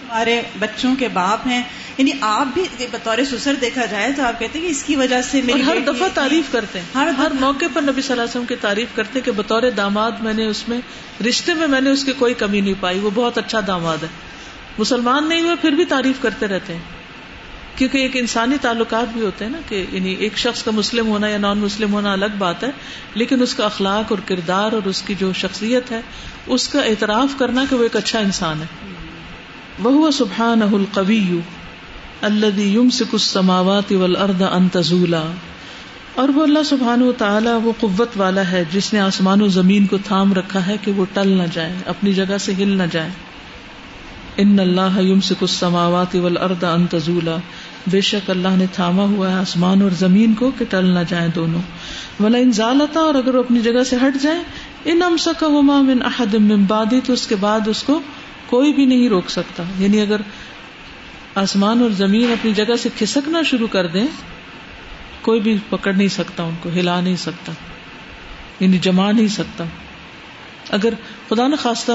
ہمارے 0.09 0.41
بچوں 0.59 0.95
کے 0.99 1.07
باپ 1.07 1.47
ہیں۔ 1.47 1.63
یعنی 1.97 2.11
آپ 2.21 2.47
بھی 2.53 2.87
بطور 2.91 3.17
سسر 3.31 3.53
دیکھا 3.61 3.85
جائے 3.85 4.11
تو 4.11 4.23
آپ 4.23 4.39
کہتے 4.39 4.59
ہیں 4.59 4.65
کہ 4.65 4.71
اس 4.71 4.83
کی 4.83 4.95
وجہ 4.95 5.21
سے 5.21 5.41
میری 5.41 5.61
ہر 5.65 5.77
دفعہ 5.87 6.07
تعریف 6.13 6.51
کرتے 6.51 6.79
ہیں۔ 6.79 6.85
ہر 6.95 7.07
ہر 7.07 7.31
موقع 7.39 7.65
پر 7.73 7.81
نبی 7.81 8.01
صلی 8.01 8.11
اللہ 8.11 8.21
علیہ 8.21 8.29
وسلم 8.29 8.45
کی 8.45 8.55
تعریف 8.55 8.87
کرتے 8.95 9.21
کہ 9.21 9.31
بطور 9.31 9.61
داماد 9.77 10.11
میں 10.11 10.33
نے 10.33 10.45
اس 10.45 10.69
میں 10.69 10.81
رشتے 11.29 11.53
میں 11.53 11.67
میں 11.67 11.81
نے 11.81 11.89
اس 11.89 12.03
کی 12.03 12.11
کوئی 12.11 12.33
کمی 12.33 12.61
نہیں 12.61 12.73
پائی۔ 12.79 12.99
وہ 12.99 13.09
بہت 13.13 13.37
اچھا 13.37 13.59
داماد 13.67 13.97
ہے۔ 14.03 14.07
مسلمان 14.77 15.29
نہیں 15.29 15.41
ہوئے 15.41 15.55
پھر 15.61 15.71
بھی 15.71 15.85
تعریف 15.85 16.15
کرتے 16.21 16.47
رہتے 16.47 16.73
ہیں۔ 16.73 16.96
کیونکہ 17.77 17.97
ایک 17.97 18.15
انسانی 18.17 18.55
تعلقات 18.61 19.13
بھی 19.13 19.21
ہوتے 19.21 19.45
ہیں 19.45 19.51
نا 19.51 19.57
کہ 19.69 19.85
یعنی 19.91 20.15
ایک 20.19 20.37
شخص 20.37 20.63
کا 20.63 20.71
مسلم 20.71 21.07
ہونا 21.07 21.27
یا 21.27 21.37
نان 21.37 21.57
مسلم 21.57 21.93
ہونا 21.93 22.11
الگ 22.11 22.37
بات 22.37 22.63
ہے، 22.63 22.69
لیکن 23.15 23.41
اس 23.41 23.53
کا 23.53 23.65
اخلاق 23.65 24.11
اور 24.11 24.17
کردار 24.25 24.71
اور 24.71 24.87
اس 24.87 25.01
کی 25.01 25.15
جو 25.15 25.33
شخصیت 25.33 25.91
ہے، 25.91 26.01
اس 26.47 26.67
کا 26.67 26.81
اعتراف 26.81 27.37
کرنا 27.37 27.65
کہ 27.69 27.75
وہ 27.75 27.83
ایک 27.83 27.95
اچھا 27.95 28.19
انسان 28.19 28.61
ہے۔ 28.61 28.95
وہ 29.79 30.11
سبحان 30.11 30.61
القوی 30.61 31.39
اللہ 32.21 32.59
یم 32.59 32.89
سے 32.89 33.03
کچھ 33.11 33.21
سماوات 33.21 33.91
ارد 34.21 34.41
انتظولا 34.41 35.23
اور 36.15 36.29
وہ 36.29 36.43
اللہ 36.43 36.63
سبحان 36.63 37.01
و 37.01 37.11
تعالیٰ 37.11 37.59
وہ 37.63 37.73
قوت 37.79 38.17
والا 38.17 38.51
ہے 38.51 38.63
جس 38.71 38.93
نے 38.93 38.99
آسمان 38.99 39.41
و 39.41 39.47
زمین 39.47 39.85
کو 39.85 39.97
تھام 40.05 40.33
رکھا 40.33 40.65
ہے 40.67 40.75
کہ 40.81 40.91
وہ 40.91 41.05
ٹل 41.13 41.29
نہ 41.29 41.43
جائے، 41.53 41.73
اپنی 41.85 42.13
جگہ 42.13 42.37
سے 42.37 42.53
ہل 42.53 42.77
نہ 42.77 42.83
جائے۔ 42.91 43.09
ان 44.37 44.59
اللہ 44.59 44.99
یم 44.99 45.19
سے 45.19 45.35
کچھ 45.39 45.51
سماوات 45.51 46.15
ارد 46.41 46.63
انتظولا 46.63 47.35
بے 47.91 48.01
شک 48.01 48.29
اللہ 48.29 48.47
نے 48.47 48.65
تھاما 48.71 49.03
ہوا 49.03 49.31
ہے 49.31 49.35
آسمان 49.35 49.81
اور 49.81 49.91
زمین 49.91 50.33
کو 50.33 50.51
کہ 50.57 50.65
ٹل 50.69 50.85
نہ 50.85 50.99
جائے 51.07 51.27
دونوں۔ 51.35 51.61
ولا 52.19 52.37
انزالتا 52.37 52.99
اور 52.99 53.15
اگر 53.15 53.35
وہ 53.35 53.39
اپنی 53.39 53.59
جگہ 53.59 53.83
سے 53.83 53.95
ہٹ 53.95 54.21
جائے 54.21 54.43
ان 54.85 55.01
امسا 55.01 55.31
کا 55.39 55.47
من 55.81 56.03
احد 56.03 56.33
من 56.33 56.65
تو 57.05 57.13
اس 57.13 57.27
کے 57.27 57.35
بعد 57.35 57.67
اس 57.67 57.83
کو 57.83 57.99
کوئی 58.45 58.73
بھی 58.73 58.85
نہیں 58.85 59.09
روک 59.09 59.29
سکتا۔ 59.29 59.63
یعنی 59.79 60.01
اگر 60.01 60.21
آسمان 61.35 61.81
اور 61.81 61.89
زمین 61.89 62.31
اپنی 62.31 62.53
جگہ 62.53 62.75
سے 62.75 62.89
کھسکنا 62.97 63.41
شروع 63.41 63.67
کر 63.67 63.87
دیں، 63.87 64.07
کوئی 65.21 65.39
بھی 65.39 65.57
پکڑ 65.69 65.93
نہیں 65.93 66.07
سکتا 66.07 66.43
ان 66.43 66.55
کو، 66.63 66.69
ہلا 66.69 67.01
نہیں 67.01 67.15
سکتا 67.15 67.51
یعنی 68.59 68.77
جما 68.77 69.11
نہیں 69.11 69.27
سکتا۔ 69.27 69.63
اگر 70.69 70.93
خدا 71.29 71.47
نخواستہ 71.47 71.91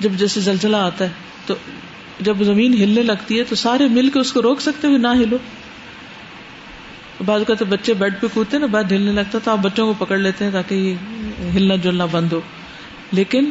جب 0.00 0.12
جیسے 0.12 0.40
زلزلہ 0.40 0.76
آتا 0.76 1.04
ہے، 1.04 1.10
تو 1.46 1.54
جب 2.20 2.42
زمین 2.42 2.74
ہلنے 2.74 3.02
لگتی 3.02 3.38
ہے 3.38 3.44
تو 3.44 3.54
سارے 3.54 3.88
مل 3.88 4.08
کے 4.08 4.18
اس 4.18 4.32
کو 4.32 4.42
روک 4.42 4.60
سکتے 4.60 4.86
ہوئے 4.86 4.98
نہ 4.98 5.08
ہلو۔ 5.08 5.36
بعض 7.26 7.42
کہتے 7.46 7.64
بچے 7.64 7.94
بیڈ 7.94 8.14
پہ 8.20 8.26
کودتے 8.34 8.58
نا 8.58 8.66
بیڈ 8.66 8.92
ہلنے 8.92 9.12
لگتا 9.12 9.38
تو 9.44 9.50
آپ 9.50 9.58
بچوں 9.58 9.92
کو 9.92 10.04
پکڑ 10.04 10.18
لیتے 10.18 10.44
ہیں 10.44 10.52
تاکہ 10.52 10.74
یہ 10.74 10.94
ہلنا 11.56 11.76
جلنا 11.76 12.04
بند 12.04 12.32
ہو۔ 12.32 12.40
لیکن 13.12 13.50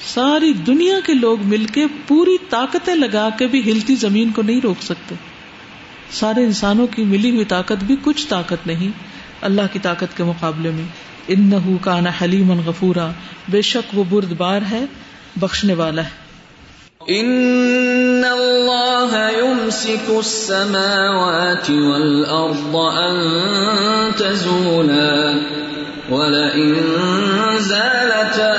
ساری 0.00 0.52
دنیا 0.52 1.00
کے 1.06 1.14
لوگ 1.14 1.42
مل 1.42 1.64
کے 1.64 1.86
پوری 2.06 2.36
طاقتیں 2.50 2.94
لگا 2.94 3.28
کے 3.38 3.46
بھی 3.46 3.72
ہلتی 3.72 3.94
زمین 3.94 4.30
کو 4.30 4.42
نہیں 4.42 4.60
روک 4.60 4.82
سکتے۔ 4.82 5.14
سارے 6.10 6.44
انسانوں 6.44 6.86
کی 6.86 7.04
ملی 7.04 7.30
ہوئی 7.30 7.44
طاقت 7.44 7.84
بھی 7.84 7.96
کچھ 8.02 8.26
طاقت 8.26 8.66
نہیں، 8.66 8.88
اللہ 9.40 9.62
کی 9.72 9.78
طاقت 9.78 10.16
کے 10.16 10.24
مقابلے 10.24 10.70
میں۔ 10.70 10.84
ان 11.28 11.76
کا 11.82 12.00
حلیم 12.22 12.52
غفورا، 12.52 13.12
بے 13.48 13.62
شک 13.62 13.98
وہ 13.98 14.04
برد 14.08 14.32
بار 14.32 14.62
ہے، 14.70 14.84
بخشنے 15.36 15.74
والا 15.74 16.04
ہے۔ 16.04 16.27
ان 17.08 18.24
اللہ 18.30 19.12
يمسك 19.34 20.08
السماوات 20.18 21.70
والارض 21.70 22.74
ان 22.76 23.16
تزولا 24.16 25.40
ولئن 26.10 26.74
زالتا 27.58 28.52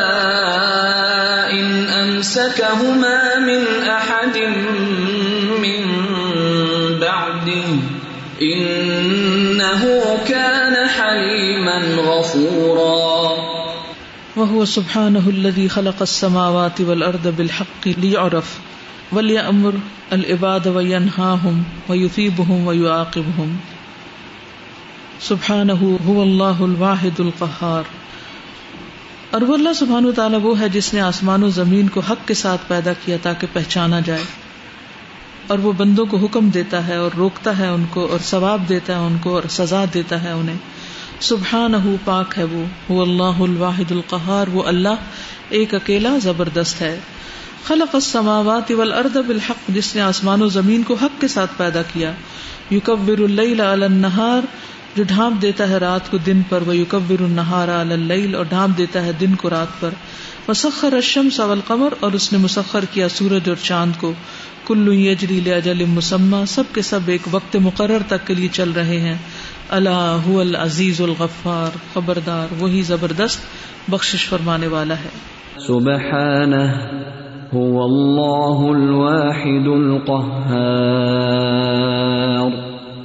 ان 1.52 1.68
أمسكهما 2.00 3.39
من 3.39 3.64
أحد 3.89 4.38
من 5.62 5.82
بعده 7.02 7.70
إنه 8.41 8.89
وهو 14.40 14.66
سبحانه 14.66 15.28
الذي 15.28 15.68
خلق 15.68 16.02
السماوات 16.02 16.82
والأرض 16.82 17.28
بالحق 17.36 17.88
ليعرف، 17.98 18.44
وليأمر 19.14 19.72
العباد 20.10 20.68
وينهاهم 20.68 21.62
ويثيبهم 21.90 22.68
ويعاقبهم. 22.68 23.56
سبحانه 25.20 25.86
هو 25.86 26.22
الله 26.24 26.66
الواحد 26.72 27.20
القهار. 27.20 27.84
اور 29.32 29.42
وہ 29.42 29.54
اللہ 29.54 29.74
سبحان 29.74 30.06
و 30.06 30.12
تعالیٰ 30.12 30.40
وہ 30.44 30.60
ہے 30.60 30.70
جس 30.70 30.94
نے 30.94 31.02
آسمان 31.02 31.44
و 31.44 31.50
زمین 31.50 31.88
کو 31.88 32.00
حق 32.00 32.28
کے 32.28 32.34
ساتھ 32.34 32.62
پیدا 32.68 32.92
کیا 33.06 33.18
تاکہ 33.22 33.48
پہچانا 33.54 34.00
جائے۔ 34.00 34.24
اور 35.48 35.60
وہ 35.60 35.72
بندوں 35.72 36.06
کو 36.06 36.18
حکم 36.18 36.50
دیتا 36.50 36.88
ہے 36.88 36.96
اور 36.96 37.12
روکتا 37.18 37.58
ہے 37.58 37.68
ان 37.68 37.86
کو 37.90 38.08
اور 38.12 38.20
ثواب 38.20 38.70
دیتا 38.70 38.94
ہے 38.94 39.06
ان 39.06 39.18
کو 39.24 39.36
اور 39.36 39.44
سزا 39.50 39.86
دیتا 39.94 40.24
ہے 40.24 40.32
انہیں۔ 40.32 40.58
سبحان 41.22 41.95
پاک 42.05 42.34
ہے 42.38 42.43
وہ 42.43 42.63
وہ 42.89 43.01
اللہ 43.01 43.41
الواحد 43.41 43.91
القہار، 43.91 44.47
وہ 44.47 44.63
اللہ 44.63 44.95
ایک 45.49 45.74
اکیلا 45.74 46.17
زبردست 46.17 46.82
ہے۔ 46.82 46.99
خلق 47.63 47.95
السماوات 47.95 48.72
والارض 48.72 49.17
بالحق، 49.17 49.70
جس 49.70 49.95
نے 49.95 50.01
آسمان 50.01 50.41
و 50.41 50.47
زمین 50.47 50.84
کو 50.84 50.93
حق 50.93 51.22
کے 51.22 51.28
ساتھ 51.28 51.51
پیدا 51.57 51.82
کیا۔ 51.82 52.11
یکبر 52.72 53.24
اللیل 53.24 53.61
علی 53.61 53.86
النہار، 53.86 54.41
جو 54.95 55.03
ڈھانپ 55.03 55.41
دیتا 55.41 55.70
ہے 55.70 55.78
رات 55.78 56.11
کو 56.11 56.17
دن 56.17 56.41
پر۔ 56.49 56.61
وہ 56.61 56.76
یوکبر 56.76 57.24
النہارا 57.24 57.82
اللیل، 57.82 58.36
اور 58.36 58.45
ڈھانپ 58.45 58.78
دیتا 58.78 59.05
ہے 59.05 59.11
دن 59.11 59.36
کو 59.36 59.49
رات 59.49 59.80
پر۔ 59.80 59.89
مسخر 60.47 60.93
الشمس 60.93 61.39
والقمر، 61.39 61.93
اور 61.99 62.11
اس 62.11 62.34
نے 62.34 62.39
مسخر 62.39 62.86
کیا 62.91 63.09
سورج 63.09 63.49
اور 63.49 63.57
چاند 63.63 63.91
کو۔ 63.99 64.13
کلو 64.67 64.93
یجری 64.93 65.39
لاجل 65.45 65.86
مسمى 65.86 66.45
سب 66.47 66.63
کے 66.74 66.82
سب 66.82 66.99
ایک 67.05 67.22
وقت 67.32 67.55
مقرر 67.55 68.01
تک 68.07 68.28
کے 68.28 68.34
لیے 68.34 68.47
چل 68.51 68.72
رہے 68.72 68.99
ہیں۔ 68.99 69.17
اللہ 69.70 70.17
هو 70.28 70.39
العزیز 70.39 71.01
الغفار، 71.01 71.78
خبردار، 71.93 72.53
وہی 72.59 72.82
زبردست 72.82 73.39
بخشش 73.88 74.30
فرمانے 74.30 74.67
والا 74.67 74.93
ہے۔ 74.93 75.09
سبحانه 75.67 76.70
هو 77.55 77.84
الله 77.84 78.82
الواحد 78.82 79.67
القهار۔ 79.67 80.89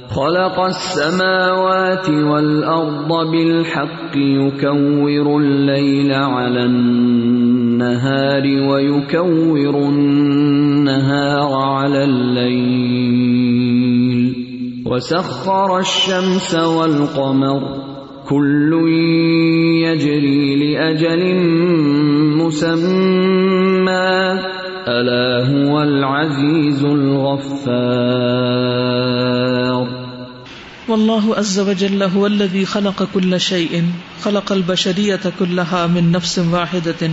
خلق 0.09 0.59
السماوات 0.59 2.09
والأرض 2.09 3.27
بالحق، 3.27 4.17
يكور 4.17 5.41
الليل 5.41 6.11
على 6.11 6.61
النهار، 6.61 8.41
ويكور 8.67 9.73
النهار 9.73 11.51
على 11.85 12.03
الليل۔ 12.03 12.94
وسخر 14.85 15.79
الشمس 15.79 16.55
والقمر. 16.55 17.61
كل 18.29 18.73
يجري 19.83 20.55
لأجل 20.55 21.35
مسمى. 22.37 24.15
ألا 24.87 25.47
هو 25.49 25.83
العزيز 25.83 26.83
الغفار. 26.83 27.85
والله 30.87 31.35
عز 31.35 31.59
وجل 31.59 32.03
هو 32.03 32.27
الذي 32.27 32.65
خلق 32.65 33.07
كل 33.13 33.39
شيء، 33.39 33.83
خلق 34.21 34.51
البشرية 34.51 35.19
كلها 35.39 35.87
من 35.87 36.11
نفس 36.11 36.39
واحدة، 36.39 37.11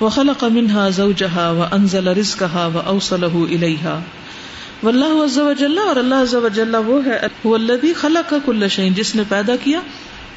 وخلق 0.00 0.44
منها 0.44 0.90
زوجها 0.90 1.50
وأنزل 1.50 2.18
رزقها 2.18 2.66
وأوصله 2.66 3.44
إليها. 3.44 4.02
واللہ 4.82 5.24
عز 5.24 5.38
و 5.38 5.52
جل، 5.52 5.78
اور 5.78 5.96
اللہ 5.96 6.14
عز 6.14 6.34
و 6.34 6.48
جل 6.48 6.74
وہ 6.74 7.04
ہے، 7.06 7.18
هو 7.44 7.54
الذي 7.54 7.92
خلق 7.92 8.34
كل 8.44 8.68
شيء 8.68 8.90
جس 8.90 9.16
نے 9.16 9.22
پیدا 9.28 9.56
کیا 9.64 9.80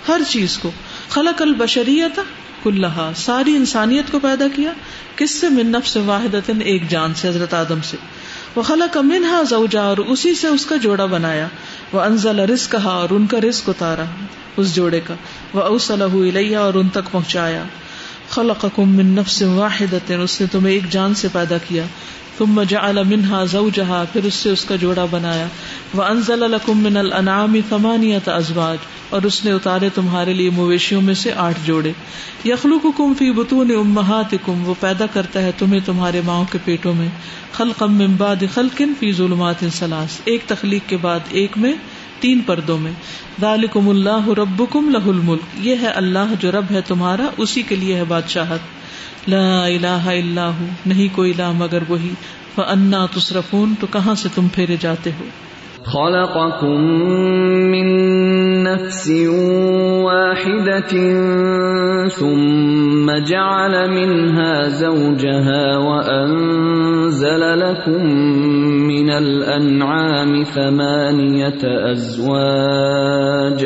ہر 0.07 0.21
چیز 0.29 0.57
کو۔ 0.57 0.71
خلق 1.09 1.41
البشریت 1.41 2.19
کلہا، 2.63 3.11
ساری 3.15 3.55
انسانیت 3.55 4.11
کو 4.11 4.19
پیدا 4.19 4.45
کیا۔ 4.55 4.71
کس 5.15 5.31
سے؟ 5.31 5.49
من 5.49 5.67
نفس 5.67 5.97
واحدت 5.97 6.51
ایک 6.59 6.89
جان 6.89 7.13
سے، 7.13 7.27
حضرت 7.27 7.53
آدم 7.53 7.81
سے۔ 7.83 7.97
وہ 8.55 8.61
خلق 8.61 8.97
منہا 8.97 9.41
زوجا 9.49 9.81
اور 9.81 9.97
اسی 9.97 10.35
سے 10.35 10.47
اس 10.47 10.65
کا 10.65 10.75
جوڑا 10.75 11.05
بنایا۔ 11.05 11.47
وہ 11.91 12.01
انزل 12.01 12.39
رزق 12.39 12.71
کہا 12.71 12.89
اور 12.89 13.09
ان 13.09 13.25
کا 13.25 13.41
رزق 13.41 13.69
اتارا 13.69 14.05
اس 14.57 14.75
جوڑے 14.75 14.99
کا۔ 15.07 15.13
وہ 15.53 15.61
اوسلہ 15.61 16.03
الیہ 16.03 16.57
اور 16.57 16.73
ان 16.73 16.89
تک 16.89 17.11
پہنچایا۔ 17.11 17.63
خلقکم 18.29 18.89
من 18.89 19.05
نفس 19.05 19.41
واحدت 19.41 20.11
اس 20.23 20.41
نے 20.41 20.47
تمہیں 20.51 20.73
ایک 20.73 20.89
جان 20.89 21.15
سے 21.15 21.27
پیدا 21.33 21.57
کیا۔ 21.67 21.83
ثم 22.37 22.63
جعل 22.63 22.95
منها 22.95 23.43
زوجها، 23.45 24.03
پھر 24.13 24.23
اس 24.23 24.33
سے 24.33 24.49
اس 24.49 24.65
کا 24.65 24.75
جوڑا 24.75 25.05
بنایا۔ 25.11 25.47
وانزل 25.95 26.39
لكم 26.39 26.79
من 26.79 26.97
الانعام 26.97 27.55
ثمانیت 27.69 28.29
ازواج 28.29 28.77
اور 29.09 29.21
اس 29.21 29.45
نے 29.45 29.51
اتارے 29.51 29.89
تمہارے 29.95 30.33
لیے 30.33 30.49
مویشیوں 30.49 31.01
میں 31.01 31.13
سے 31.13 31.33
آٹھ 31.33 31.59
جوڑے۔ 31.65 31.91
یخلقکم 32.45 33.13
فی 33.13 33.31
بطون 33.31 33.71
امہاتکم 33.77 34.67
وہ 34.67 34.73
پیدا 34.79 35.05
کرتا 35.05 35.41
ہے 35.41 35.51
تمہیں 35.57 35.79
تمہارے 35.85 36.21
ماؤں 36.25 36.45
کے 36.51 36.57
پیٹوں 36.65 36.93
میں۔ 36.93 37.07
خلقا 37.53 37.85
من 37.85 38.15
بعد 38.15 38.43
خلق 38.53 38.81
فی 38.99 39.11
ظلمات 39.11 39.65
ثلاث۔ 39.73 40.19
ایک 40.25 40.41
تخلیق 40.47 40.89
کے 40.89 40.97
بعد 40.97 41.19
ایک 41.29 41.57
میں، 41.57 41.73
تین 42.19 42.41
پردوں 42.41 42.77
میں۔ 42.77 42.91
ذالکم 43.41 43.89
اللہ 43.89 44.27
ربکم 44.27 44.89
لہ 44.89 45.09
الملک 45.09 45.65
یہ 45.65 45.75
ہے 45.81 45.87
اللہ 45.87 46.33
جو 46.39 46.51
رب 46.51 46.65
ہے 46.71 46.81
تمہارا، 46.87 47.25
اسی 47.37 47.61
کے 47.61 47.75
لیے 47.75 47.95
ہے 47.95 48.03
بادشاہت۔ 48.03 48.82
لا 49.27 49.65
الہ 49.65 50.05
الا 50.05 50.49
ہو، 50.49 50.65
نہیں 50.85 51.15
کوئی 51.15 51.33
الہ 51.37 51.51
مگر 51.57 51.79
وہی۔ 51.89 52.13
فانا 52.55 53.05
تصرفون، 53.05 53.73
تو 53.79 53.87
کہاں 53.91 54.15
سے 54.15 54.29
تم 54.35 54.47
پھیرے 54.47 54.75
جاتے 54.79 55.09
ہو؟ 55.19 55.25
خلقكم 55.85 56.81
من 57.71 57.87
نفس 58.63 59.11
واحدة 60.03 60.97
ثم 62.19 63.11
جعل 63.27 63.89
منها 63.89 64.67
زوجها 64.67 65.77
وأنزل 65.77 67.39
لكم 67.59 68.05
من 68.87 69.09
الأنعام 69.09 70.43
ثمانية 70.43 71.67
أزواج 71.91 73.65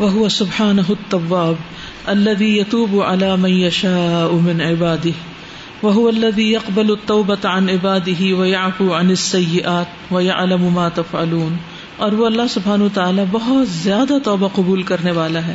وهو 0.00 0.28
سبحانه 0.28 0.84
التواب 0.90 1.56
الذي 2.08 2.48
يتوب 2.58 2.92
على 3.00 3.36
من 3.36 3.50
يشاء 3.50 4.34
من 4.34 4.60
عباده. 4.60 5.14
وهو 5.82 6.08
الذي 6.08 6.46
يقبل 6.52 6.90
التوبة 6.90 7.48
عن 7.54 7.70
عباده 7.70 8.28
ويعفو 8.38 8.92
عن 8.92 9.10
السيئات 9.10 10.12
ويعلم 10.12 10.68
ما 10.74 10.88
تفعلون. 10.88 11.56
اور 11.96 12.12
وہ 12.12 12.26
اللہ 12.26 12.46
سبحانہ 12.50 12.84
تعالیٰ 12.94 13.24
بہت 13.30 13.68
زیادہ 13.68 14.18
توبہ 14.24 14.48
قبول 14.54 14.82
کرنے 14.82 15.10
والا 15.10 15.46
ہے. 15.46 15.54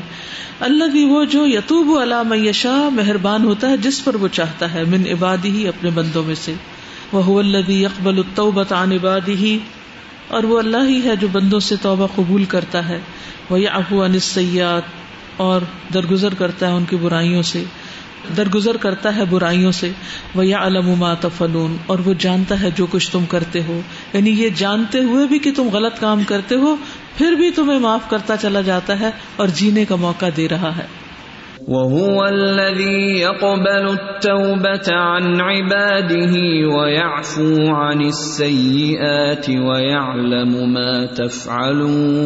اللہ 0.60 0.92
بھی 0.92 1.04
وہ 1.06 1.24
جو 1.26 1.46
یتوب 1.48 1.98
علام 1.98 2.34
یشا 2.34 2.78
مہربان 2.94 3.44
ہوتا 3.44 3.70
ہے 3.70 3.78
جس 3.78 4.04
پر 4.04 4.16
وہ 4.16 4.28
چاہتا 4.32 4.74
ہے 4.74 4.84
من 4.84 5.08
عبادی 5.12 5.50
ہی 5.50 5.68
اپنے 5.68 5.90
بندوں 5.90 6.24
میں 6.24 6.36
سے. 6.36 6.54
وہ 7.14 7.40
اللہ 7.40 7.72
اقبال 7.86 8.18
التوبت 8.18 8.74
عن 8.74 8.92
عبادی 8.92 9.36
ہی 9.36 9.58
اور 10.34 10.44
وہ 10.44 10.60
اللہ 10.60 10.88
ہی 10.88 11.02
ہے 11.06 11.16
جو 11.16 11.28
بندوں 11.32 11.60
سے 11.60 11.76
توبہ 11.82 12.08
قبول 12.16 12.46
کرتا 12.46 12.90
ہے۔ 12.90 13.00
وہ 13.50 13.58
افو 13.72 14.04
انسیات 14.04 14.82
اور 15.38 15.62
درگزر 15.94 16.34
کرتا 16.34 16.68
ہے 16.68 16.72
ان 16.72 16.86
کی 16.90 16.96
برائیوں 16.96 17.42
سے۔ 17.42 17.64
درگزر 18.38 18.78
کرتا 18.78 19.16
ہے 19.16 19.22
برائیوں 19.30 19.72
سے۔ 19.72 19.92
وہ 20.36 20.46
یا 20.46 20.58
علم 20.62 21.14
تفلون 21.22 21.78
اور 21.86 22.00
وہ 22.00 22.14
جانتا 22.20 22.62
ہے 22.62 22.70
جو 22.72 22.86
کچھ 22.86 23.12
تم 23.12 23.26
کرتے 23.26 23.64
ہو۔ 23.64 23.82
یعنی 24.14 24.30
یہ 24.30 24.50
جانتے 24.56 25.00
ہوئے 25.00 25.28
بھی 25.28 25.40
کہ 25.40 25.52
تم 25.56 25.70
غلط 25.74 26.00
کام 26.00 26.24
کرتے 26.24 26.56
ہو، 26.56 26.76
پھر 27.18 27.32
بھی 27.32 27.52
تمہیں 27.52 27.80
معاف 27.80 28.10
کرتا 28.10 28.38
چلا 28.38 28.62
جاتا 28.62 29.00
ہے 29.00 29.12
اور 29.36 29.48
جینے 29.48 29.86
کا 29.86 29.96
موقع 29.96 30.26
دے 30.38 30.50
رہا 30.50 30.78
ہے۔ 30.78 30.86
وهو 31.68 32.26
الذي 32.26 33.20
يقبل 33.24 33.98
التوبة 34.00 34.88
عن 34.90 35.42
عباده 35.42 36.34
ويعفو 36.76 37.68
عن 37.68 38.02
السيئات 38.02 39.50
ويعلم 39.50 40.74
ما 40.74 41.06
تفعلون. 41.06 42.20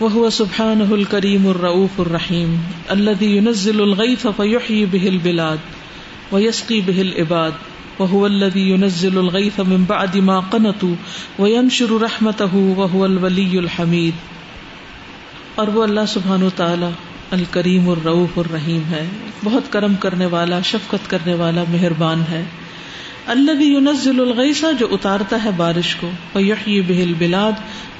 وهو 0.00 0.30
سبحانه 0.30 0.94
الكريم 0.94 1.50
الرؤوف 1.50 2.00
الرحيم، 2.00 2.58
الذي 2.90 3.36
ينزل 3.36 3.80
الغيث 3.80 4.26
فيحيي 4.26 4.86
به 4.86 5.08
البلاد 5.08 5.58
ويسقي 6.32 6.80
به 6.80 7.02
العباد. 7.02 7.52
وهو 7.98 8.26
الذي 8.26 8.70
ينزل 8.70 9.18
الغيث 9.18 9.60
من 9.60 9.84
بعد 9.88 10.16
ما 10.16 10.40
قنطوا 10.40 10.96
وينشر 11.38 12.02
رحمته، 12.02 12.74
وهو 12.76 13.06
الولي 13.06 13.58
الحميد. 13.58 14.14
اور 15.54 15.68
وہ 15.68 15.82
اللہ 15.82 16.00
سبحان 16.08 16.42
و 16.42 16.50
تعالی 16.56 16.86
الکریم 17.30 17.90
الروف 17.90 18.38
الرحیم 18.38 18.82
ہے، 18.90 19.06
بہت 19.44 19.72
کرم 19.72 19.94
کرنے 19.94 20.26
والا، 20.26 20.60
شفقت 20.60 21.10
کرنے 21.10 21.34
والا، 21.34 21.64
مہربان 21.68 22.22
ہے۔ 22.30 22.42
اللہ 23.26 23.52
بھی 23.52 23.74
ينزل 23.74 24.20
الغیسہ 24.20 24.66
جو 24.78 24.88
اتارتا 24.90 25.44
ہے 25.44 25.50
بارش 25.56 25.96
کو 25.96 26.10
ويحيي 26.34 26.80
به 26.80 27.12
بلاد 27.18 27.52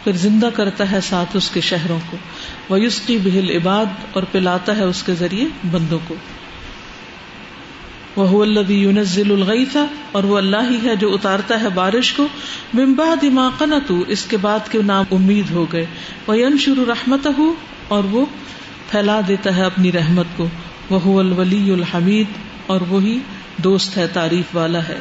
پھر 0.05 0.13
زندہ 0.13 0.49
کرتا 0.55 0.91
ہے 0.91 1.01
ساتھ 1.01 1.37
اس 1.37 1.51
کے 1.51 1.61
شہروں 1.61 1.99
کو 2.11 2.17
وہ 2.69 2.81
یسقی 2.81 3.19
بہل 3.19 3.51
عباد 3.51 3.87
اور 4.13 4.23
پلاتا 4.33 4.77
ہے 4.77 4.85
اس 4.85 5.03
کے 5.03 5.15
ذریعے 5.15 5.45
بندوں 5.71 5.99
کو۔ 6.09 6.15
وہ 8.17 8.43
اللہ 8.43 8.73
یونزل 8.73 9.33
الغیث 9.33 9.77
اور 10.13 10.25
وہ 10.25 10.39
اللہ 10.39 10.57
ہی 10.71 10.79
ہے 10.85 10.97
جو 10.97 11.15
اتارتا 11.15 11.63
ہے 11.63 11.69
بارش 11.69 12.13
کو۔ 12.13 12.27
بمبا 12.75 13.15
دما 13.23 13.51
قنت 13.59 13.93
اس 14.09 14.25
کے 14.25 14.37
بعد 14.37 14.59
کے 14.71 14.79
نام 14.87 15.05
امید 15.11 15.45
ہو 15.51 15.67
گئے۔ 15.73 15.87
وہ 16.27 16.39
ینشر 16.39 16.89
رحمت 16.89 17.27
ہو 17.39 17.55
اور 17.89 18.05
وہ 18.05 18.27
پھیلا 18.91 19.21
دیتا 19.29 19.57
ہے 19.57 19.63
اپنی 19.65 19.93
رحمت 19.93 20.27
کو۔ 20.37 20.47
وہ 20.91 21.21
الولی 21.21 21.73
الحمید 21.73 22.27
اور 22.67 22.81
وہی 22.89 23.19
دوست 23.57 23.97
ہے، 23.97 24.07
تعریف 24.13 24.57
والا 24.57 24.81
ہے۔ 24.89 24.99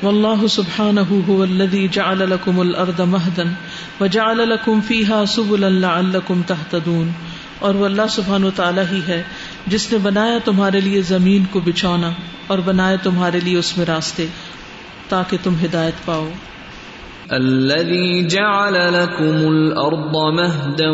والله 0.03 0.47
سبحانه 0.47 1.21
هو 1.27 1.43
الذي 1.43 1.87
جعل 1.91 2.19
لكم 2.19 2.59
الارض 2.59 3.01
مهدا 3.01 3.43
وجعل 4.01 4.37
لكم 4.37 4.79
فيها 4.87 5.23
سبلا 5.27 5.69
لعلكم 5.69 6.41
تهتدون. 6.47 7.09
اور 7.59 7.75
وہ 7.75 7.85
اللہ 7.85 8.01
سبحان 8.09 8.43
و 8.43 8.49
تعالیٰ 8.55 8.83
ہی 8.91 8.99
ہے، 9.07 9.23
جس 9.67 9.91
نے 9.91 9.97
بنایا 9.97 10.37
تمہارے 10.45 10.79
لیے 10.79 11.01
زمین 11.01 11.43
کو 11.51 11.59
بچھونا 11.59 12.11
اور 12.47 12.59
بنائے 12.65 12.97
تمہارے 13.03 13.39
لیے 13.43 13.57
اس 13.57 13.77
میں 13.77 13.85
راستے 13.85 14.25
تاکہ 15.09 15.37
تم 15.43 15.53
ہدایت 15.63 16.05
پاؤ۔ 16.05 16.29
الذي 17.32 18.28
جعل 18.28 18.73
لكم 18.73 19.25
الارض 19.25 20.34
مهدا 20.34 20.89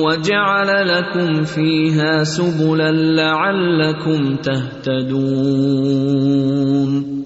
وجعل 0.00 0.88
لكم 0.88 1.44
فيها 1.44 2.24
سبلا 2.24 2.90
لعلكم 2.90 4.36
تهتدون. 4.36 7.22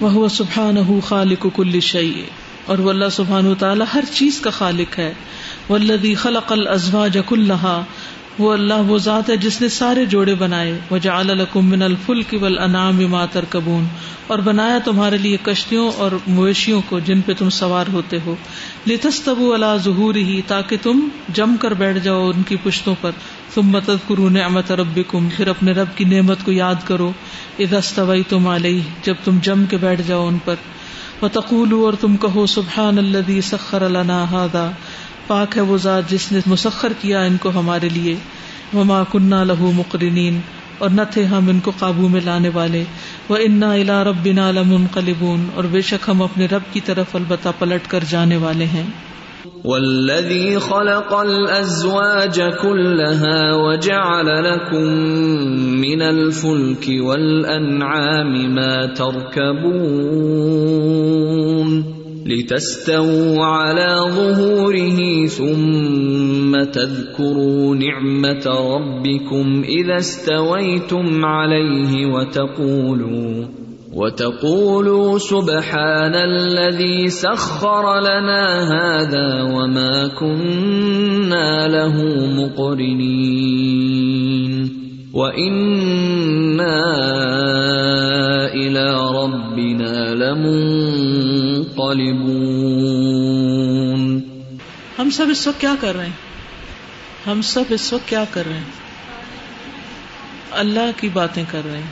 وہ 0.00 0.28
سبحانہ 0.28 1.00
خالق 1.04 1.46
کل 1.56 1.80
شيء، 1.80 2.22
اور 2.66 2.78
وہ 2.78 2.90
اللہ 2.90 3.08
سبحانہ 3.12 3.48
تعالی 3.58 3.84
ہر 3.94 4.04
چیز 4.12 4.40
کا 4.40 4.50
خالق 4.50 4.98
ہے. 4.98 5.12
والذی 5.70 6.14
خلق 6.14 6.52
الازواج 6.52 7.18
كلها 7.28 7.82
وہ 8.38 8.52
اللہ 8.52 8.74
وہ 8.74 8.98
ذات 8.98 9.30
ہے 9.30 9.36
جس 9.36 9.60
نے 9.60 9.68
سارے 9.68 10.04
جوڑے 10.04 10.34
بنائے۔ 10.34 10.78
وہ 10.90 10.98
لکم 11.22 11.66
من 11.66 11.82
الفلک 11.82 12.34
والانعام 12.40 12.96
ما 13.10 13.24
ترکبون۔ 13.26 13.84
اور 14.26 14.38
بنایا 14.38 14.78
تمہارے 14.84 15.16
لیے 15.16 15.36
کشتیوں 15.42 15.90
اور 15.96 16.10
مویشیوں 16.26 16.80
کو 16.88 16.98
جن 16.98 17.20
پہ 17.20 17.32
تم 17.38 17.50
سوار 17.50 17.84
ہوتے 17.92 18.18
ہو۔ 18.26 18.34
لتستبو 18.86 19.54
علی 19.54 19.78
ظہورہ 19.84 20.40
تاکہ 20.46 20.76
تم 20.82 21.08
جم 21.28 21.56
کر 21.60 21.74
بیٹھ 21.74 21.98
جاؤ 21.98 22.30
ان 22.34 22.42
کی 22.42 22.56
پشتوں 22.62 22.94
پر۔ 23.00 23.10
ثم 23.54 23.78
تذکروا 23.78 24.30
نعمت 24.30 24.72
ربکم۔ 24.72 25.28
پھر 25.36 25.48
اپنے 25.48 25.72
رب 25.72 25.88
کی 25.94 26.04
نعمت 26.04 26.38
کو 26.44 26.52
یاد 26.52 26.74
کرو۔ 26.84 27.12
اذا 27.58 27.76
استویتم 27.76 28.48
علیہ۔ 28.48 28.80
جب 29.02 29.14
تم 29.24 29.38
جم 29.42 29.64
کے 29.70 29.76
بیٹھ 29.76 30.02
جاؤ 30.06 30.26
ان 30.26 30.38
پر۔ 30.44 30.54
وتقولوا 31.22 31.84
اور 31.84 31.92
تم 32.00 32.16
کہو 32.16 32.46
سبحان 32.46 32.98
الذي 32.98 33.40
سخر 33.40 33.88
لنا 33.88 34.24
هذا۔ 34.30 34.70
پاک 35.26 35.56
ہے 35.56 35.62
وہ 35.62 35.76
ذات 35.76 36.10
جس 36.10 36.32
نے 36.32 36.40
مسخر 36.46 36.92
کیا 37.00 37.22
ان 37.22 37.36
کو 37.40 37.48
ہمارے 37.48 37.88
لیے۔ 37.88 38.14
وما 38.74 39.02
کنہ 39.12 39.34
لہو 39.34 39.72
مقرنین، 39.74 40.40
اور 40.78 40.90
نہ 40.90 41.00
تھے 41.10 41.24
ہم 41.24 41.48
ان 41.48 41.60
کو 41.60 41.72
قابو 41.78 42.08
میں 42.08 42.20
لانے 42.24 42.50
والے۔ 42.54 42.84
وہ 43.28 43.36
انا 43.36 43.72
الا 43.72 44.04
رب 44.04 44.24
بنا 44.24 44.50
لمن 44.50 45.46
اور 45.54 45.64
بے 45.64 45.80
شک 45.80 46.08
ہم 46.08 46.22
اپنے 46.22 46.46
رب 46.46 46.72
کی 46.72 46.80
طرف 46.80 47.16
البتہ 47.16 47.48
پلٹ 47.58 47.90
کر 47.90 48.04
جانے 48.08 48.36
والے 48.36 48.64
ہیں۔ 48.64 48.84
والذي 49.64 50.54
خلق 50.54 51.12
الازواج 51.12 52.40
كلها 52.62 53.52
وجعل 53.52 54.26
لكم 54.26 55.80
من 55.80 56.02
الفلك 56.02 57.02
والانعام 57.02 58.54
ما 58.54 58.74
تركبون۔ 58.96 61.95
لتستووا 62.26 63.44
على 63.44 63.96
ظهوره 64.08 65.26
ثم 65.26 66.64
تذكروا 66.64 67.74
نعمة 67.74 68.46
ربكم 68.46 69.62
إذا 69.64 69.96
استويتم 69.96 71.24
عليه 71.24 72.06
وتقولوا 72.06 73.46
وتقولوا 73.96 75.18
سبحان 75.18 76.14
الذي 76.14 77.08
سخر 77.08 78.00
لنا 78.00 78.68
هذا 78.76 79.42
وما 79.42 80.08
كنا 80.08 81.68
له 81.68 81.94
مقرنين 82.36 83.76
وإنا 85.14 86.76
إلى 88.54 88.86
ربنا 89.14 90.14
لمنقلبون 90.14 91.35
ہم 94.98 95.10
سب 95.10 95.26
اس 95.30 95.46
وقت 95.46 95.60
کیا 95.60 95.74
کر 95.80 95.96
رہے 95.96 96.06
ہیں؟ 96.06 96.12
ہم 97.26 97.42
سب 97.42 97.64
اس 97.68 97.92
وقت 97.92 98.08
کیا 98.08 98.24
کر 98.30 98.46
رہے 98.46 98.54
ہیں؟ 98.54 98.64
اللہ 100.50 100.90
کی 100.96 101.08
باتیں 101.08 101.44
کر 101.50 101.60
رہے 101.64 101.76
ہیں۔ 101.76 101.90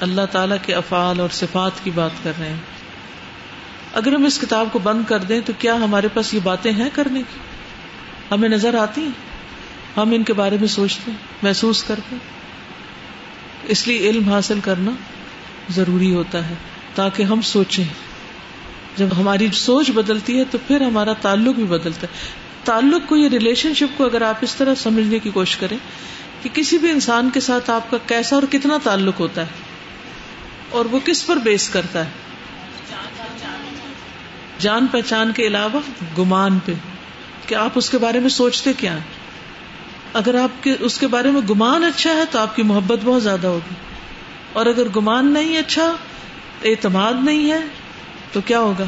اللہ 0.00 0.20
تعالی 0.30 0.54
کے 0.62 0.74
افعال 0.74 1.20
اور 1.20 1.28
صفات 1.32 1.70
کی 1.84 1.90
بات 1.94 2.10
کر 2.22 2.32
رہے 2.40 2.48
ہیں۔ 2.48 2.56
اگر 3.94 4.14
ہم 4.14 4.24
اس 4.24 4.38
کتاب 4.38 4.68
کو 4.72 4.78
بند 4.78 5.02
کر 5.08 5.18
دیں 5.18 5.40
تو 5.46 5.52
کیا 5.58 5.74
ہمارے 5.74 6.08
پاس 6.14 6.34
یہ 6.34 6.40
باتیں 6.42 6.72
ہیں 6.72 6.90
کرنے 6.92 7.22
کی؟ 7.22 7.38
ہمیں 8.30 8.48
نظر 8.48 8.74
آتی 8.74 9.00
ہیں؟ 9.00 9.10
ہم 9.96 10.10
ان 10.12 10.22
کے 10.22 10.32
بارے 10.32 10.56
میں 10.60 10.68
سوچتے 10.68 11.10
ہیں، 11.10 11.18
محسوس 11.42 11.82
کرتے 11.82 12.08
ہیں۔ 12.12 12.30
اس 13.64 13.88
لیے 13.88 13.98
علم 13.98 14.28
حاصل 14.28 14.60
کرنا 14.64 14.90
ضروری 15.70 16.14
ہوتا 16.14 16.48
ہے 16.48 16.54
تاکہ 16.94 17.22
ہم 17.22 17.40
سوچیں۔ 17.40 18.07
جب 18.98 19.06
ہماری 19.18 19.48
سوچ 19.52 19.90
بدلتی 19.90 20.38
ہے 20.38 20.44
تو 20.50 20.58
پھر 20.66 20.80
ہمارا 20.80 21.12
تعلق 21.12 21.54
بھی 21.54 21.64
بدلتا 21.64 22.02
ہے۔ 22.02 22.06
تعلق 22.64 23.08
کو 23.08 23.16
یہ 23.16 23.28
ریلیشن 23.28 23.74
شپ 23.74 23.98
کو 23.98 24.04
اگر 24.04 24.22
آپ 24.22 24.34
اس 24.40 24.54
طرح 24.54 24.74
سمجھنے 24.74 25.18
کی 25.18 25.30
کوشش 25.30 25.56
کریں 25.56 25.76
کہ 26.42 26.48
کسی 26.52 26.78
بھی 26.78 26.90
انسان 26.90 27.30
کے 27.34 27.40
ساتھ 27.40 27.70
آپ 27.70 27.90
کا 27.90 27.96
کیسا 28.06 28.36
اور 28.36 28.42
کتنا 28.50 28.78
تعلق 28.82 29.20
ہوتا 29.20 29.40
ہے 29.40 29.46
اور 30.70 30.84
وہ 30.84 30.98
کس 31.04 31.26
پر 31.26 31.36
بیس 31.36 31.68
کرتا 31.68 32.04
ہے؟ 32.04 32.10
جان 34.58 34.86
پہچان 34.86 35.32
کے 35.32 35.46
علاوہ 35.46 35.80
گمان 36.18 36.58
پہ۔ 36.64 36.72
کہ 37.46 37.54
آپ 37.54 37.70
اس 37.74 37.90
کے 37.90 37.98
بارے 37.98 38.20
میں 38.20 38.28
سوچتے 38.28 38.72
کیا 38.72 38.92
ہیں؟ 38.92 39.04
اگر 40.12 40.34
آپ 40.34 40.64
کے 40.64 40.74
اس 40.80 40.98
کے 40.98 41.06
بارے 41.06 41.30
میں 41.30 41.40
گمان 41.40 41.84
اچھا 41.84 42.14
ہے 42.14 42.22
تو 42.30 42.38
آپ 42.38 42.56
کی 42.56 42.62
محبت 42.62 42.98
بہت 43.04 43.22
زیادہ 43.22 43.46
ہوگی۔ 43.46 43.74
اور 44.52 44.66
اگر 44.66 44.88
گمان 44.96 45.32
نہیں 45.32 45.58
اچھا 45.58 45.92
اعتماد 46.64 47.12
نہیں 47.22 47.52
ہے 47.52 47.58
تو 48.32 48.40
کیا 48.40 48.60
ہوگا؟ 48.60 48.84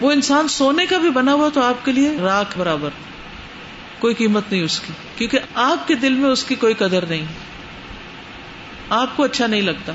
وہ 0.00 0.12
انسان 0.12 0.48
سونے 0.48 0.86
کا 0.86 0.98
بھی 0.98 1.10
بنا 1.10 1.32
ہوا 1.32 1.48
تو 1.54 1.62
آپ 1.62 1.84
کے 1.84 1.92
لیے 1.92 2.16
راک 2.22 2.58
برابر۔ 2.58 2.90
کوئی 3.98 4.14
قیمت 4.14 4.52
نہیں 4.52 4.62
اس 4.62 4.80
کی، 4.80 4.92
کیونکہ 5.16 5.38
آپ 5.54 5.88
کے 5.88 5.94
دل 5.94 6.12
میں 6.12 6.30
اس 6.30 6.44
کی 6.44 6.54
کوئی 6.54 6.74
قدر 6.74 7.06
نہیں۔ 7.06 7.26
آپ 8.90 9.16
کو 9.16 9.22
اچھا 9.22 9.46
نہیں 9.46 9.60
لگتا۔ 9.60 9.92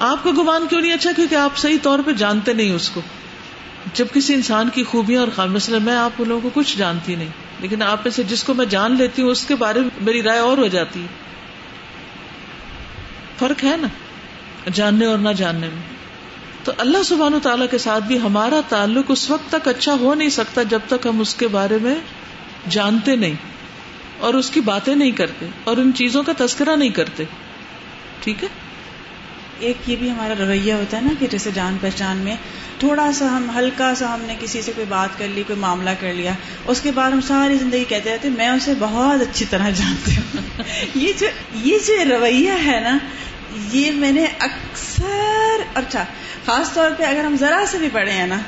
آپ 0.00 0.24
کا 0.24 0.30
گمان 0.30 0.66
کیوں 0.70 0.80
نہیں 0.80 0.92
اچھا؟ 0.92 1.10
کیونکہ 1.16 1.34
آپ 1.34 1.56
صحیح 1.56 1.78
طور 1.82 1.98
پہ 2.06 2.12
جانتے 2.12 2.52
نہیں 2.52 2.70
اس 2.70 2.90
کو۔ 2.90 3.00
جب 3.94 4.06
کسی 4.14 4.34
انسان 4.34 4.68
کی 4.74 4.84
خوبیاں 4.84 5.20
اور 5.20 5.28
خام 5.36 5.52
مثلا 5.52 5.78
میں 5.78 5.96
آپ 5.96 6.20
لوگوں 6.20 6.50
کو 6.50 6.60
کچھ 6.60 6.78
جانتی 6.78 7.14
نہیں، 7.14 7.28
لیکن 7.60 7.82
آپ 7.82 8.00
میں 8.04 8.12
سے 8.12 8.22
جس 8.22 8.44
کو 8.44 8.54
میں 8.54 8.66
جان 8.66 8.96
لیتی 8.96 9.22
ہوں، 9.22 9.30
اس 9.30 9.46
کے 9.46 9.54
بارے 9.54 9.80
میں 9.80 9.88
میری 10.00 10.22
رائے 10.22 10.38
اور 10.38 10.58
ہو 10.58 10.66
جاتی۔ 10.66 11.00
ہے 11.00 11.06
فرق 13.38 13.64
ہے 13.64 13.76
نا؟ 13.76 13.88
جاننے 14.72 15.06
اور 15.06 15.18
نہ 15.18 15.28
جاننے 15.28 15.68
میں۔ 15.68 15.91
تو 16.64 16.72
اللہ 16.78 17.02
سبحان 17.02 17.34
و 17.34 17.38
تعالیٰ 17.42 17.66
کے 17.70 17.78
ساتھ 17.78 18.04
بھی 18.04 18.20
ہمارا 18.20 18.60
تعلق 18.68 19.04
اس 19.08 19.30
وقت 19.30 19.52
تک 19.52 19.68
اچھا 19.68 19.94
ہو 20.00 20.14
نہیں 20.14 20.28
سکتا 20.28 20.62
جب 20.62 20.80
تک 20.88 21.06
ہم 21.06 21.20
اس 21.20 21.34
کے 21.34 21.48
بارے 21.48 21.78
میں 21.82 21.94
جانتے 22.68 23.16
نہیں 23.16 23.34
اور 24.18 24.34
اس 24.34 24.50
کی 24.50 24.60
باتیں 24.60 24.94
نہیں 24.94 25.10
کرتے 25.10 25.46
اور 25.64 25.76
ان 25.76 25.92
چیزوں 25.94 26.22
کا 26.22 26.32
تذکرہ 26.38 26.76
نہیں 26.76 26.88
کرتے۔ 26.88 27.24
ٹھیک 28.20 28.42
ہے؟ 28.42 28.48
ایک 29.58 29.76
یہ 29.86 29.96
بھی 29.96 30.10
ہمارا 30.10 30.34
رویہ 30.38 30.72
ہوتا 30.72 30.96
ہے 30.96 31.02
نا 31.02 31.10
کہ 31.18 31.26
جیسے 31.26 31.50
جان 31.54 31.76
پہچان 31.80 32.16
میں 32.16 32.36
تھوڑا 32.78 33.12
سا 33.12 33.36
ہم، 33.36 33.50
ہلکا 33.56 33.94
سا 33.94 34.14
ہم 34.14 34.20
نے 34.22 34.36
کسی 34.40 34.62
سے 34.62 34.72
کوئی 34.74 34.86
بات 34.88 35.18
کر 35.18 35.26
لی، 35.34 35.42
کوئی 35.46 35.58
معاملہ 35.58 35.90
کر 36.00 36.12
لیا، 36.12 36.32
اس 36.66 36.80
کے 36.80 36.90
بعد 36.90 37.10
ہم 37.10 37.20
ساری 37.20 37.58
زندگی 37.58 37.84
کہتے 37.84 38.12
رہتے 38.12 38.28
میں 38.28 38.48
اسے 38.48 38.74
بہت 38.78 39.22
اچھی 39.22 39.44
طرح 39.50 39.70
جانتی 39.70 40.16
ہوں۔ 40.16 40.62
یہ 40.94 41.12
جو 41.18 41.26
یہ 41.54 41.78
جو 41.86 42.18
رویہ 42.18 42.50
ہے 42.64 42.80
نا 42.80 42.98
یہ 43.72 43.90
میں 43.90 44.12
نے 44.12 44.26
اکثر 44.38 45.62
اچھا 45.74 46.04
خاص 46.46 46.72
طور 46.72 46.90
پہ 46.90 47.02
اگر 47.02 47.24
ہم 47.24 47.36
ذرا 47.40 47.64
سے 47.66 47.78
بھی 47.78 47.88
پڑھے 47.92 48.12
ہیں 48.12 48.26
نا 48.26 48.38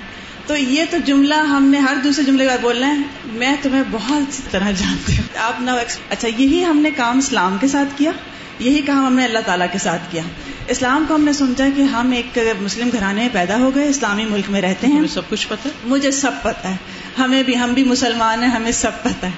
تو 0.47 0.57
یہ 0.57 0.85
تو 0.91 0.97
جملہ 1.05 1.35
ہم 1.35 1.65
نے 1.65 1.79
ہر 1.79 1.97
دوسرے 2.05 2.25
جملے 2.25 2.47
کا 2.47 2.57
بولنا 2.63 2.89
ہے۔ 2.89 3.03
میں 3.25 3.57
تمہیں 3.63 3.83
بہت 3.91 4.53
طرح 4.53 4.71
جانتی 4.71 5.17
ہوں۔ 5.17 5.39
آپ 5.39 5.61
نہ 5.61 5.71
اچھا 6.11 6.29
یہی 6.29 6.65
ہم 6.65 6.79
نے 6.79 6.91
کام 6.91 7.19
اسلام 7.19 7.57
کے 7.61 7.69
ساتھ 7.69 7.89
کیا 7.97 8.11
یہی 8.59 8.83
کام 8.83 9.07
ہم 9.07 9.15
نے 9.15 9.25
اللہ 9.25 9.39
تعالیٰ 9.47 9.67
کے 9.73 9.79
ساتھ 9.79 10.03
کیا۔ 10.11 10.23
اسلام 10.69 11.05
کو 11.09 11.15
ہم 11.15 11.25
نے 11.25 11.33
سمجھا 11.33 11.65
کہ 11.77 11.83
ہم 11.83 12.11
ایک 12.11 12.39
مسلم 12.61 12.89
گھرانے 12.93 13.21
میں 13.21 13.29
پیدا 13.33 13.57
ہو 13.57 13.75
گئے 13.75 13.89
اسلامی 13.89 14.25
ملک 14.25 14.51
میں 14.51 14.61
رہتے 14.61 14.87
ہیں۔ 14.87 15.07
سب 15.07 15.29
کچھ 15.29 15.49
پتا 15.49 15.69
مجھے 15.85 16.11
سب 16.11 16.33
پتا 16.43 16.71
ہے۔ 16.71 16.77
ہمیں 17.19 17.43
بھی 17.43 17.59
ہم 17.59 17.73
بھی 17.73 17.85
مسلمان 17.85 18.43
ہیں 18.43 18.51
ہمیں 18.51 18.73
سب 18.73 19.03
پتا 19.03 19.27
ہے۔ 19.27 19.33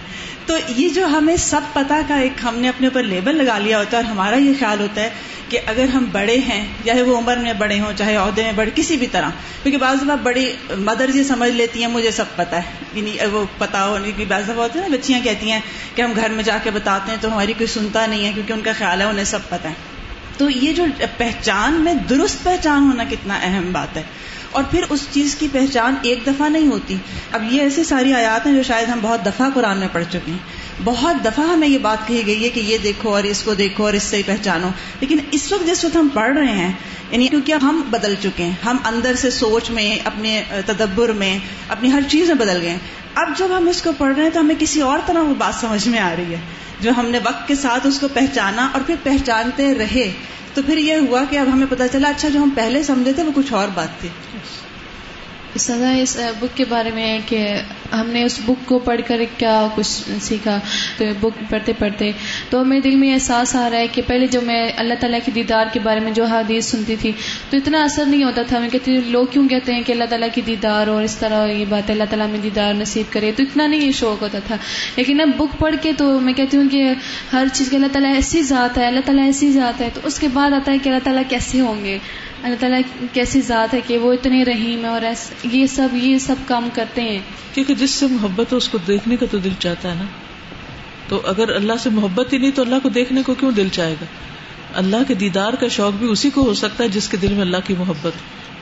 تو 0.47 0.55
یہ 0.77 0.89
جو 0.89 1.07
ہمیں 1.07 1.37
سب 1.37 1.61
پتا 1.73 2.01
کا 2.09 2.15
ایک 2.15 2.33
ہم 2.45 2.59
نے 2.59 2.69
اپنے 2.69 2.87
اوپر 2.87 3.03
لیبل 3.03 3.45
لگا 3.45 3.59
لیا 3.59 3.79
ہوتا 3.79 3.97
ہے 3.97 4.03
اور 4.03 4.11
ہمارا 4.11 4.37
یہ 4.37 4.53
خیال 4.59 4.81
ہوتا 4.81 5.01
ہے 5.01 5.11
کہ 5.49 5.59
اگر 5.67 5.85
ہم 5.85 6.05
بڑے 6.13 6.39
ہیں، 6.39 6.67
چاہے 6.85 7.03
وہ 7.03 7.19
عمر 7.19 7.37
میں 7.37 7.53
بڑے 7.53 7.81
ہوں، 7.81 7.93
چاہے 7.99 8.17
عہدے 8.17 8.43
میں 8.43 8.53
بڑے، 8.53 8.71
کسی 8.75 8.97
بھی 8.97 9.07
طرح، 9.07 9.29
کیونکہ 9.63 9.79
بعض 9.79 9.97
دفعہ 10.03 10.17
بڑی 10.17 10.53
مدر 10.79 11.11
جی 11.11 11.25
سمجھ 11.25 11.51
لیتی 11.51 11.81
ہیں، 11.81 11.91
مجھے 11.91 12.11
سب 12.11 12.25
پتا 12.37 12.57
ہے۔ 12.57 12.63
یعنی 12.93 13.17
وہ 13.33 13.45
پتا 13.59 13.87
ہونے 13.87 14.09
یعنی 14.09 14.13
کی 14.17 14.29
بعض 14.29 14.45
دفعہ 14.45 14.57
ہوتی 14.57 14.79
ہے 14.79 14.89
نا، 14.89 14.97
بچیاں 14.97 15.21
کہتی 15.25 15.53
ہیں 15.53 15.61
کہ 15.95 16.03
ہم 16.03 16.13
گھر 16.17 16.31
میں 16.31 16.45
جا 16.45 16.59
کے 16.63 16.71
بتاتے 16.71 17.11
ہیں 17.11 17.19
تو 17.21 17.33
ہماری 17.33 17.53
کوئی 17.53 17.67
سنتا 17.67 18.07
نہیں 18.07 18.27
ہے، 18.27 18.33
کیونکہ 18.33 18.53
ان 18.53 18.61
کا 18.61 18.73
خیال 18.79 19.01
ہے، 19.01 19.07
انہیں 19.07 19.25
سب 19.25 19.39
پتا 19.49 19.69
ہے۔ 19.69 19.75
تو 20.39 20.51
یہ 20.51 20.73
جو 20.73 20.85
پہچان 21.17 21.73
میں 21.75 21.95
درست 21.95 22.45
پہچان 22.45 22.83
ہونا 22.83 23.05
کتنا 23.11 23.39
اہم 23.43 23.73
بات 23.73 23.97
ہے۔ 23.97 24.03
اور 24.51 24.65
پھر 24.71 24.83
اس 24.89 25.07
چیز 25.13 25.35
کی 25.35 25.49
پہچان 25.53 25.95
ایک 26.03 26.19
دفعہ 26.27 26.49
نہیں 26.49 26.67
ہوتی۔ 26.67 26.97
اب 27.33 27.53
یہ 27.53 27.61
ایسی 27.61 27.85
ساری 27.85 28.15
آیات 28.15 28.47
ہیں 28.47 28.55
جو 28.55 28.63
شاید 28.63 28.89
ہم 28.89 28.99
بہت 29.03 29.27
دفعہ 29.27 29.49
قرآن 29.55 29.79
میں 29.79 29.89
پڑھ 29.93 30.05
چکے 30.09 30.31
ہیں۔ 30.31 30.39
بہت 30.85 31.25
دفعہ 31.25 31.47
ہمیں 31.47 31.69
یہ 31.69 31.79
بات 31.79 32.09
کہی 32.09 32.23
گئی 32.27 32.45
ہے 32.45 32.49
کہ 32.49 32.61
یہ 32.61 32.79
دیکھو 32.79 33.15
اور 33.15 33.23
اس 33.23 33.43
کو 33.43 33.55
دیکھو 33.55 33.85
اور 33.85 33.93
اس 33.93 34.03
سے 34.03 34.23
پہچانو۔ 34.27 34.69
لیکن 35.01 35.19
اس 35.31 35.53
وقت 35.53 35.67
جس 35.67 35.85
وقت 35.85 35.97
ہم 35.97 36.09
پڑھ 36.15 36.39
رہے 36.39 36.53
ہیں 36.53 36.73
یعنی 37.11 37.29
کیونکہ 37.29 37.53
ہم 37.53 37.83
بدل 37.91 38.15
چکے 38.23 38.45
ہیں، 38.45 38.53
ہم 38.65 38.77
اندر 38.85 39.15
سے 39.15 39.31
سوچ 39.31 39.71
میں، 39.71 39.99
اپنے 40.05 40.43
تدبر 40.67 41.09
میں، 41.09 41.39
اپنی 41.69 41.93
ہر 41.93 42.01
چیز 42.09 42.27
میں 42.27 42.37
بدل 42.37 42.61
گئے 42.63 42.77
اب 43.15 43.29
جب 43.39 43.49
ہم 43.59 43.69
اس 43.69 43.83
کو 43.83 43.91
پڑھ 43.99 44.15
رہے 44.15 44.23
ہیں 44.23 44.31
تو 44.31 44.41
ہمیں 44.41 44.55
کسی 44.59 44.81
اور 44.81 44.99
طرح 45.07 45.21
وہ 45.21 45.35
بات 45.39 45.61
سمجھ 45.61 45.89
میں 45.89 45.99
آ 45.99 46.15
رہی 46.19 46.33
ہے، 46.33 46.41
جو 46.81 46.91
ہم 46.97 47.07
نے 47.07 47.19
وقت 47.25 47.49
کے 47.49 47.55
ساتھ 47.55 47.87
اس 47.87 47.99
کو 47.99 48.09
پہچانا 48.09 48.69
اور 48.73 48.81
پھر 48.87 48.95
پہچانتے 49.03 49.75
رہے۔ 49.75 50.13
تو 50.55 50.63
پھر 50.67 50.79
یہ 50.79 50.95
ہوا 50.95 51.25
کہ 51.31 51.39
اب 51.39 51.47
ہمیں 51.53 51.67
پتا 51.71 51.89
چلا 51.89 52.09
اچھا 52.09 52.29
جو 52.29 52.43
ہم 52.43 52.51
پہلے 52.55 52.83
سمجھے 52.83 53.13
تھے 53.13 53.23
وہ 53.23 53.33
کچھ 53.35 53.53
اور 53.53 53.69
بات 53.75 54.01
تھی۔ 54.01 54.09
سزا 55.59 55.91
اس 55.91 56.21
بک 56.39 56.57
کے 56.57 56.65
بارے 56.69 56.91
میں 56.95 57.07
ہے 57.07 57.19
کہ 57.27 57.55
ہم 57.93 58.11
نے 58.11 58.23
اس 58.23 58.41
بک 58.45 58.69
کو 58.69 58.79
پڑھ 58.79 59.01
کر 59.07 59.21
کیا 59.39 59.69
کچھ 59.75 60.03
سیکھا 60.21 60.59
تو 60.99 61.05
بک 61.21 61.51
پڑھتے 61.51 61.73
پڑھتے 61.79 62.11
تو 62.51 62.65
میرے 62.65 62.81
دل 62.81 62.97
میں 62.97 63.13
احساس 63.15 63.57
آ 63.57 63.71
رہا 63.71 63.79
ہے 63.79 63.87
کہ 63.87 64.03
پہلے 64.07 64.27
جو 64.27 64.41
میں 64.41 64.73
اللہ 64.77 64.95
تعالیٰ 65.01 65.19
کی 65.25 65.31
دیدار 65.31 65.67
کے 65.73 65.81
بارے 65.81 66.01
میں 66.01 66.13
جو 66.13 66.25
حدیث 66.25 66.67
سنتی 66.67 66.97
تھی 67.01 67.13
تو 67.51 67.57
اتنا 67.57 67.85
اثر 67.85 68.05
نہیں 68.05 68.25
ہوتا 68.25 68.43
تھا۔ 68.43 68.59
میں 68.59 68.69
کہتی 68.69 68.97
ہوں 68.97 69.11
لوگ 69.11 69.27
کیوں 69.31 69.49
کہتے 69.49 69.75
ہیں 69.75 69.83
کہ 69.83 69.93
اللہ 69.93 70.05
تعالیٰ 70.05 70.29
کی 70.35 70.41
دیدار 70.47 70.87
اور 70.87 71.03
اس 71.03 71.17
طرح 71.17 71.47
یہ 71.47 71.65
بات 71.69 71.91
اللہ 71.91 72.05
تعالیٰ 72.11 72.29
میں 72.29 72.39
دیدار 72.43 72.75
نصیب 72.75 73.13
کرے 73.13 73.33
تو 73.37 73.43
اتنا 73.43 73.67
نہیں 73.67 73.81
یہ 73.81 73.93
شوق 73.93 74.23
ہوتا 74.23 74.39
تھا۔ 74.47 74.57
لیکن 74.97 75.21
اب 75.21 75.29
بک 75.37 75.59
پڑھ 75.59 75.75
کے 75.83 75.93
تو 75.99 76.21
میں 76.21 76.33
کہتی 76.33 76.57
ہوں 76.57 76.69
کہ 76.69 76.93
ہر 77.33 77.47
چیز 77.53 77.71
کے 77.71 77.77
اللہ 77.77 77.87
تعالیٰ 77.93 78.15
ایسی 78.15 78.43
ذات 78.43 78.79
ہے، 78.79 78.87
اللہ 78.87 79.01
تعالیٰ 79.05 79.25
ایسی 79.25 79.53
ذات 79.53 79.81
ہے 79.81 79.89
تو 79.95 80.01
اس 80.05 80.19
کے 80.19 80.29
بعد 80.33 80.51
آتا 80.51 80.73
ہے 80.73 80.79
کہ 80.79 80.89
اللہ 80.89 81.05
تعالیٰ 81.05 81.23
کیسے 81.29 81.61
ہوں 81.61 81.85
گے؟ 81.85 81.99
اللہ 82.47 82.57
تعالیٰ 82.61 82.81
کیسی 83.13 83.41
ذات 83.41 83.75
ہے 83.75 83.81
کہ 83.87 83.99
وہ 83.99 84.13
اتنے 84.13 84.45
رحیم 84.45 84.85
ہے 84.85 84.89
اور 84.89 85.01
یہ 85.53 85.67
سب 85.67 85.89
یہ 85.93 86.19
سب 86.19 86.37
کام 86.47 86.69
کرتے 86.73 87.03
ہیں۔ 87.03 87.19
کیونکہ 87.55 87.75
جس 87.75 87.91
سے 87.91 88.07
محبت 88.07 88.53
ہے 88.53 88.57
اس 88.57 88.69
کو 88.69 88.79
دیکھنے 88.87 89.17
کا 89.17 89.27
تو 89.31 89.39
دل 89.39 89.53
چاہتا 89.59 89.91
ہے 89.91 89.95
نا۔ 89.95 90.05
تو 91.09 91.23
اگر 91.25 91.55
اللہ 91.55 91.73
سے 91.81 91.91
محبت 91.91 92.33
ہی 92.33 92.39
نہیں 92.39 92.51
تو 92.51 92.63
اللہ 92.63 92.75
کو 92.83 92.89
دیکھنے 92.89 93.23
کو 93.23 93.35
کیوں 93.35 93.51
دل 93.51 93.69
چاہے 93.73 93.93
گا؟ 93.93 94.05
اللہ 94.75 94.97
کے 95.09 95.15
دیدار 95.15 95.53
کا 95.53 95.69
شوق 95.69 95.93
بھی 95.93 96.09
اسی 96.09 96.31
کو 96.31 96.43
ہو 96.43 96.55
سکتا 96.55 96.85
ہے 96.85 96.89
جس 96.89 97.09
کے 97.09 97.17
دل 97.17 97.33
میں 97.33 97.41
اللہ 97.41 97.57
کی 97.67 97.75
محبت 97.79 98.13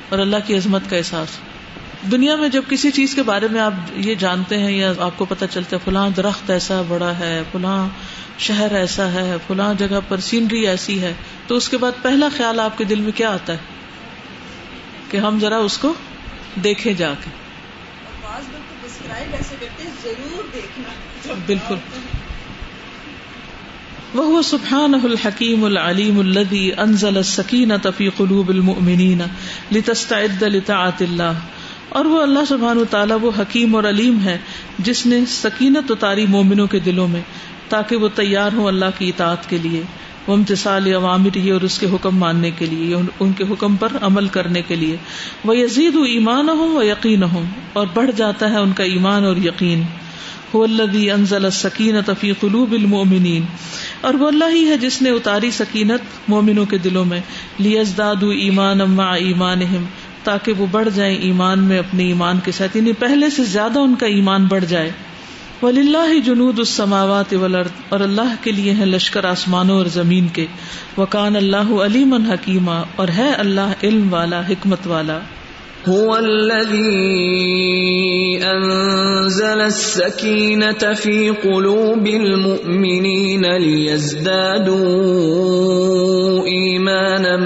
اور 0.09 0.19
اللہ 0.19 0.37
کی 0.47 0.57
عظمت 0.57 0.91
کا 0.91 0.97
احساس۔ 0.97 1.29
دنیا 2.11 2.37
میں 2.37 2.49
جب 2.49 2.63
کسی 2.69 2.91
چیز 2.91 3.15
کے 3.15 3.23
بارے 3.23 3.49
میں 3.51 3.61
آپ 3.61 3.73
یہ 3.97 4.15
جانتے 4.15 4.59
ہیں 4.59 4.73
یا 4.73 4.93
آپ 4.99 5.19
کو 5.19 5.25
پتا 5.25 5.47
چلتا 5.47 5.77
ہے 5.77 5.81
فلاں 5.85 6.11
درخت 6.17 6.51
ایسا 6.51 6.83
بڑا 6.89 7.19
ہے 7.19 7.43
فلاں 7.53 7.89
شہر 8.39 8.75
ایسا 8.75 9.13
ہے 9.13 9.37
فلاں 9.47 9.75
جگہ 9.75 10.01
پر 10.09 10.21
سینری 10.21 10.67
ایسی 10.67 11.01
ہے 11.01 11.13
تو 11.47 11.57
اس 11.57 11.69
کے 11.69 11.77
بعد 11.79 11.93
پہلا 12.03 12.29
خیال 12.37 12.61
آپ 12.61 12.79
کے 12.79 12.85
دل 12.85 13.01
میں 13.01 13.13
کیا 13.13 13.31
آتا 13.31 13.53
ہے؟ 13.53 13.59
کہ 15.11 15.17
ہم 15.17 15.39
ذرا 15.41 15.57
اس 15.57 15.79
کو 15.79 15.95
دیکھیں 16.65 16.93
جا 16.93 17.15
کے۔ 17.25 17.31
بالکل 21.47 21.75
وہ 24.15 24.43
سبحان 24.43 24.95
الحکیم 24.95 25.65
العلیم 25.65 26.19
الذي 26.19 26.71
انزل 26.79 27.17
السکینة 27.17 27.91
في 27.97 28.09
قلوب 28.09 28.49
المؤمنین 28.49 29.23
لتستعد 29.73 30.43
لطاعت 30.43 31.03
اللہ۔ 31.03 31.33
اور 31.95 32.05
وہ 32.05 32.23
اللہ 32.23 32.45
سبحان 32.49 32.79
و 32.79 32.85
تعالیٰ 32.85 33.19
وہ 33.23 33.31
حکیم 33.39 33.77
اور 33.77 33.85
علیم 33.85 34.21
ہے 34.25 34.39
جس 34.79 35.07
نے 35.07 35.21
سکینت 35.29 35.91
اتاری 35.91 36.27
مومنوں 36.27 36.67
کے 36.67 36.79
دلوں 36.79 37.09
میں 37.09 37.21
تاکہ 37.69 37.97
وہ 37.97 38.09
تیار 38.15 38.51
ہوں 38.53 38.67
اللہ 38.67 38.91
کی 38.99 39.09
اطاعت 39.09 39.51
کے 39.51 39.59
لیے 39.63 39.83
وہ 40.27 40.35
امتسال 40.35 40.95
عوامر 40.95 41.37
ہی 41.37 41.51
اور 41.51 41.61
اس 41.61 41.79
کے 41.79 41.87
حکم 41.87 42.17
ماننے 42.17 42.51
کے 42.51 42.67
لیے، 42.67 42.97
ان 43.21 43.33
کے 43.33 43.45
حکم 43.51 43.77
پر 43.77 43.89
عمل 44.01 44.27
کرنے 44.27 44.63
کے 44.63 44.77
لیے۔ 44.77 44.97
وہ 45.45 45.57
یزید 45.57 45.97
ایمان 45.97 46.49
ہوں 46.49 46.77
و 46.77 46.83
یقین 46.83 47.23
ہوں 47.23 47.45
اور 47.73 47.87
بڑھ 47.95 48.11
جاتا 48.17 48.51
ہے 48.51 48.59
ان 48.59 48.73
کا 48.73 48.85
ایمان 48.85 49.25
اور 49.25 49.37
یقین۔ 49.37 49.83
انزل 50.55 51.51
سکینت 51.51 52.11
فی 52.21 52.33
قلوب 52.33 52.73
المؤمنین 52.73 53.45
اور 54.01 54.15
وہ 54.15 54.29
اللہ 54.29 54.45
ہی 54.55 54.69
ہے 54.69 54.79
جس 54.79 55.03
نے 55.03 55.11
اتاری 55.11 55.51
سکینت 55.51 56.29
مومنوں 56.29 56.67
کے 56.67 56.79
دلوں 56.79 57.05
میں۔ 57.05 57.21
لیزداد 57.59 58.23
ایمان 58.23 58.81
اما 58.81 59.15
ایمان 59.15 59.63
تاکہ 60.25 60.53
وہ 60.53 60.67
بڑھ 60.71 60.89
جائیں 60.95 61.17
ایمان 61.17 61.63
میں 61.63 61.79
اپنے 61.79 62.05
ایمان 62.05 62.39
کے 62.45 62.53
ساتھ 62.53 62.77
یعنی 62.77 62.93
پہلے 62.93 63.31
سے 63.31 63.45
زیادہ 63.45 63.79
ان 63.79 63.95
کا 63.95 64.07
ایمان 64.07 64.45
بڑھ 64.45 64.65
جائے۔ 64.65 64.91
ولی 65.63 65.81
اللہ 65.81 66.19
جنود 66.19 66.59
السماوات 66.59 67.35
والارض 67.35 67.71
اور 67.89 68.01
اللہ 68.01 68.35
کے 68.41 68.53
لیے 68.53 68.73
ہیں 68.73 68.87
لشکر 68.87 69.25
آسمانوں 69.25 69.77
اور 69.77 69.87
زمین 69.87 70.29
کے۔ 70.29 70.47
وکان 70.99 71.37
اللہ 71.37 71.73
علیمن 71.73 72.27
حکیمہ 72.27 72.83
اور 72.97 73.09
ہے 73.09 73.33
اللہ 73.33 73.73
علم 73.83 74.13
والا، 74.15 74.41
حکمت 74.41 74.87
والا۔ 74.87 75.19
هو 75.89 76.17
الذي 76.17 77.75
أنزل 78.43 79.61
السكينة 79.61 80.95
في 80.95 81.31
قلوب 81.31 82.07
المؤمنين 82.07 83.57
ليزدادوا 83.57 84.85
إيمانا 86.47 87.37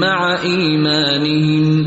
مع 0.00 0.42
إيمانهم 0.42 1.86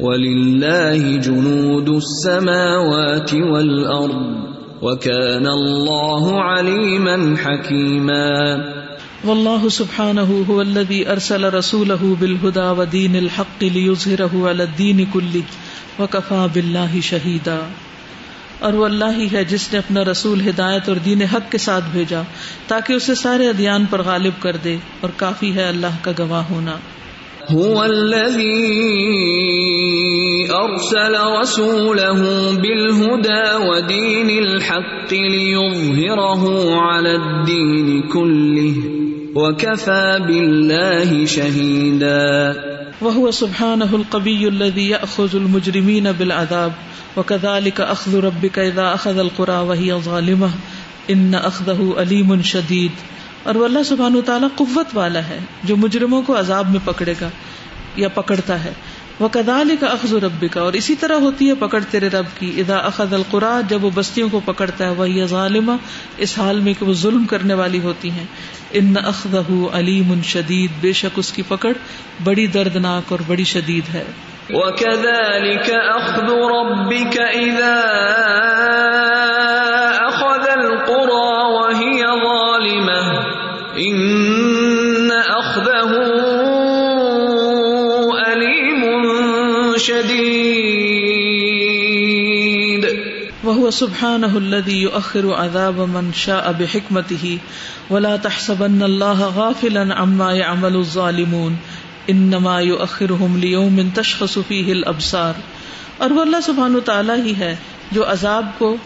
ولله 0.00 1.16
جنود 1.16 1.88
السماوات 1.88 3.34
والأرض 3.34 4.38
وكان 4.82 5.46
الله 5.46 6.42
عليما 6.42 7.36
حكيما 7.36 8.77
والله 9.24 9.68
سبحانه 9.68 10.44
هو 10.50 10.62
الذي 10.62 10.98
ارسل 11.12 11.44
رسوله 11.54 12.16
بالهدى 12.20 12.66
ودين 12.80 13.16
الحق 13.16 13.62
ليظهره 13.62 14.48
على 14.48 14.62
الدين 14.62 15.06
كله 15.12 15.42
وكفى 15.98 16.48
بالله 16.54 17.00
شهيدا 17.00 17.58
اور 18.60 18.72
وہ 18.72 18.84
اللہ 18.84 19.16
ہی 19.16 19.26
ہے 19.32 19.44
جس 19.44 19.72
نے 19.72 19.78
اپنا 19.78 20.04
رسول 20.04 20.40
ہدایت 20.48 20.88
اور 20.88 20.96
دین 20.96 21.22
حق 21.22 21.50
کے 21.52 21.58
ساتھ 21.58 21.84
بھیجا 21.92 22.22
تاکہ 22.66 22.92
اسے 22.92 23.14
سارے 23.14 23.48
ادیان 23.48 23.84
پر 23.90 24.02
غالب 24.02 24.42
کر 24.42 24.56
دے 24.56 24.76
اور 25.00 25.10
کافی 25.16 25.54
ہے 25.54 25.66
اللہ 25.68 25.98
کا 26.02 26.12
گواہ 26.18 26.44
ہونا۔ 26.50 26.76
هو 27.52 27.82
الذي 27.82 28.54
ارسل 30.56 31.14
رسوله 31.40 32.30
بالهدى 32.56 33.44
ودين 33.66 34.30
الحق 34.38 35.12
ليظهره 35.12 36.52
على 36.86 37.12
الدين 37.16 38.02
كله 38.08 38.98
وكفى 39.38 40.18
بالله 40.26 41.26
شهيدا 41.26 42.54
وهو 43.00 43.30
سبحانه 43.30 43.96
القبي 43.96 44.48
الذي 44.48 44.88
ياخذ 44.88 45.36
المجرمين 45.36 46.12
بالعذاب 46.12 46.72
وكذلك 47.16 47.80
اخذ 47.80 48.16
ربك 48.20 48.58
اذا 48.58 48.94
اخذ 48.94 49.18
القرى 49.18 49.58
وهي 49.68 49.92
ظالمه 49.94 50.50
ان 51.10 51.34
اخذه 51.34 51.94
اليم 51.98 52.42
شديد 52.42 53.06
اور 53.42 53.54
وہ 53.54 53.64
اللہ 53.64 53.82
سبحان 53.82 54.20
تعالیٰ 54.26 54.48
قوت 54.54 54.96
والا 54.96 55.20
ہے 55.28 55.38
جو 55.64 55.76
مجرموں 55.76 56.22
کو 56.22 56.38
عذاب 56.38 56.70
میں 56.70 56.80
پکڑے 56.84 57.14
گا 57.20 57.28
یا 57.96 58.08
پکڑتا 58.08 58.64
ہے. 58.64 58.72
وہ 59.20 59.28
کدال 59.28 59.76
کا 59.80 59.86
اخذ 59.86 60.14
رب 60.14 60.44
کا 60.50 60.60
اور 60.60 60.72
اسی 60.72 60.94
طرح 60.94 61.14
ہوتی 61.14 61.48
ہے 61.48 61.54
پکڑ 61.54 61.84
تیرے 61.90 62.08
رب 62.08 62.24
کی۔ 62.38 62.52
ادا 62.56 62.76
اخذ 62.76 63.14
القرا 63.14 63.60
جب 63.68 63.84
وہ 63.84 63.90
بستیوں 63.94 64.28
کو 64.28 64.40
پکڑتا 64.44 64.84
ہے 64.84 64.90
وہ 64.90 65.10
یہ 65.10 65.24
ظالمہ 65.24 65.72
اس 66.16 66.38
حال 66.38 66.60
میں 66.60 66.74
کہ 66.78 66.84
وہ 66.84 66.92
ظلم 66.92 67.24
کرنے 67.24 67.54
والی 67.54 67.80
ہوتی 67.80 68.10
ہیں۔ 68.10 68.26
ان 68.72 68.94
اخذ 69.04 69.34
علیم 69.72 70.22
شدید 70.22 70.70
بے 70.80 70.92
شک 70.92 71.18
اس 71.18 71.32
کی 71.32 71.42
پکڑ 71.48 71.72
بڑی 72.24 72.46
دردناک 72.46 73.12
اور 73.12 73.18
بڑی 73.26 73.44
شدید 73.44 73.94
ہے۔ 73.94 74.04
وَكَذَلِكَ 74.50 75.72
أَخْذُ 75.72 76.32
رَبِّكَ 76.32 77.22
إِذَا 77.38 77.74
أَخَذَ 80.08 80.50
الْقُرَى، 80.50 81.34
وَهِيَ 81.44 82.04
ظَالِمَةٌ۔ 82.06 83.24
ان 83.74 84.17
وهو 93.68 93.76
سبحانه 93.76 94.36
الذي 94.36 94.74
يؤخر 94.82 95.26
عذاب 95.34 95.80
من 95.80 96.06
شاء 96.14 96.52
بحكمته 96.52 97.38
ولا 97.90 98.16
تحسبن 98.16 98.82
الله 98.82 99.26
غافلا 99.34 99.82
عما 99.94 100.28
يعمل 100.32 100.76
الظالمون 100.76 101.56
انما 102.06 102.54
يؤخرهم 102.60 103.36
ليوم 103.36 103.80
تشخص 103.94 104.38
فيه 104.48 104.70
الابصار 104.72 105.40
اور 105.98 106.10
وہ 106.10 106.20
اللہ 106.20 106.40
سبحانہ 106.44 106.78
تعالی 106.84 107.12
ہی 107.24 107.34
ہے 107.38 107.56
جو 107.92 108.10
عذاب 108.10 108.46
کو 108.58 108.76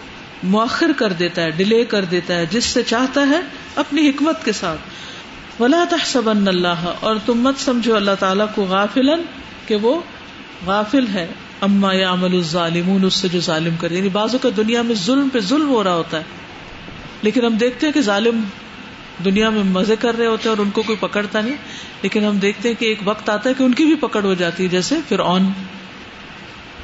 مؤخر 0.43 0.91
کر 0.97 1.13
دیتا 1.13 1.43
ہے، 1.43 1.51
ڈیلے 1.51 1.85
کر 1.85 2.05
دیتا 2.05 2.35
ہے، 2.35 2.47
جس 2.47 2.65
سے 2.65 2.83
چاہتا 2.83 3.29
ہے 3.29 3.41
اپنی 3.77 4.09
حکمت 4.09 4.45
کے 4.45 4.53
ساتھ۔ 4.53 5.63
ولا 5.63 5.85
تحسبن 5.91 6.49
اللہ 6.49 6.91
اور 7.01 7.17
تم 7.27 7.39
مت 7.39 7.61
سمجھو 7.61 7.97
اللہ 7.97 8.19
تعالیٰ 8.19 8.47
کو 8.55 8.63
غافل 8.63 9.11
کہ 9.67 9.77
وہ 9.77 10.01
غافل 10.67 11.07
ہے۔ 11.15 11.27
اما 11.63 11.93
یا 11.93 12.13
عمل 12.13 12.35
الظالمون، 12.35 13.05
اس 13.05 13.15
سے 13.15 13.29
جو 13.29 13.41
ظالم 13.41 13.77
کر 13.77 13.91
یعنی 13.91 14.09
بازو 14.09 14.39
کا 14.39 14.49
دنیا 14.57 14.83
میں 14.83 14.95
ظلم 14.95 15.29
پہ 15.33 15.41
ظلم 15.41 15.69
ہو 15.69 15.85
رہا 15.85 15.95
ہوتا 15.95 16.19
ہے۔ 16.19 16.23
لیکن 17.23 17.45
ہم 17.45 17.55
دیکھتے 17.55 17.87
ہیں 17.87 17.95
کہ 17.95 18.01
ظالم 18.01 18.41
دنیا 19.25 19.51
میں 19.51 19.63
مزے 19.65 19.97
کر 19.97 20.17
رہے 20.19 20.27
ہوتے 20.27 20.49
ہیں 20.49 20.57
اور 20.57 20.65
ان 20.65 20.71
کو 20.71 20.83
کوئی 20.83 20.99
پکڑتا 21.01 21.41
نہیں۔ 21.41 21.57
لیکن 22.03 22.25
ہم 22.25 22.39
دیکھتے 22.39 22.69
ہیں 22.69 22.81
کہ 22.81 22.85
ایک 22.85 22.99
وقت 23.05 23.29
آتا 23.29 23.49
ہے 23.49 23.55
کہ 23.59 23.63
ان 23.63 23.75
کی 23.75 23.85
بھی 23.85 23.95
پکڑ 23.95 24.25
ہو 24.25 24.35
جاتی 24.35 24.65
ہے، 24.65 24.69
جیسے 24.69 24.95
پھر 25.09 25.21
آن 25.21 25.47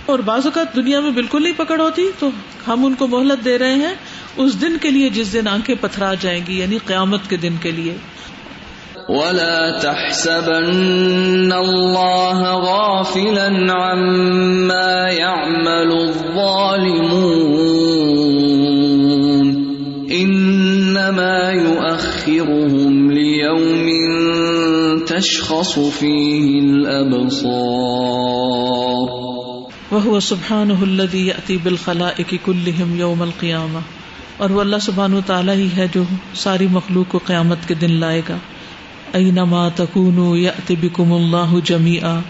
اور 0.07 0.18
بعض 0.18 0.41
اوقات 0.45 0.76
دنیا 0.76 1.01
میں 1.01 1.11
بالکل 1.11 1.43
نہیں 1.43 1.53
پکڑ 1.57 1.81
ہوتی، 1.81 2.11
تو 2.18 2.31
ہم 2.66 2.85
ان 2.85 2.95
کو 2.95 3.07
مہلت 3.07 3.45
دے 3.45 3.59
رہے 3.59 3.74
ہیں۔ 3.74 3.95
اس 4.37 4.61
دن 4.61 4.79
کے 4.83 4.91
لیے 4.91 5.09
جس 5.09 5.33
دن 5.33 5.49
آنکھیں 5.49 5.74
پتھرا 5.81 6.14
جائیں 6.14 6.47
گی 6.47 6.59
یعنی 6.59 6.79
قیامت 6.87 7.20
کے 7.29 7.37
دن 7.37 7.55
کے 7.62 7.70
لیے۔ 7.70 7.97
ولا 9.09 9.81
تحسبن 9.83 11.53
الله 11.53 12.41
غافلا 12.65 13.73
عما 13.73 15.09
يعمل 15.11 15.93
الظالمون 16.01 17.47
انما 20.11 21.53
يؤخرهم 21.53 23.11
ليوم 23.13 23.87
تشخص 25.07 25.73
فيه 25.79 26.61
الابصار 26.61 27.49
وهو 29.93 30.21
سبحانه 30.21 30.79
الذي 30.83 31.27
ياتي 31.27 31.57
بالخلائق 31.57 32.37
كلهم 32.45 33.01
يوم 33.01 33.23
القيامه 33.23 33.83
اور 34.37 34.51
وہ 34.51 34.61
اللہ 34.61 34.87
سبحانہ 34.91 35.25
تعالیٰ 35.27 35.57
ہی 35.57 35.69
ہے 35.77 35.87
جو 35.95 36.03
ساری 36.35 36.67
مخلوق 36.71 37.09
کو 37.09 37.19
قیامت 37.27 37.69
کے 37.69 37.75
دن 37.75 37.99
لائے 38.01 38.23
گا۔ 38.29 38.39
اینما 39.13 39.69
تکونو 39.69 40.37
یأتی 40.37 40.77
بکم 40.77 41.13
اللہ 41.13 41.55
جمیعا۔ 41.65 42.21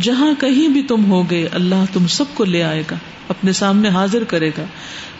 جہاں 0.00 0.40
کہیں 0.40 0.68
بھی 0.68 0.82
تم 0.82 1.10
ہوگے، 1.10 1.48
اللہ 1.52 1.84
تم 1.92 2.06
سب 2.06 2.24
کو 2.34 2.44
لے 2.44 2.62
آئے 2.62 2.82
گا، 2.90 2.96
اپنے 3.28 3.52
سامنے 3.52 3.88
حاضر 3.88 4.24
کرے 4.24 4.48
گا۔ 4.48 4.64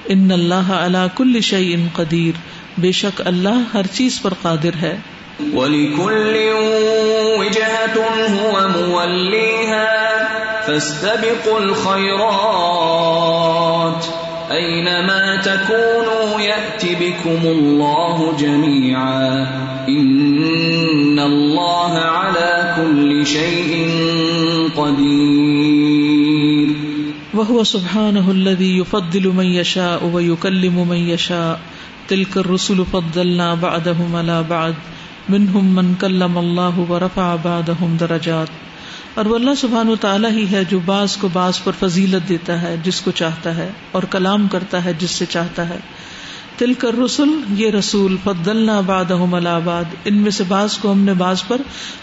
ان 0.06 0.32
اللہ 0.32 0.54
علی 0.54 0.98
کل 1.16 1.40
شیء 1.40 1.76
قدیر۔ 1.92 2.38
بے 2.78 2.92
شک 2.92 3.22
اللہ 3.24 3.62
ہر 3.74 3.86
چیز 3.86 4.22
پر 4.22 4.34
قادر 4.42 4.70
ہے۔ 4.82 4.96
ولكل 5.52 6.36
وجهة 7.38 8.32
هو 8.32 8.68
موليها۔ 8.68 9.84
فاستبقوا 10.66 11.60
الخيرات۔ 11.60 14.15
أينما 14.50 15.36
تكونوا 15.36 16.40
يأتي 16.40 16.94
بكم 16.94 17.38
الله 17.44 18.36
جميعا 18.38 19.46
إن 19.88 21.18
الله 21.18 21.98
على 21.98 22.74
كل 22.76 23.26
شيء 23.26 23.90
قدير. 24.76 26.76
وهو 27.34 27.64
سبحانه 27.64 28.30
الذي 28.30 28.78
يفضل 28.78 29.28
من 29.28 29.46
يشاء 29.46 30.04
ويكلم 30.04 30.88
من 30.88 30.96
يشاء. 30.96 31.60
تلك 32.08 32.36
الرسل 32.36 32.84
فضلنا 32.92 33.54
بعدهم 33.54 34.16
على 34.16 34.44
بعد. 34.50 34.74
منهم 35.28 35.74
من 35.74 35.94
كلم 36.00 36.38
الله 36.38 36.86
ورفع 36.88 37.36
بعدهم 37.36 37.96
درجات. 38.00 38.48
اور 39.16 39.26
وہ 39.26 39.34
اللہ 39.34 39.54
سبحان 39.54 39.88
و 39.88 39.96
تعالیٰ 39.96 40.30
ہی 40.30 40.46
ہے 40.52 40.64
جو 40.64 40.78
بعض 40.84 41.16
کو 41.16 41.28
بعض 41.32 41.62
پر 41.64 41.72
فضیلت 41.78 42.28
دیتا 42.28 42.62
ہے، 42.62 42.76
جس 42.82 43.00
کو 43.00 43.10
چاہتا 43.10 43.56
ہے، 43.56 43.70
اور 43.92 44.02
کلام 44.02 44.48
کرتا 44.48 44.84
ہے 44.84 44.92
جس 44.98 45.10
سے 45.10 45.26
چاہتا 45.26 45.68
ہے۔ 45.68 45.78
تل 46.58 46.74
کر 46.74 46.98
رسول 47.04 47.40
یہ 47.48 47.70
رسول، 47.70 48.16
فضلنا 48.24 48.80
باد 48.80 49.04
آباد 49.46 49.84
ان 50.04 50.14
میں 50.14 50.30
سے 50.30 50.44
بعض 50.48 50.78
کو 50.78 50.92
ہم 50.92 51.00
نے 51.00 51.12
بعض 51.14 51.42
پر 51.48 51.56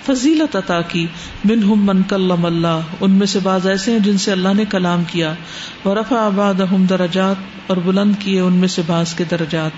فضیلت 0.06 0.56
عطا 0.56 0.82
کی۔ 0.82 1.08
بن 1.46 1.64
ہم 1.64 1.86
من 1.86 2.04
کلم 2.04 2.46
اللہ۔ 2.46 2.80
ان 3.02 3.12
میں 3.12 3.28
سے 3.28 3.40
بعض 3.44 3.68
ایسے 3.68 3.92
ہیں 3.92 4.00
جن 4.00 4.18
سے 4.18 4.32
اللہ 4.32 4.50
نے 4.56 4.66
کلام 4.66 5.04
کیا۔ 5.04 5.34
وہ 5.84 5.96
رفا 5.96 6.16
آباد 6.16 6.54
ہم 6.54 6.86
درجات، 6.86 7.36
اور 7.68 7.78
بلند 7.78 8.14
کیے 8.20 8.40
ان 8.40 8.54
میں 8.54 8.68
سے 8.68 8.82
بعض 8.88 9.14
کے 9.14 9.24
درجات۔ 9.24 9.72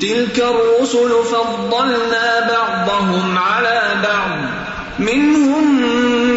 تلك 0.00 0.40
الرسل 0.40 1.12
فضلنا 1.30 2.48
بعضهم 2.48 3.38
على 3.38 3.94
بعض۔ 4.02 4.71
منهم 5.02 5.64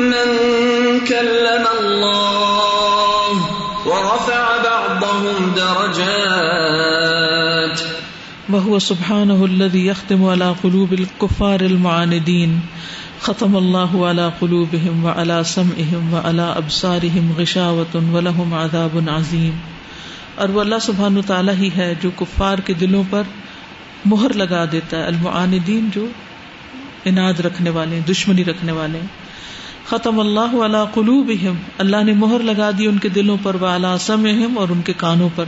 من 0.10 0.30
كلم 1.08 1.66
الله 1.80 3.34
ورفع 3.86 4.44
بعضهم 4.64 5.38
درجات. 5.56 6.36
وهو 8.50 8.80
سبحانه 8.80 9.46
الذي 9.46 9.88
يختم 9.88 10.26
على 10.26 10.54
قلوب 10.64 10.94
الكفار 10.94 11.60
المعاندين. 11.62 12.60
ختم 13.22 13.56
الله 13.56 14.08
على 14.08 14.30
قلوبهم 14.40 15.06
وعلى 15.06 15.44
سمعهم 15.44 16.14
وعلى 16.14 16.46
أبصارهم 16.56 17.32
غشاوة 17.38 17.96
ولهم 18.12 18.54
عذاب 18.54 18.98
عظيم. 19.08 19.56
اور 20.36 20.50
وہ 20.50 20.62
اللہ 20.62 20.76
سبحانہ 20.82 21.20
تعالیٰ 21.28 21.54
ہی 21.60 21.70
ہے 21.78 21.94
جو 22.02 22.10
کفار 22.16 22.58
کے 22.58 22.74
دلوں 22.74 23.04
پر 23.10 23.22
مہر 24.06 24.34
لگا 24.34 24.66
دیتا 24.72 24.98
ہے، 24.98 25.04
المعاندین 25.04 25.90
جو 25.96 26.06
اناد 27.06 27.40
رکھنے 27.40 27.70
والے 27.70 28.00
دشمنی 28.02 28.44
رکھنے 28.46 28.72
والے 28.72 29.02
ختم 29.88 30.20
اللہ 30.20 30.66
علی 30.66 30.78
قلوبہم۔ 30.94 31.56
اللہ 31.78 32.04
نے 32.04 32.14
مہر 32.14 32.40
لگا 32.40 32.70
دی 32.78 32.88
ان 32.88 32.98
کے 32.98 33.10
دلوں 33.10 33.38
پر 33.44 33.56
وہ 33.60 33.68
اللہ 33.68 33.98
سمہم 34.00 34.58
اور 34.58 34.68
ان 34.70 34.82
کے 34.82 34.94
کانوں 34.98 35.30
پر۔ 35.36 35.46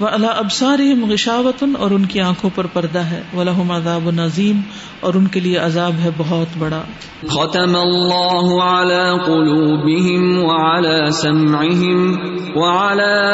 وہ 0.00 0.08
اللہ 0.08 0.26
ابسارہم 0.26 1.10
غشاوتن 1.10 1.72
اور 1.78 1.90
ان 1.90 2.06
کی 2.06 2.20
آنکھوں 2.20 2.50
پر 2.54 2.66
پردہ 2.66 2.98
ہے۔ 2.98 3.22
ولہم 3.34 3.70
عذاب 3.70 4.10
نظیم 4.10 4.60
اور 5.00 5.14
ان 5.14 5.26
کے 5.26 5.40
لیے 5.40 5.56
عذاب 5.56 5.92
ہے 6.04 6.10
بہت 6.16 6.46
بڑا۔ 6.58 6.82
ختم 7.26 7.76
اللہ 7.76 8.62
علی 8.62 9.18
قلوبہم 9.24 10.44
وعلی 10.44 11.10
سمعہم 11.10 12.16
وعلی 12.54 13.26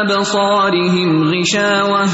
ابصارہم 0.00 1.22
غشاوہ۔ 1.22 2.04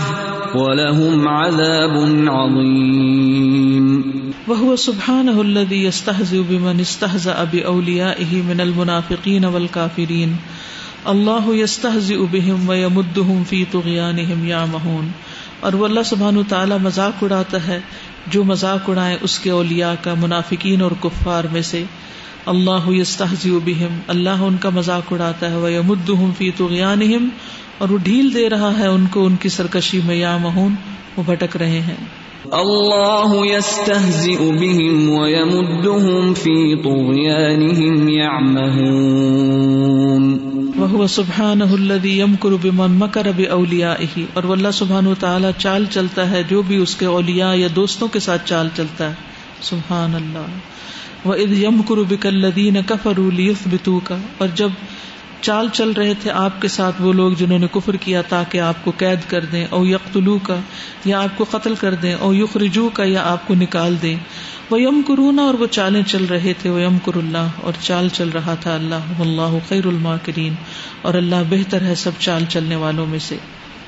ولہم 0.55 1.29
عذاب 1.29 1.97
عظیم۔ 2.29 4.01
وہ 4.47 4.77
سبحانه 4.77 5.39
الذي 5.39 5.77
يستهزئ 5.77 6.39
بمن 6.49 6.81
استهزأ 7.11 7.45
بأوليائه 7.45 8.43
من 8.43 8.61
المنافقين 8.61 9.45
والكافرين 9.45 10.35
اللہ 11.05 11.49
يستهزئ 11.55 12.19
بهم 12.31 12.69
ويمدهم 12.69 13.43
في 13.49 13.65
طغيانهم 13.71 14.45
يعمهون 14.49 15.09
اور 15.61 15.73
وہ 15.73 15.85
اللہ 15.85 16.03
سبحانہ 16.05 16.45
تعالی 16.49 16.75
مذاق 16.83 17.25
اڑاتا 17.25 17.67
ہے، 17.67 17.81
جو 18.27 18.45
مذاق 18.45 18.91
اڑائے 18.91 19.17
اس 19.21 19.39
کے 19.39 19.51
اولیاء 19.51 19.93
کا، 20.03 20.15
منافقین 20.21 20.83
اور 20.83 20.91
کفار 21.01 21.45
میں 21.53 21.63
سے۔ 21.63 21.85
اللہ 22.47 22.89
يستهزئ 22.89 23.59
بهم 23.65 23.99
اللہ 24.09 24.47
ان 24.51 24.57
کا 24.61 24.69
مذاق 24.69 25.13
اڑاتا 25.13 25.51
ہے 25.51 25.57
ويمدهم 25.57 26.33
في 26.39 26.51
طغيانهم 26.63 27.29
اور 27.79 27.89
وہ 27.89 27.99
ڈھیل 27.99 28.35
دے 28.35 28.49
رہا 28.49 28.73
ہے 28.79 28.87
ان 28.87 29.07
کو، 29.07 29.27
ان 29.27 29.37
کی 29.37 29.49
سرکشی 29.49 30.01
میں 30.05 30.17
یا 30.17 30.37
مہون 30.37 30.75
وہ 31.17 31.23
بھٹک 31.23 31.57
رہے 31.57 31.81
ہیں۔ 31.81 32.01
اللہ 32.53 33.33
يستهزئ 33.33 34.37
بهم 34.37 35.11
ويمدهم 35.11 36.35
في 36.35 36.77
طغيانهم 36.83 38.09
يعمهون 38.09 38.81
وهو 40.79 41.07
سبحانه 41.07 41.75
الذي 41.75 42.19
يمكر 42.19 42.51
بمن 42.63 42.91
مكر 42.91 43.31
باوليائه 43.37 44.21
اور 44.35 44.45
وہ 44.45 44.53
اللہ 44.53 44.71
سبحانہ 44.73 45.09
وتعالی 45.09 45.49
چال 45.59 45.85
چلتا 45.91 46.31
ہے 46.31 46.43
جو 46.43 46.63
بھی 46.63 46.77
اس 46.77 46.97
کے 46.97 47.07
اولیاء 47.07 47.55
یا 47.55 47.69
دوستوں 47.77 48.09
کے 48.09 48.19
ساتھ 48.19 48.43
چال 48.49 48.69
چلتا 48.77 49.09
ہے۔ 49.09 49.15
سبحان 49.63 50.15
اللہ۔ 50.15 50.47
وَإِذْ 51.29 51.53
يَمْكُرُ 51.53 52.05
بِكَ 52.09 52.29
الَّذِينَ 52.29 52.79
كَفَرُوا 52.87 53.31
لِيُثْبِتُوكَ 53.31 54.15
اور 54.39 54.49
جب 54.55 54.69
چال 55.43 55.69
چل 55.73 55.91
رہے 55.91 56.13
تھے 56.23 56.31
آپ 56.31 56.63
کے 56.63 56.69
ساتھ 56.69 57.03
وہ 57.03 57.13
لوگ 57.13 57.33
جنہوں 57.33 57.59
نے 57.59 57.67
کفر 57.73 57.97
کیا 57.97 58.23
تاکہ 58.23 58.59
آپ 58.59 58.75
کو 58.85 58.93
قید 58.97 59.31
کر 59.31 59.45
دیں 59.45 59.67
او 59.71 59.87
یقتلو 59.87 60.39
کا 60.43 60.57
یا 61.05 61.23
آپ 61.23 61.39
کو 61.39 61.45
قتل 61.51 61.75
کر 61.75 61.95
دیں، 61.95 62.15
او 62.15 62.35
یخرجو 62.35 62.91
کا 62.93 63.05
یا 63.05 63.23
آپ 63.25 63.49
کو 63.49 63.55
نکال 63.55 63.97
دیں۔ 64.03 64.17
وہ 64.71 64.81
یم 64.81 65.03
کرونا 65.09 65.43
اور 65.43 65.55
وہ 65.55 65.67
چالیں 65.71 66.03
چل 66.03 66.25
رہے 66.25 66.53
تھے 66.63 66.71
وہ 66.71 66.81
یم 66.81 66.99
کر 66.99 67.17
اللہ 67.17 67.49
اور 67.63 67.73
چال 67.81 68.09
چل 68.09 68.29
رہا 68.29 68.55
تھا 68.55 68.75
اللہ 68.75 68.95
اللہ 68.95 69.59
خیر 69.69 69.87
الما 69.87 70.17
کرین 70.25 70.53
اور 71.03 71.15
اللہ 71.15 71.35
بہتر 71.49 71.83
ہے 71.83 71.95
سب 71.95 72.11
چال 72.19 72.45
چلنے 72.49 72.77
والوں 72.77 73.07
میں 73.07 73.19
سے۔ 73.19 73.37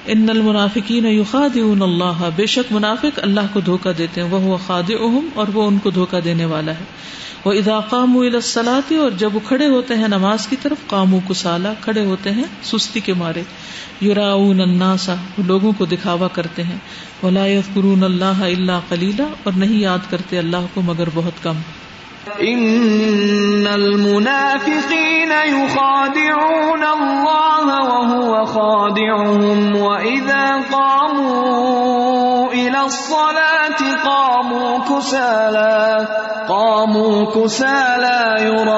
ان 0.06 0.30
المنافقین 0.30 1.06
یخادعون 1.06 1.82
اللہ۔ 1.82 2.28
بے 2.36 2.46
شک 2.46 2.72
منافق 2.72 3.18
اللہ 3.22 3.40
کو 3.52 3.60
دھوکا 3.60 3.90
دیتے 3.98 4.20
ہیں۔ 4.20 4.28
وہ 4.28 4.56
خادعهم 4.66 5.28
اور 5.34 5.46
وہ 5.54 5.66
ان 5.66 5.78
کو 5.78 5.90
دھوکا 5.90 6.18
دینے 6.24 6.44
والا 6.44 6.72
ہے۔ 6.72 6.84
وہ 7.46 7.52
اذا 7.52 7.80
قاموا 7.80 8.22
الى 8.22 8.40
اور 8.96 9.10
جب 9.10 9.34
وہ 9.34 9.40
کھڑے 9.48 9.66
ہوتے 9.66 9.94
ہیں 9.94 10.08
نماز 10.08 10.46
کی 10.46 10.56
طرف، 10.62 10.86
قاموا 10.86 11.20
کسالا، 11.28 11.72
کھڑے 11.80 12.04
ہوتے 12.04 12.30
ہیں 12.30 12.44
سستی 12.62 13.00
کے 13.00 13.14
مارے۔ 13.14 13.42
یراؤن 14.02 14.60
الناس 14.60 15.10
لوگوں 15.46 15.72
کو 15.78 15.84
دکھاوا 15.84 16.28
کرتے 16.28 16.62
ہیں۔ 16.62 16.76
ولا 17.22 17.46
یذکرون 17.46 18.02
اللہ 18.02 18.24
الا 18.24 18.80
قلیلا 18.88 19.24
اور 19.42 19.52
نہیں 19.56 19.80
یاد 19.80 19.98
کرتے 20.10 20.38
اللہ 20.38 20.56
کو 20.74 20.82
مگر 20.82 21.08
بہت 21.14 21.42
کم۔ 21.42 21.54
ان 22.38 23.66
المنافقين 23.72 25.32
يخادعون 25.46 26.84
الله 27.00 27.72
وهو 27.86 28.44
خادعهم 28.44 29.82
واذا 29.82 30.56
قاموا 30.70 32.46
الى 32.52 32.78
الصلاه 32.78 33.94
قاموا 34.04 34.78
كسالى 34.88 36.25
قاموا 36.48 37.24
كسالى 37.34 38.20
يراءون 38.46 38.76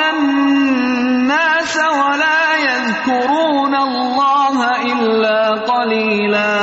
الناس 0.00 1.74
ولا 1.76 2.42
يذكرون 2.62 3.74
الله 3.74 4.56
الا 4.92 5.40
قليلا. 5.70 6.58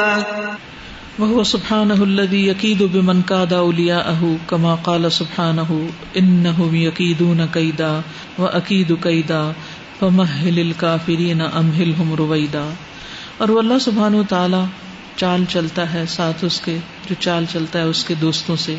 وہ 1.20 1.44
سبحانہ 1.44 2.00
الذي 2.04 2.48
يكيد 2.48 2.82
بمن 2.94 3.22
كاد 3.22 3.54
اولياءه 3.54 4.22
كما 4.50 4.74
قال 4.84 5.12
سبحانه 5.12 5.70
انهم 6.18 6.76
يكيدون 6.76 7.46
كيدا 7.46 7.92
واكيد 8.38 8.92
كيدا 9.04 9.44
فمهل 10.00 10.60
الكافرين 10.60 11.42
امهلهم 11.42 12.16
رويدا. 12.20 12.66
اور 13.38 13.50
وہ 13.50 13.60
اللہ 13.60 13.80
سبحانہ 13.82 14.22
تعالی 14.30 14.64
چال 15.16 15.44
چلتا 15.50 15.94
ہے، 15.94 16.04
ساتھ 16.08 16.46
اس 16.46 16.62
کے 16.62 16.78
جو 17.10 17.16
چال 17.20 17.46
چلتا 17.54 17.80
ہے، 17.80 17.84
اس 17.84 18.04
کے 18.04 18.14
دوستوں 18.14 18.56
سے۔ 18.56 18.78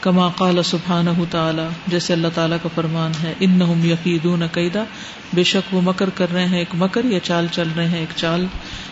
کما 0.00 0.28
قال 0.28 0.62
سبحانہ 0.62 1.10
تعالی، 1.30 1.62
جیسے 1.86 2.12
اللہ 2.12 2.28
تعالیٰ 2.34 2.56
کا 2.62 2.68
فرمان 2.74 3.12
ہے، 3.22 3.34
انہم 3.40 3.84
یقیدون 3.84 4.42
قیدا۔ 4.52 4.84
بے 5.34 5.44
شک 5.44 5.74
وہ 5.74 5.80
مکر 5.84 6.10
کر 6.10 6.26
رہے 6.32 6.46
ہیں، 6.46 6.58
ایک 6.58 6.68
مکر 6.74 7.04
یا 7.04 7.20
چال 7.20 7.46
چل 7.52 7.68
رہے 7.76 7.88
ہیں، 7.88 7.98
ایک 7.98 8.12
چال۔ 8.16 8.46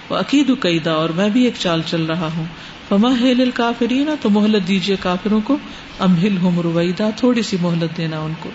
وہ 0.08 0.16
عقید 0.16 0.50
قیدا، 0.60 0.92
اور 0.92 1.08
میں 1.08 1.28
بھی 1.28 1.44
ایک 1.44 1.54
چال 1.58 1.80
چل 1.86 2.04
رہا 2.04 2.28
ہوں۔ 2.36 2.44
فما 2.88 3.10
ہل 3.20 3.50
کافرین 3.54 4.10
تو 4.20 4.30
مہلت 4.30 4.68
دیجیے 4.68 4.96
کافروں 5.00 5.40
کو۔ 5.44 5.56
امہل 5.98 6.36
ہم 6.36 6.60
رویدا، 6.60 7.10
تھوڑی 7.16 7.42
سی 7.42 7.56
مہلت 7.60 7.96
دینا 7.96 8.18
ان 8.18 8.32
کو۔ 8.40 8.50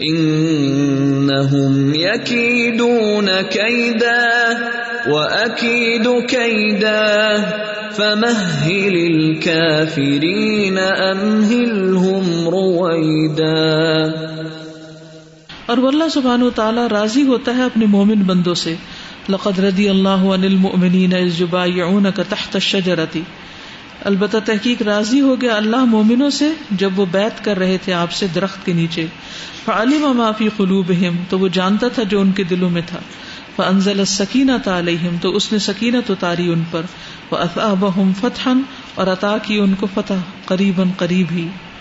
انہم 0.00 1.94
یکیدون 1.94 3.28
کیدا 3.50 4.52
واکید 5.06 6.08
کیدا 6.28 7.36
فمہل 7.90 8.96
الكافرین 9.14 10.78
امہلہم 10.78 12.48
رویدا 12.48 13.54
اور 15.66 15.78
وہ 15.78 15.88
اللہ 15.88 16.08
سبحانہ 16.12 16.44
و 16.44 16.50
تعالی 16.50 16.80
راضی 16.90 17.22
ہوتا 17.22 17.56
ہے 17.56 17.62
اپنے 17.62 17.86
مومن 17.86 18.22
بندوں 18.22 18.54
سے. 18.54 18.74
لقد 19.28 19.58
رضی 19.58 19.88
اللہ 19.88 20.08
عن 20.08 20.44
المؤمنین 20.44 21.14
اذ 21.14 21.40
یبایعونک 21.40 22.16
تحت 22.16 22.54
الشجرۃ 22.54 23.18
البتہ 24.04 24.36
تحقیق 24.44 24.82
راضی 24.82 25.20
ہو 25.20 25.40
گیا 25.40 25.56
اللہ 25.56 25.84
مومنوں 25.84 26.30
سے 26.30 26.48
جب 26.70 26.98
وہ 26.98 27.06
بیت 27.10 27.44
کر 27.44 27.58
رہے 27.58 27.78
تھے 27.84 27.92
آپ 27.92 28.12
سے 28.12 28.26
درخت 28.34 28.66
کے 28.66 28.72
نیچے۔ 28.72 29.06
فعلم 29.64 30.16
ما 30.16 30.30
فی 30.30 30.48
قلوبہم، 30.56 31.16
تو 31.28 31.38
وہ 31.38 31.48
جانتا 31.48 31.88
تھا 31.88 32.02
جو 32.02 32.20
ان 32.20 32.32
کے 32.32 32.44
دلوں 32.44 32.70
میں 32.70 32.82
تھا۔ 32.86 32.98
فانزل 33.56 33.98
السکینۃ 33.98 34.68
علیہم، 34.68 35.16
تو 35.22 35.36
اس 35.36 35.52
نے 35.52 35.58
سکینت 35.58 36.10
اتاری 36.10 36.52
ان 36.52 36.62
پر۔ 36.70 36.82
واثابہم 37.30 38.12
فتحا، 38.20 38.52
اور 38.94 39.06
عطا 39.06 39.36
کی 39.42 39.58
ان 39.58 39.74
کو 39.74 39.86
فتح، 39.94 40.22
قریبا 40.44 40.82
قریب 40.96 41.26
ہی۔ 41.30 41.48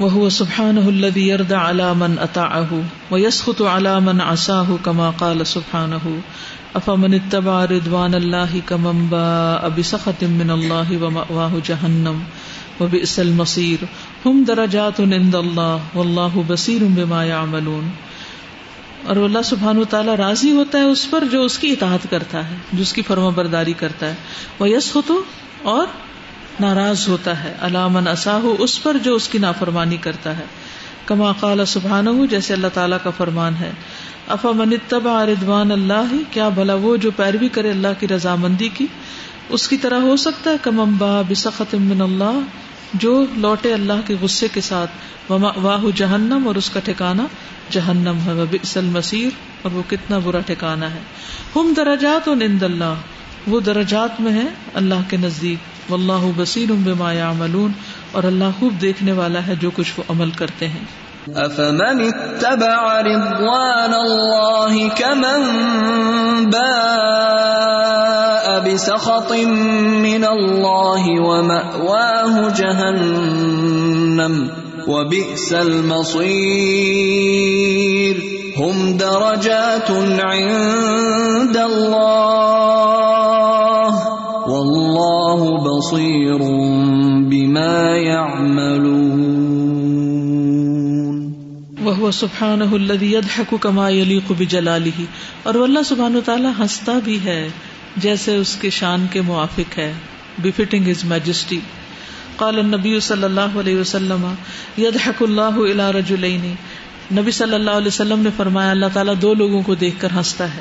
وہ 0.00 0.28
سبحان 0.28 0.78
الذي 0.78 1.28
يرضى 1.28 1.54
على 1.54 1.94
من 1.94 2.18
اطاعه 2.18 2.80
ويسخط 3.10 3.62
على 3.62 4.00
من 4.00 4.20
عصاه 4.20 4.76
كما 4.84 5.10
قال 5.18 5.46
سبحانه. 5.46 6.10
افمن 6.74 7.14
اتبع 7.14 7.64
رضوان 7.64 8.14
الله 8.14 8.58
كمن 8.66 9.06
باء 9.08 9.68
بسخط 9.78 10.24
من 10.24 10.50
الله 10.50 10.98
ومأواه 11.02 11.56
جهنم 11.64 12.18
وبئس 12.80 13.18
المصير. 13.18 13.84
هم 14.26 14.44
درجات 14.46 15.00
عند 15.00 15.36
الله 15.36 15.78
والله 15.94 16.42
بصير 16.46 16.84
بما 16.90 17.24
يعملون. 17.24 17.88
اور 19.04 19.16
اللہ 19.16 19.42
سبحانہ 19.44 19.84
تعالیٰ 19.90 20.14
راضی 20.14 20.52
ہوتا 20.52 20.78
ہے 20.78 20.84
اس 20.84 21.10
پر 21.10 21.24
جو 21.32 21.44
اس 21.44 21.58
کی 21.58 21.70
اطاعت 21.70 22.10
کرتا 22.10 22.50
ہے، 22.50 22.54
جو 22.72 22.82
اس 22.82 22.92
کی 22.92 23.02
فرما 23.02 23.28
برداری 23.28 23.72
کرتا 23.72 24.06
ہے. 24.06 24.14
وہ 24.58 24.68
یس 24.68 24.96
ہو 24.96 25.00
تو 25.06 25.22
اور 25.62 25.86
ناراض 26.60 27.08
ہوتا 27.08 27.44
ہے۔ 27.44 27.54
علامن 27.60 28.08
اصاہ 28.08 28.40
اس 28.58 28.82
پر 28.82 28.96
جو 28.98 29.14
اس 29.14 29.28
کی 29.28 29.38
نافرمانی 29.38 29.96
کرتا 29.96 30.38
ہے۔ 30.38 30.44
کما 31.06 31.32
قال 31.32 31.64
سبحان 31.66 32.26
جیسے 32.30 32.54
اللہ 32.54 32.66
تعالیٰ 32.74 32.98
کا 33.02 33.10
فرمان 33.10 33.54
ہے۔ 33.60 33.70
افا 34.28 34.50
من 34.54 34.72
اتبع 34.72 35.26
ردوان 35.26 35.72
اللہ، 35.72 36.14
کیا 36.30 36.48
بھلا 36.48 36.74
وہ 36.74 36.96
جو 36.96 37.10
پیروی 37.10 37.48
کرے 37.48 37.70
اللہ 37.70 37.88
کی 38.00 38.08
رضامندی 38.08 38.68
کی؟ 38.68 38.86
اس 39.48 39.68
کی 39.68 39.76
طرح 39.76 39.98
ہو 40.00 40.16
سکتا 40.16 40.50
ہے۔ 40.50 40.56
کم 40.62 40.80
امبا 40.80 41.22
بسخت 41.28 41.74
من 41.74 42.00
اللہ، 42.00 42.40
جو 42.94 43.26
لوٹے 43.36 43.72
اللہ 43.72 43.92
کے 44.06 44.14
غصے 44.20 44.48
کے 44.52 44.60
ساتھ۔ 44.60 44.90
واہ 45.30 45.84
جہنم، 45.96 46.46
اور 46.46 46.54
اس 46.54 46.70
کا 46.70 46.80
ٹھکانا 46.84 47.26
جہنم 47.70 48.18
ہے۔ 48.26 48.44
بئس 48.50 48.78
اور 49.62 49.72
وہ 49.72 49.82
کتنا 49.88 50.18
برا 50.18 50.40
ٹھکانا 50.46 50.94
ہے۔ 50.94 50.98
ہم 51.56 51.72
درجات 51.76 52.28
و 52.28 52.34
نند 52.34 52.62
اللہ، 52.62 52.94
وہ 53.46 53.60
درجات 53.60 54.20
میں 54.20 54.32
ہے 54.32 54.46
اللہ 54.74 54.94
کے 55.08 55.16
نزدیک۔ 55.16 55.75
واللہ 55.90 56.26
بصیر 56.36 56.72
بما 56.72 57.12
يعملون 57.12 57.72
اور 58.12 58.24
اللہ 58.24 58.44
خوب 58.58 58.80
دیکھنے 58.80 59.12
والا 59.12 59.46
ہے 59.46 59.54
جو 59.60 59.70
کچھ 59.76 59.92
وہ 59.96 60.02
عمل 60.08 60.30
کرتے 60.30 60.68
ہیں۔ 60.68 60.84
افمن 61.34 62.00
اتبع 62.00 63.02
رضوان 63.02 63.94
الله 63.94 64.88
كمن 64.96 65.42
باء 66.50 68.64
بسخط 68.64 69.32
من 70.04 70.24
الله 70.24 71.20
ومأواه 71.20 72.34
جهنم 72.56 74.50
وبئس 74.86 75.52
المصير 75.52 76.26
هم 78.60 78.96
درجات 78.96 79.90
عند 80.20 81.56
الله 81.56 82.65
واللہ 85.36 85.78
بصیر 85.78 86.38
بما 87.28 87.96
يعملون. 87.96 89.36
وهو 91.84 92.10
سبحانه 92.10 92.74
الذي 92.74 93.12
يضحك 93.12 93.54
كما 93.60 93.88
يليق 93.88 94.32
بجلاله. 94.38 95.04
اور 95.42 95.54
وہ 95.54 95.64
اللہ 95.64 95.78
سبحانہ 95.84 96.18
تعالی 96.24 96.48
ہنستا 96.58 96.98
بھی 97.04 97.18
ہے، 97.24 97.48
جیسے 97.96 98.36
اس 98.36 98.56
کے 98.56 98.70
شان 98.70 99.06
کے 99.10 99.20
موافق 99.20 99.78
ہے 99.78 99.92
بفٹنگ 100.42 100.90
ہز 100.90 101.04
میجسٹی 101.04 101.60
قال 102.36 102.58
النبی 102.58 103.00
صلی 103.00 103.24
اللہ 103.24 103.58
علیہ 103.60 103.80
وسلم، 103.80 104.26
يضحك 104.78 105.22
الله 105.22 105.62
الى 105.70 105.98
رجلين. 105.98 106.54
نبی 107.12 107.30
صلی 107.30 107.54
اللہ 107.54 107.70
علیہ 107.70 107.86
وسلم 107.86 108.20
نے 108.20 108.30
فرمایا، 108.36 108.70
اللہ 108.70 108.86
تعالیٰ 108.92 109.14
دو 109.22 109.34
لوگوں 109.34 109.62
کو 109.62 109.74
دیکھ 109.74 110.00
کر 110.00 110.08
ہنستا 110.16 110.54
ہے۔ 110.54 110.60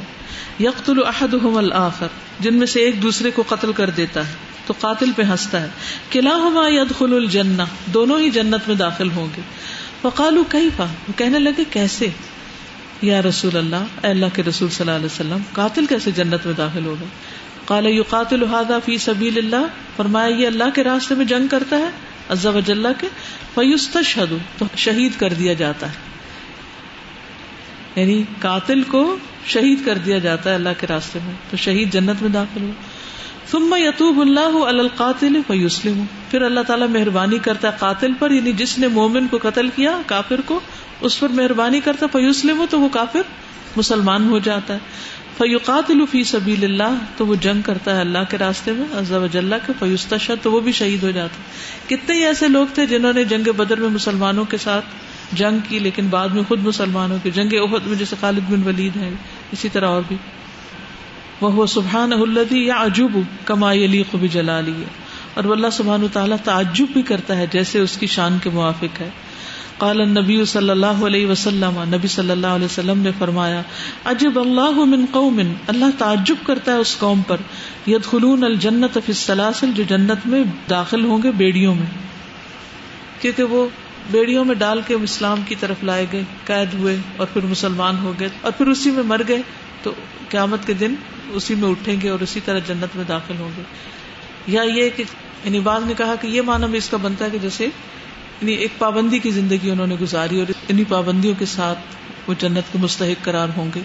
یقتل 0.60 0.94
احدهم 1.06 1.58
الاخر 1.58 2.08
جن 2.40 2.56
میں 2.56 2.68
سے 2.68 2.80
ایک 2.80 3.02
دوسرے 3.02 3.32
کو 3.32 3.44
قتل 3.50 3.74
کر 3.74 3.90
دیتا 3.90 4.28
ہے، 4.28 4.34
تو 4.66 4.74
قاتل 4.80 5.12
پہ 5.16 5.24
ہنستا 5.24 5.62
ہے۔ 5.62 5.68
کلاہما 6.10 6.70
يدخل 6.70 7.14
الجنہ، 7.14 7.62
دونوں 7.86 8.20
ہی 8.20 8.30
جنت 8.30 8.68
میں 8.68 8.76
داخل 8.76 9.12
ہوں 9.12 9.28
گے۔ 9.38 9.42
فقالوا 10.02 10.44
کیفا؟ 10.52 10.84
وہ 10.84 11.14
کہنے 11.16 11.40
لگے، 11.40 11.64
کیسے؟ 11.72 12.08
یا 13.02 13.22
رسول 13.22 13.58
اللہ، 13.58 13.76
اے 13.76 14.08
اللہ 14.08 14.26
کے 14.34 14.44
رسول 14.44 14.70
صلی 14.70 14.88
اللہ 14.88 14.96
علیہ 14.96 15.06
وسلم، 15.06 15.38
قاتل 15.54 15.86
کیسے 15.86 16.12
جنت 16.12 16.46
میں 16.46 16.54
داخل 16.54 16.86
ہوگا؟ 16.86 17.06
قال، 17.66 17.86
یقاتل 17.86 18.44
هذا 18.44 18.80
فی 18.86 18.98
سبیل 18.98 19.38
اللہ۔ 19.38 19.68
فرمایا، 19.98 20.28
یہ 20.28 20.48
اللہ 20.48 20.70
کے 20.76 20.84
راستے 20.84 21.16
میں 21.16 21.26
جنگ 21.26 21.48
کرتا 21.48 21.78
ہے 21.78 21.90
عزا 22.30 22.50
وجاللہ 22.50 22.88
کے 22.98 23.08
فیستشہد 23.54 24.60
تو 24.60 24.66
شہید 24.76 25.12
کر 25.18 25.34
دیا 25.34 25.54
جاتا 25.54 25.88
ہے۔ 25.88 26.15
یعنی 27.96 28.24
قاتل 28.40 28.84
کو 28.84 29.18
شہید 29.46 29.86
کر 29.86 29.98
دیا 29.98 30.18
جاتا 30.18 30.50
ہے 30.50 30.56
اللہ 30.56 30.70
کے 30.80 30.88
راستے 30.88 31.20
میں، 31.26 31.34
تو 31.52 31.58
شہید 31.58 31.94
جنت 31.94 32.22
میں 32.22 32.30
داخل 32.30 32.62
ہوا 32.62 32.72
ثم 33.52 33.76
یتوب 33.78 34.22
اللہ 34.22 34.58
القاتل 34.68 35.40
فیسلم۔ 35.48 36.04
پھر 36.32 36.42
اللہ 36.42 36.60
تعالیٰ 36.68 36.88
مہربانی 36.88 37.38
کرتا 37.38 37.72
ہے 37.72 37.78
قاتل 37.80 38.14
پر 38.20 38.32
یعنی 38.32 38.52
جس 38.52 38.80
نے 38.80 38.88
مومن 38.88 39.28
کو 39.28 39.40
قتل 39.42 39.70
کیا، 39.76 40.02
کافر 40.06 40.42
کو، 40.46 40.60
اس 41.02 41.20
پر 41.20 41.30
مہربانی 41.30 41.80
کرتا 41.80 42.08
فیوسلم 42.12 42.66
تو 42.70 42.80
وہ 42.80 42.90
کافر 42.90 43.22
مسلمان 43.76 44.30
ہو 44.30 44.40
جاتا 44.40 44.74
ہے۔ 44.74 44.80
فیوقات 45.38 45.92
فی 46.12 46.24
سبیل 46.24 46.64
اللہ، 46.64 46.98
تو 47.18 47.28
وہ 47.28 47.36
جنگ 47.36 47.62
کرتا 47.62 47.96
ہے 47.96 48.02
اللہ 48.02 48.30
کے 48.30 48.38
راستے 48.38 48.72
میں 48.72 49.00
عزا 49.00 49.18
وجاللہ 49.18 49.56
کے 49.68 49.74
فیوستا 49.80 50.18
شد 50.18 50.44
تو 50.44 50.52
وہ 50.52 50.60
بھی 50.60 50.72
شہید 50.72 51.04
ہو 51.04 51.12
جاتا 51.12 51.36
ہے۔ 51.36 51.96
کتنے 51.96 52.26
ایسے 52.26 52.48
لوگ 52.48 52.68
تھے 52.74 52.86
جنہوں 52.86 53.14
نے 53.14 53.24
جنگ 53.24 53.52
بدر 53.58 53.80
میں 53.80 53.90
مسلمانوں 53.90 54.46
کے 54.46 54.58
ساتھ 54.58 54.86
جنگ 55.34 55.58
کی، 55.70 55.80
لیکن 55.80 56.08
بعد 56.08 56.28
میں 56.28 56.44
خود 56.48 56.64
مسلمانوں 56.64 57.18
کی 57.24 57.32
جنگ 57.32 57.54
عہد 57.54 57.88
میں، 57.88 57.96
جیسے 57.96 58.16
خالد 58.20 58.50
بن 58.50 58.64
ولید 58.68 58.96
ہے 58.96 59.10
اسی 59.52 59.70
طرح 59.70 59.88
اور 59.88 60.02
بھی۔ 60.08 60.16
وہ 61.42 61.66
سبحان 61.66 62.14
الدی 62.14 62.66
یا 62.66 62.76
عجوب 62.78 63.18
کما 63.46 63.72
علی 63.72 64.04
خوبی 64.12 64.28
جلالی 64.28 64.84
اور 65.34 65.44
اللہ 65.44 65.68
سبحان 65.72 66.08
تعالیٰ 66.14 66.38
تعجب 66.44 66.86
بھی 66.94 67.02
کرتا 67.02 67.38
ہے، 67.38 67.46
جیسے 67.52 67.80
اس 67.80 67.98
کی 67.98 68.08
شان 68.08 68.38
کے 68.44 68.50
موافق 68.50 69.02
ہے۔ 69.02 69.10
قال 69.78 70.02
النبی 70.02 70.46
صلی 70.46 70.70
اللہ 70.70 70.86
علیہ 70.86 71.28
وسلم، 71.28 71.84
نبی 71.88 72.08
صلی 72.08 72.32
اللہ 72.32 72.48
علیہ 72.48 72.66
وسلم 72.66 73.00
نے 73.00 73.12
فرمایا، 73.20 73.62
عجب 74.06 74.40
اللہ 74.40 74.72
من 74.72 75.06
قوم، 75.12 75.42
اللہ 75.68 75.86
تعجب 75.98 76.36
کرتا 76.46 76.72
ہے 76.72 76.78
اس 76.78 76.98
قوم 76.98 77.22
پر۔ 77.22 77.38
یدخلون 77.88 78.44
الجنت 78.44 78.94
فی 78.94 79.00
السلاسل، 79.08 79.72
جو 79.76 79.84
جنت 79.84 80.28
میں 80.28 80.44
داخل 80.70 81.06
ہوں 81.06 81.24
گے، 81.24 81.32
بیڑیوں 81.32 81.76
میں۔ 81.76 81.86
کیونکہ 83.22 83.44
وہ 83.44 83.68
بیڑیوں 84.12 84.46
میں 84.46 84.56
ڈال 84.56 84.82
کے 84.88 84.94
اسلام 84.94 85.42
کی 85.48 85.56
طرف 85.60 85.84
لائے 85.84 86.06
گئے، 86.12 86.24
قید 86.46 86.74
ہوئے 86.74 86.98
اور 87.18 87.28
پھر 87.34 87.42
مسلمان 87.42 87.98
ہو 87.98 88.14
گئے 88.20 88.30
اور 88.42 88.52
پھر 88.52 88.68
اسی 88.68 88.92
میں 88.92 89.04
مر 89.04 89.22
گئے۔ 89.28 89.42
تو 89.84 89.94
قیامت 90.30 90.68
کے 90.68 90.74
دن 90.74 90.96
اسی 91.34 91.56
میں 91.56 91.70
اٹھیں 91.70 92.02
گے 92.02 92.10
اور 92.10 92.20
اسی 92.20 92.40
طرح 92.46 92.60
جنت 92.60 92.96
میں 92.96 93.04
داخل 93.08 93.34
ہوں 93.40 93.52
گے۔ 93.58 93.62
یا 94.48 94.62
یہ 94.62 94.90
کہ 94.96 95.04
یعنی 95.44 95.60
بعض 95.60 95.82
نے 95.86 95.94
کہا 95.98 96.16
کہ 96.22 96.28
یہ 96.28 96.42
معنی 96.42 96.66
بھی 96.66 96.78
اس 96.78 96.90
کا 96.90 96.98
بنتا 96.98 97.26
ہے 97.26 97.30
کہ 97.30 97.38
جیسے 97.38 97.64
یعنی 97.66 98.52
ایک 98.52 98.72
پابندی 98.78 99.20
کی 99.20 99.30
زندگی 99.30 99.72
انہوں 99.72 99.88
نے 99.88 99.96
گزاری 99.96 100.40
اور 100.40 100.52
انہیں 100.70 100.86
پابندیوں 100.90 101.34
کے 101.40 101.46
ساتھ 101.46 101.80
وہ 102.28 102.34
جنت 102.40 102.74
کے 102.74 102.78
مستحق 102.78 103.26
قرار 103.26 103.48
ہوں 103.58 103.70
گے۔ 103.76 103.82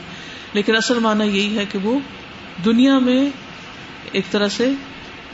لیکن 0.53 0.77
اصل 0.77 0.99
معنی 0.99 1.25
یہی 1.25 1.59
ہے 1.59 1.64
کہ 1.73 1.79
وہ 1.79 1.99
دنیا 2.64 2.99
میں 2.99 3.31
ایک 4.12 4.25
طرح 4.31 4.49
سے 4.49 4.71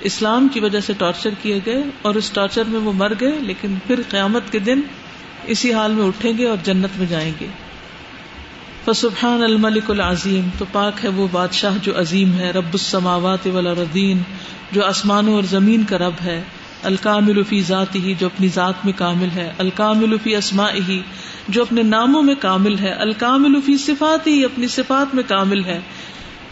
اسلام 0.06 0.48
کی 0.48 0.60
وجہ 0.60 0.80
سے 0.80 0.92
ٹارچر 0.98 1.30
کیے 1.42 1.60
گئے 1.66 1.82
اور 2.02 2.14
اس 2.14 2.30
ٹارچر 2.30 2.62
میں 2.64 2.80
وہ 2.80 2.92
مر 2.92 3.12
گئے، 3.20 3.38
لیکن 3.40 3.74
پھر 3.86 4.00
قیامت 4.08 4.52
کے 4.52 4.58
دن 4.58 4.80
اسی 5.46 5.72
حال 5.72 5.92
میں 5.92 6.04
اٹھیں 6.04 6.32
گے 6.38 6.48
اور 6.48 6.56
جنت 6.64 6.98
میں 6.98 7.06
جائیں 7.06 7.32
گے۔ 7.40 7.46
فسبحان 8.84 9.42
الملک 9.42 9.90
العظیم، 9.90 10.48
تو 10.58 10.64
پاک 10.72 11.04
ہے 11.04 11.08
وہ 11.08 11.28
بادشاہ 11.32 11.76
جو 11.82 12.00
عظیم 12.00 12.32
ہے، 12.32 12.50
رب 12.50 12.72
السماوات 12.72 13.46
والارضین، 13.46 14.22
جو 14.72 14.84
آسمانوں 14.84 15.34
اور 15.34 15.42
زمین 15.42 15.84
کا 15.84 15.98
رب 15.98 16.24
ہے۔ 16.24 16.42
الکامل 16.82 17.42
فی 17.42 17.62
ذات 17.62 17.94
ہی 17.94 18.14
جو 18.18 18.26
اپنی 18.26 18.48
ذات 18.48 18.74
میں 18.84 18.92
کامل 18.96 19.28
ہے۔ 19.36 19.52
الکامل 19.58 20.16
فی 20.22 20.36
اسماء 20.36 20.70
ہی 20.88 21.00
جو 21.48 21.62
اپنے 21.62 21.82
ناموں 21.82 22.22
میں 22.22 22.34
کامل 22.34 22.78
ہے۔ 22.78 22.92
الکامل 22.92 23.60
فی 23.60 23.76
صفات 23.76 24.26
ہی 24.26 24.44
اپنی 24.44 24.68
صفات 24.68 25.14
میں 25.14 25.22
کامل 25.26 25.64
ہے۔ 25.64 25.80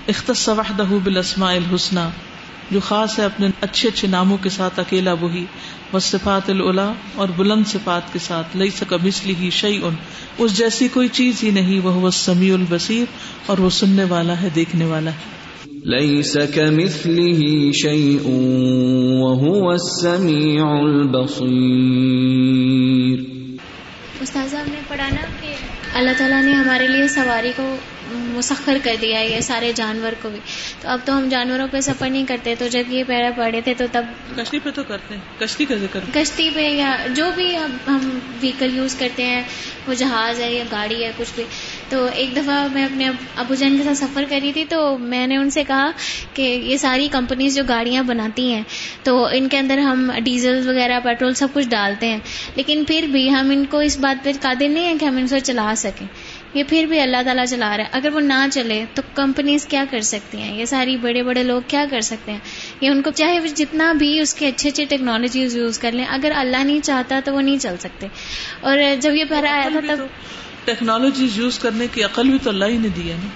اختص 0.09 0.49
وحدہ 0.49 0.85
بالاسماء 1.05 1.55
الحسنى۔ 1.55 2.34
جو 2.71 2.81
خاص 2.81 3.19
ہے 3.19 3.25
اپنے 3.25 3.49
اچھے 3.61 3.89
اچھے 3.89 4.09
ناموں 4.09 4.39
کے 4.43 4.49
ساتھ 4.49 4.81
اکیلا 4.81 5.13
وہی 5.13 5.45
وہ 5.93 5.99
صفات 5.99 6.51
العلا 6.51 6.93
اور 7.15 7.29
بلند 7.37 7.67
صفات 7.67 8.13
کے 8.13 8.19
ساتھ 8.19 8.57
لئی 8.57 8.71
سکا 8.71 8.97
مسلی 9.03 9.35
ہی 9.41 9.51
شعی 9.51 9.81
ان 9.83 9.95
اس 10.39 10.57
جیسی 10.57 10.89
کوئی 10.89 11.09
چیز 11.09 11.43
ہی 11.43 11.51
نہیں 11.51 11.87
وہ 11.87 12.11
سمیع 12.11 12.55
البصیر 12.55 13.05
اور 13.47 13.59
وہ 13.59 13.71
سننے 13.71 14.05
والا 14.05 14.43
ہے 14.43 14.49
دیکھنے 14.55 14.85
والا 14.85 15.11
ہے۔ 15.11 15.35
ليس 15.87 16.37
كمثله 16.55 17.73
شيء 17.73 18.19
وهو 19.23 19.71
السميع 19.71 20.69
البصير 20.69 23.19
استاذہ 24.21 24.57
ہم 24.57 24.69
نے 24.69 24.81
پڑھا 24.89 25.09
نا 25.09 25.21
کہ 25.41 25.55
اللہ 25.95 26.11
تعالیٰ 26.19 26.43
نے 26.43 26.53
ہمارے 26.53 26.89
لیے 26.89 27.09
سواری 27.09 27.53
کو 27.57 27.77
مسخر 28.15 28.79
کر 28.83 28.95
دیا 29.01 29.21
ہے 29.21 29.29
یہ 29.29 29.41
سارے 29.41 29.73
جانور 29.75 30.13
کو 30.23 30.29
بھی۔ 30.29 30.41
تو 30.81 30.89
اب 30.89 30.99
تو 31.05 31.19
ہم 31.19 31.29
جانوروں 31.29 31.69
پہ 31.71 31.81
سفر 31.81 32.11
نہیں 32.11 32.25
کرتے 32.29 32.55
تو 32.59 32.69
جب 32.69 32.83
یہ 32.89 33.05
پیڑا 33.07 33.31
پڑے 33.37 33.61
تھے 33.61 33.75
تو 33.75 33.85
تب 33.93 34.05
کشتی 34.37 34.59
پہ 34.59 34.71
تو 34.75 34.83
کرتے 34.83 35.15
ہیں 35.15 35.41
کشتی 35.41 35.65
کا 35.65 35.75
ذکر۔ 35.75 36.01
کشتی 36.15 36.51
پہ 36.55 36.69
یا 36.69 36.97
جو 37.15 37.31
بھی 37.35 37.57
اب 37.57 37.71
ہم 37.87 38.19
ویکل 38.41 38.77
یوز 38.77 38.95
کرتے 38.95 39.23
ہیں 39.25 39.43
وہ 39.87 39.95
جہاز 39.95 40.41
ہے 40.41 40.53
یا 40.53 40.65
گاڑی 40.71 41.05
ہے 41.05 41.13
کچھ 41.17 41.33
بھی۔ 41.35 41.45
تو 41.89 42.09
ایک 42.15 42.37
دفعہ 42.37 42.67
میں 42.73 42.85
اپنے 42.85 43.11
ابو 43.37 43.55
جان 43.55 43.77
کے 43.79 43.85
ساتھ 43.85 43.99
سفر 43.99 44.25
کری 44.29 44.53
تھی 44.53 44.65
تو 44.65 44.99
میں 44.99 45.27
نے 45.27 45.37
ان 45.37 45.51
سے 45.51 45.65
کہا 45.65 45.91
کہ 46.35 46.43
یہ 46.43 46.77
ساری 46.77 47.09
کمپنیز 47.09 47.55
جو 47.55 47.63
گاڑیاں 47.69 48.03
بناتی 48.03 48.53
ہیں 48.53 48.63
تو 49.03 49.29
ان 49.33 49.49
کے 49.49 49.59
اندر 49.59 49.79
ہم 49.79 50.11
ڈیزل 50.25 50.69
وغیرہ 50.69 51.01
پیٹرول 51.05 51.35
سب 51.35 51.49
کچھ 51.53 51.69
ڈالتے 51.69 52.07
ہیں۔ 52.07 52.19
لیکن 52.57 52.85
پھر 52.87 53.07
بھی 53.13 53.31
ہم 53.31 53.51
ان 53.51 53.65
کو 53.65 53.79
اس 53.79 53.99
بات 53.99 54.25
پہ 54.25 54.33
قادر 54.41 54.69
نہیں 54.69 54.85
ہیں 54.85 54.99
کہ 54.99 55.05
ہم 55.05 55.17
ان 55.17 55.27
سے 55.27 55.41
چلا 55.41 55.75
سکیں۔ 55.77 56.07
یہ 56.55 56.63
پھر 56.69 56.87
بھی 56.87 57.01
اللہ 57.01 57.17
تعالیٰ 57.25 57.47
چلا 57.47 57.77
رہا 57.77 57.85
ہے۔ 57.85 57.89
اگر 57.93 58.09
وہ 58.13 58.21
نہ 58.21 58.47
چلے 58.53 58.85
تو 58.95 59.03
کمپنیز 59.15 59.67
کیا 59.67 59.85
کر 59.91 60.01
سکتی 60.01 60.39
ہیں؟ 60.39 60.57
یہ 60.57 60.65
ساری 60.65 60.97
بڑے 60.97 61.23
بڑے 61.23 61.43
لوگ 61.43 61.63
کیا 61.67 61.85
کر 61.91 62.01
سکتے 62.01 62.33
ہیں؟ 62.33 62.39
یہ 62.81 62.91
ان 62.91 63.03
کو 63.03 63.11
چاہے 63.11 63.41
وہ 63.41 63.47
جتنا 63.47 63.93
بھی 63.93 64.21
اس 64.21 64.35
کے 64.35 64.49
اچھے 64.49 64.69
اچھے 64.69 64.85
ٹیکنالوجیز 64.85 65.57
یوز 65.57 65.79
کر 65.79 65.93
لیں 65.93 66.05
اگر 66.05 66.33
اللہ 66.37 66.57
نہیں 66.57 66.81
چاہتا 66.81 67.21
تو 67.25 67.35
وہ 67.35 67.41
نہیں 67.41 67.59
چل 67.59 67.75
سکتے۔ 67.81 68.07
اور 68.61 68.79
جب 69.01 69.15
یہ 69.15 69.25
پہرا 69.29 69.53
آیا 69.53 69.69
تھا 69.73 69.95
تب 69.95 70.07
ٹیکنالوجیز 70.65 71.39
یوز 71.39 71.59
کرنے 71.59 71.87
کی 71.95 72.05
عقل 72.05 72.31
بھی 72.31 72.39
تو 72.43 72.51
اللہ 72.51 72.65
ہی 72.65 72.77
نے 72.77 72.89
دی 72.89 73.11
ہے 73.11 73.17
نا۔ 73.25 73.29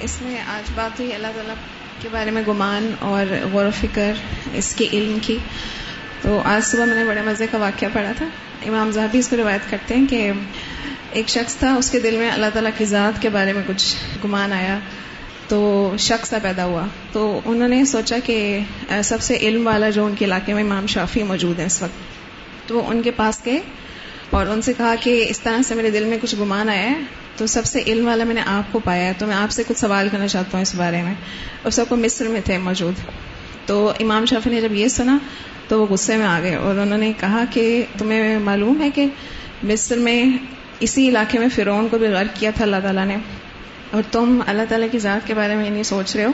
اس 0.00 0.22
میں 0.22 0.40
آج 0.40 0.70
بات 0.74 1.00
ہوئی 1.00 1.12
اللہ 1.12 1.26
تعالیٰ 1.26 1.54
کے 2.02 2.08
بارے 2.12 2.30
میں 2.30 2.42
گمان 2.48 2.90
اور 2.98 3.26
غور 3.52 3.64
و 3.64 3.70
فکر 3.80 4.12
اس 4.54 4.74
کے 4.74 4.86
علم 4.92 5.18
کی۔ 5.22 5.38
تو 6.22 6.40
آج 6.44 6.64
صبح 6.64 6.84
میں 6.84 6.96
نے 6.96 7.04
بڑے 7.04 7.22
مزے 7.22 7.46
کا 7.50 7.58
واقعہ 7.58 7.88
پڑھا 7.92 8.12
تھا۔ 8.16 8.26
امام 8.66 8.90
زہبی 8.90 9.18
اس 9.18 9.28
کو 9.28 9.36
روایت 9.36 9.70
کرتے 9.70 9.94
ہیں 9.94 10.06
کہ 10.06 10.30
ایک 11.12 11.28
شخص 11.28 11.56
تھا، 11.56 11.74
اس 11.74 11.90
کے 11.90 12.00
دل 12.00 12.16
میں 12.16 12.30
اللہ 12.30 12.46
تعالیٰ 12.52 12.70
کی 12.78 12.84
ذات 12.84 13.22
کے 13.22 13.28
بارے 13.28 13.52
میں 13.52 13.62
کچھ 13.66 13.96
گمان 14.24 14.52
آیا۔ 14.52 14.78
تو 15.48 15.92
شخص 15.98 16.28
سا 16.28 16.38
پیدا 16.42 16.64
ہوا۔ 16.64 16.86
تو 17.12 17.40
انہوں 17.44 17.68
نے 17.68 17.84
سوچا 17.84 18.16
کہ 18.24 18.58
سب 19.04 19.20
سے 19.20 19.36
علم 19.36 19.66
والا 19.66 19.90
جو 19.90 20.06
ان 20.06 20.14
کے 20.18 20.24
علاقے 20.24 20.54
میں 20.54 20.62
امام 20.62 20.86
شافی 20.86 21.22
موجود 21.22 21.58
ہیں 21.58 21.66
اس 21.66 21.82
وقت۔ 21.82 21.92
تو 22.68 22.76
وہ 22.76 22.82
ان 22.86 23.02
کے 23.02 23.10
پاس 23.10 23.40
گئے 23.46 23.60
اور 24.30 24.46
ان 24.46 24.62
سے 24.62 24.72
کہا 24.78 24.94
کہ 25.00 25.26
اس 25.28 25.40
طرح 25.40 25.62
سے 25.62 25.74
میرے 25.74 25.90
دل 25.90 26.04
میں 26.04 26.18
کچھ 26.22 26.34
گمان 26.40 26.68
آیا 26.68 26.90
ہے، 26.90 26.94
تو 27.36 27.46
سب 27.46 27.64
سے 27.64 27.82
علم 27.86 28.06
والا 28.06 28.24
میں 28.24 28.34
نے 28.34 28.40
آپ 28.46 28.72
کو 28.72 28.78
پایا 28.78 29.06
ہے، 29.06 29.12
تو 29.18 29.26
میں 29.26 29.36
آپ 29.36 29.50
سے 29.50 29.62
کچھ 29.68 29.78
سوال 29.78 30.08
کرنا 30.12 30.28
چاہتا 30.28 30.50
ہوں 30.52 30.62
اس 30.62 30.74
بارے 30.74 31.02
میں۔ 31.02 31.14
اور 31.62 31.70
سب 31.70 31.84
کو 31.88 31.96
مصر 31.96 32.28
میں 32.28 32.40
تھے 32.44 32.58
موجود۔ 32.58 32.94
تو 33.66 33.92
امام 34.00 34.24
شافی 34.24 34.50
نے 34.50 34.60
جب 34.60 34.72
یہ 34.72 34.88
سنا، 34.88 35.18
تو 35.68 35.80
وہ 35.80 35.86
غصے 35.86 36.16
میں 36.16 36.26
آ 36.26 36.40
گئے 36.40 36.54
اور 36.54 36.74
انہوں 36.74 36.98
نے 36.98 37.12
کہا 37.20 37.44
کہ 37.50 37.82
تمہیں 37.98 38.38
معلوم 38.38 38.82
ہے 38.82 38.90
کہ 38.90 39.06
مصر 39.62 39.98
میں 39.98 40.24
اسی 40.80 41.08
علاقے 41.08 41.38
میں 41.38 41.48
فرعون 41.54 41.88
کو 41.88 41.98
بھی 41.98 42.06
غرق 42.06 42.40
کیا 42.40 42.50
تھا 42.50 42.64
اللہ 42.64 42.76
تعالیٰ 42.82 43.06
نے۔ 43.06 43.16
اور 43.90 44.02
تم 44.12 44.40
اللہ 44.46 44.62
تعالیٰ 44.68 44.88
کی 44.92 44.98
ذات 44.98 45.26
کے 45.26 45.34
بارے 45.34 45.54
میں 45.54 45.70
نہیں 45.70 45.82
سوچ 45.82 46.16
رہے 46.16 46.24
ہو۔ 46.24 46.30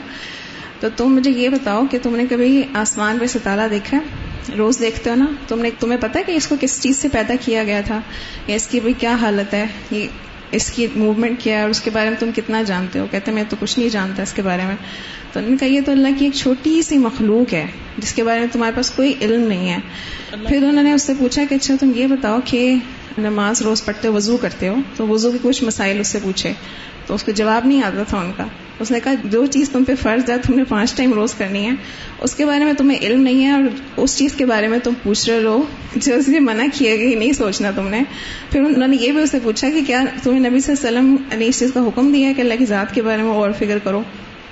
تو 0.79 0.87
تم 0.97 1.05
مجھے 1.05 1.31
یہ 1.31 1.49
بتاؤ 1.49 1.83
کہ 1.91 1.97
تم 2.03 2.15
نے 2.15 2.23
کبھی 2.29 2.63
آسمان 2.73 3.17
پہ 3.19 3.25
ستارہ 3.25 3.67
دیکھا 3.67 3.97
ہے؟ 3.97 4.27
روز 4.57 4.79
دیکھتے 4.79 5.09
ہو 5.09 5.15
نا؟ 5.15 5.25
تم 5.47 5.61
نے 5.61 5.69
تمہیں 5.79 6.01
پتا 6.01 6.19
کہ 6.25 6.31
اس 6.31 6.47
کو 6.47 6.55
کس 6.61 6.81
چیز 6.81 6.97
سے 6.97 7.07
پیدا 7.07 7.33
کیا 7.45 7.63
گیا 7.63 7.81
تھا؟ 7.81 8.01
یا 8.47 8.55
اس 8.55 8.67
کی 8.67 8.79
بھی 8.79 8.93
کیا 8.97 9.15
حالت 9.15 9.53
ہے؟ 9.53 9.65
یہ 9.91 10.07
اس 10.51 10.71
کی 10.71 10.87
موومنٹ 10.95 11.41
کیا 11.41 11.57
ہے؟ 11.57 11.61
اور 11.61 11.69
اس 11.69 11.81
کے 11.81 11.89
بارے 11.89 12.09
میں 12.09 12.17
تم 12.17 12.29
کتنا 12.35 12.61
جانتے 12.61 12.99
ہو؟ 12.99 13.07
کہتے 13.11 13.31
میں 13.31 13.43
تو 13.49 13.55
کچھ 13.59 13.79
نہیں 13.79 13.89
جانتا 13.89 14.23
اس 14.23 14.33
کے 14.33 14.41
بارے 14.41 14.61
میں۔ 14.65 14.75
تو 15.33 15.39
انہوں 15.39 15.51
نے 15.51 15.57
کہا 15.57 15.67
یہ 15.67 15.81
تو 15.85 15.91
اللہ 15.91 16.07
کی 16.19 16.25
ایک 16.25 16.33
چھوٹی 16.33 16.81
سی 16.81 16.97
مخلوق 16.97 17.53
ہے 17.53 17.65
جس 17.97 18.13
کے 18.13 18.23
بارے 18.23 18.39
میں 18.39 18.47
تمہارے 18.51 18.75
پاس 18.75 18.91
کوئی 18.91 19.13
علم 19.21 19.47
نہیں 19.47 19.69
ہے۔ 19.69 19.77
پھر 20.47 20.57
انہوں 20.57 20.83
نے 20.83 20.93
اس 20.93 21.03
سے 21.03 21.13
پوچھا 21.19 21.43
کہ 21.49 21.55
اچھا 21.55 21.75
تم 21.79 21.91
یہ 21.95 22.07
بتاؤ 22.07 22.39
کہ 22.45 22.75
نماز 23.17 23.61
روز 23.61 23.85
پڑھتے 23.85 24.07
وضو 24.07 24.37
کرتے 24.37 24.67
ہو، 24.67 24.75
تو 24.95 25.07
وضو 25.07 25.31
کے 25.31 25.37
کچھ 25.41 25.63
مسائل 25.63 25.99
اس 25.99 26.07
سے 26.07 26.19
پوچھے۔ 26.23 26.53
تو 27.07 27.15
اس 27.15 27.23
کو 27.23 27.31
جواب 27.31 27.65
نہیں 27.65 27.83
آتا 27.83 28.03
تھا 28.03 28.17
ان 28.17 28.31
کا۔ 28.37 28.45
اس 28.79 28.91
نے 28.91 28.99
کہا، 29.03 29.13
جو 29.23 29.45
چیز 29.45 29.69
تم 29.69 29.83
پہ 29.83 29.95
فرض 30.01 30.29
ہے، 30.29 30.37
تم 30.37 30.55
نے 30.55 30.63
پانچ 30.63 30.93
ٹائم 30.93 31.13
روز 31.13 31.33
کرنی 31.33 31.65
ہے، 31.65 31.71
اس 32.19 32.35
کے 32.35 32.45
بارے 32.45 32.63
میں 32.63 32.73
تمہیں 32.73 32.99
علم 32.99 33.21
نہیں 33.21 33.45
ہے 33.45 33.51
اور 33.51 33.61
اس 33.97 34.17
چیز 34.17 34.33
کے 34.33 34.45
بارے 34.45 34.67
میں 34.67 34.79
تم 34.79 34.91
پوچھ 35.03 35.29
رہے 35.29 35.43
ہو۔ 35.43 35.63
جو 35.95 36.15
اس 36.15 36.27
لیے 36.27 36.39
منع 36.39 36.63
کیے 36.73 36.99
گئی 36.99 37.15
نہیں 37.15 37.33
سوچنا 37.33 37.71
تم 37.75 37.87
نے۔ 37.87 38.03
پھر 38.51 38.61
انہوں 38.61 38.87
نے 38.87 38.97
یہ 38.99 39.11
بھی 39.11 39.21
اسے 39.21 39.39
پوچھا 39.43 39.69
کہ 39.69 39.81
کیا 39.87 40.03
تمہیں 40.23 40.49
نبی 40.49 40.59
صلی 40.59 40.87
اللہ 40.87 40.99
علیہ 40.99 41.13
وسلم 41.13 41.39
نے 41.39 41.45
اس 41.45 41.59
چیز 41.59 41.71
کا 41.73 41.79
حکم 41.79 42.13
دیا 42.13 42.31
کہ 42.35 42.41
اللہ 42.41 42.53
کی 42.59 42.65
ذات 42.65 42.95
کے 42.95 43.01
بارے 43.01 43.21
میں 43.21 43.31
اور 43.31 43.51
فکر 43.59 43.77
کرو؟ 43.83 44.01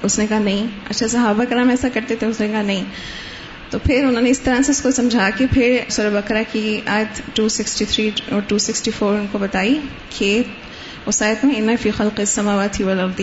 اس 0.03 0.19
نے 0.19 0.25
کہا، 0.29 0.39
نہیں۔ 0.39 0.67
اچھا 0.89 1.07
صحابہ 1.07 1.43
کرام 1.49 1.69
ایسا 1.69 1.87
کرتے 1.93 2.15
تھے، 2.15 2.27
اس 2.27 2.41
نے 2.41 2.47
کہا، 2.47 2.61
نہیں۔ 2.61 2.83
تو 3.75 3.79
پھر 3.83 4.05
انہوں 4.05 4.21
نے 4.21 4.29
اس 4.29 4.39
طرح 4.39 4.61
سے 4.61 4.71
اس 4.71 4.81
کو 4.81 4.91
سمجھا 4.91 5.29
کے 5.37 5.45
پھر 5.53 5.79
سور 5.89 6.09
بکرا 6.09 6.41
کی 6.51 6.81
آیت 6.85 7.39
263 7.39 8.21
اور 8.31 8.41
264 8.47 9.19
ان 9.19 9.25
کو 9.31 9.37
بتائی 9.37 9.79
کہ 10.17 10.43
اس 11.05 11.21
آیت 11.21 11.45
میں 11.45 11.55
ان 11.57 11.75
فی 11.81 11.91
خلق 11.91 12.19
السماوات 12.19 12.81
والارض۔ 12.81 13.21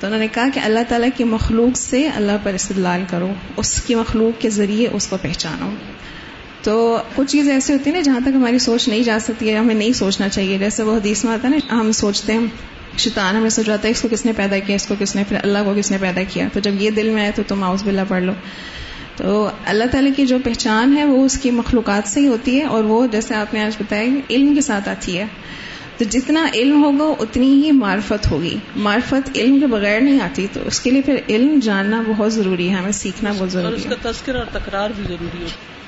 تو 0.00 0.06
انہوں 0.06 0.20
نے 0.20 0.26
کہا 0.32 0.48
کہ 0.54 0.60
اللہ 0.60 0.78
تعالیٰ 0.88 1.08
کی 1.16 1.24
مخلوق 1.24 1.76
سے 1.76 2.08
اللہ 2.08 2.32
پر 2.42 2.52
استدلال 2.52 3.02
کرو، 3.10 3.32
اس 3.56 3.82
کی 3.82 3.94
مخلوق 3.94 4.40
کے 4.40 4.50
ذریعے 4.50 4.88
اس 4.92 5.06
کو 5.06 5.16
پہچانو۔ 5.22 5.70
تو 6.62 6.98
کچھ 7.16 7.32
چیزیں 7.32 7.52
ایسی 7.52 7.72
ہوتی 7.72 7.90
ہیں 7.90 7.96
نا 7.96 8.02
جہاں 8.02 8.20
تک 8.22 8.30
ہماری 8.34 8.58
سوچ 8.58 8.88
نہیں 8.88 9.02
جا 9.02 9.18
سکتی 9.20 9.50
ہے، 9.50 9.56
ہمیں 9.56 9.74
نہیں 9.74 9.92
سوچنا 9.92 10.28
چاہیے۔ 10.28 10.58
جیسے 10.58 10.82
وہ 10.82 10.96
حدیث 10.96 11.24
میں 11.24 11.32
آتا 11.32 11.48
ہے 11.48 11.56
نا، 11.56 11.80
ہم 11.80 11.92
سوچتے 11.92 12.32
ہیں، 12.32 12.46
شیطان 12.98 13.36
ہمیں 13.36 13.50
سوچ 13.50 13.68
رہا 13.68 13.76
ہے 13.84 13.90
اس 13.90 14.00
کو 14.00 14.08
کس 14.10 14.26
نے 14.26 14.32
پیدا 14.36 14.58
کیا، 14.58 14.76
اس 14.76 14.86
کو 14.86 14.94
کس 14.98 15.16
نے 15.16 15.24
پھر 15.28 15.36
اللہ 15.42 15.58
کو 15.64 15.74
کس 15.76 15.90
نے 15.90 15.96
پیدا 16.00 16.20
کیا؟ 16.28 16.48
تو 16.52 16.60
جب 16.60 16.82
یہ 16.82 16.90
دل 16.90 17.08
میں 17.08 17.22
آئے 17.22 17.30
تو 17.34 17.42
تم 17.48 17.62
آؤز 17.62 17.82
بلا 17.84 18.04
پڑھ 18.08 18.22
لو۔ 18.22 18.32
تو 19.18 19.50
اللہ 19.64 19.84
تعالیٰ 19.90 20.10
کی 20.16 20.26
جو 20.26 20.38
پہچان 20.44 20.96
ہے 20.96 21.04
وہ 21.04 21.24
اس 21.24 21.40
کی 21.40 21.50
مخلوقات 21.50 22.08
سے 22.08 22.20
ہی 22.20 22.26
ہوتی 22.26 22.58
ہے 22.58 22.64
اور 22.64 22.84
وہ 22.84 23.06
جیسے 23.06 23.34
آپ 23.34 23.54
نے 23.54 23.64
آج 23.64 23.72
بتایا 23.80 24.04
علم 24.30 24.54
کے 24.54 24.60
ساتھ 24.60 24.88
آتی 24.88 25.18
ہے۔ 25.18 25.24
تو 25.96 26.04
جتنا 26.04 26.46
علم 26.54 26.84
ہوگا 26.84 27.22
اتنی 27.22 27.62
ہی 27.64 27.70
معرفت 27.70 28.30
ہوگی۔ 28.30 28.56
معرفت 28.76 29.30
علم 29.34 29.60
کے 29.60 29.66
بغیر 29.66 30.00
نہیں 30.00 30.20
آتی۔ 30.20 30.46
تو 30.52 30.60
اس 30.66 30.80
کے 30.80 30.90
لیے 30.90 31.02
پھر 31.02 31.16
علم 31.28 31.58
جاننا 31.62 32.02
بہت 32.08 32.34
ضروری 32.34 32.68
ہے۔ 32.68 32.74
ہمیں 32.74 32.92
سیکھنا 32.92 33.32
بہت 33.38 33.50
ضروری 33.50 33.82
ہے۔ 33.84 33.88
اس 33.88 33.96
کا 34.02 34.10
تذکر 34.10 34.34
اور 34.34 34.44
تکرار 34.52 34.90
بھی 34.96 35.04
ضروری 35.04 35.42
ہے۔ 35.42 35.78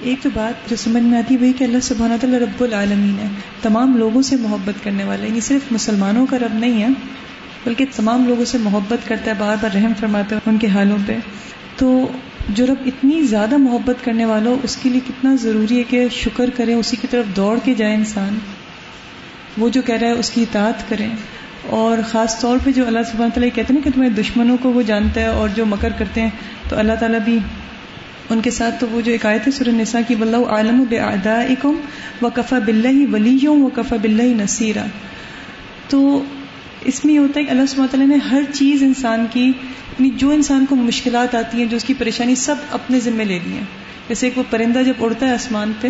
ایک 0.00 0.22
تو 0.22 0.28
بات 0.34 0.70
جو 0.70 0.76
سمجھ 0.76 1.02
میں 1.02 1.18
آتی 1.18 1.34
ہے 1.34 1.38
وہی 1.40 1.52
کہ 1.52 1.64
اللہ 1.64 1.78
سبحانہ 1.82 2.14
تعالیٰ 2.20 2.38
رب 2.38 2.62
العالمین 2.62 3.16
ہے۔ 3.18 3.28
تمام 3.62 3.96
لوگوں 3.96 4.22
سے 4.22 4.36
محبت 4.36 4.84
کرنے 4.84 5.04
والا 5.04 5.26
یعنی 5.26 5.40
صرف 5.40 5.72
مسلمانوں 5.72 6.26
کا 6.30 6.38
رب 6.38 6.54
نہیں 6.54 6.82
ہے 6.82 6.88
بلکہ 7.64 7.84
تمام 7.96 8.28
لوگوں 8.28 8.44
سے 8.44 8.58
محبت 8.58 9.08
کرتا 9.08 9.30
ہے 9.30 9.36
بار 9.38 9.56
بار 9.60 9.76
رحم 9.76 9.92
فرماتا 10.00 10.36
ہے 10.36 10.40
ان 10.46 10.58
کے 10.58 10.66
حالوں 10.66 10.96
پہ۔ 11.06 11.16
تو 11.76 12.08
جو 12.48 12.66
رب 12.66 12.74
اتنی 12.86 13.22
زیادہ 13.22 13.56
محبت 13.56 14.04
کرنے 14.04 14.24
والوں 14.24 14.56
اس 14.62 14.76
کے 14.76 14.88
لیے 14.88 15.00
کتنا 15.08 15.36
ضروری 15.42 15.78
ہے 15.78 15.82
کہ 15.82 16.08
شکر 16.10 16.50
کریں، 16.50 16.74
اسی 16.74 16.96
کی 17.00 17.06
طرف 17.10 17.36
دوڑ 17.36 17.58
کے 17.64 17.74
جائے 17.74 17.94
انسان۔ 17.94 18.38
وہ 19.58 19.68
جو 19.68 19.82
کہہ 19.82 19.94
رہا 19.94 20.08
ہے، 20.08 20.12
اس 20.12 20.30
کی 20.30 20.42
اطاعت 20.42 20.88
کریں۔ 20.88 21.10
اور 21.66 21.98
خاص 22.08 22.40
طور 22.40 22.58
پہ 22.64 22.72
جو 22.72 22.86
اللہ 22.86 22.98
سبحانہ 22.98 23.32
تعالیٰ 23.34 23.48
کہتے 23.54 23.74
ہیں 23.74 23.80
نا 23.80 23.84
کہ 23.84 23.90
تمہارے 23.90 24.22
دشمنوں 24.22 24.56
کو 24.62 24.72
وہ 24.72 24.82
جانتا 24.82 25.20
ہے 25.20 25.26
اور 25.26 25.48
جو 25.48 25.66
مکر 25.66 25.88
کرتے 25.98 26.20
ہیں، 26.20 26.30
تو 26.68 26.78
اللہ 26.78 26.92
تعالیٰ 27.00 27.20
بھی 27.20 27.38
ان 28.30 28.40
کے 28.40 28.50
ساتھ 28.50 28.74
تو 28.80 28.86
وہ 28.90 29.00
جو 29.00 29.12
ایک 29.12 29.26
آیت 29.26 29.46
ہے 29.46 29.52
سورہ 29.52 29.68
نساء 29.68 30.00
کی 30.08 30.14
بلّہ 30.14 30.36
عالم 30.36 30.84
بے 30.88 30.98
اکم 30.98 31.74
و 32.22 32.30
کفا 32.34 32.58
بلّہ 32.58 33.12
ولی 33.12 33.46
و 33.46 33.68
کفا 33.74 33.96
بلّہ 34.02 34.22
نصیرہ۔ 34.22 34.84
تو 35.88 36.24
اس 36.84 37.04
میں 37.04 37.14
یہ 37.14 37.18
ہوتا 37.18 37.40
ہے 37.40 37.44
کہ 37.44 37.50
اللہ 37.50 37.66
سب 37.68 37.76
تعالیٰ 37.76 38.06
نے 38.06 38.16
ہر 38.16 38.42
چیز 38.54 38.82
انسان 38.82 39.26
کی 39.32 39.44
یعنی 39.98 40.10
جو 40.10 40.30
انسان 40.30 40.66
کو 40.66 40.76
مشکلات 40.76 41.34
آتی 41.34 41.58
ہیں، 41.58 41.64
جو 41.64 41.76
اس 41.76 41.84
کی 41.84 41.94
پریشانی، 41.94 42.34
سب 42.34 42.54
اپنے 42.70 43.00
ذمہ 43.00 43.22
لے 43.22 43.38
لی 43.44 43.52
ہیں۔ 43.52 43.64
جیسے 44.08 44.26
ایک 44.26 44.38
وہ 44.38 44.42
پرندہ 44.50 44.82
جب 44.86 44.92
اڑتا 45.00 45.26
ہے 45.26 45.32
آسمان 45.32 45.72
پہ، 45.80 45.88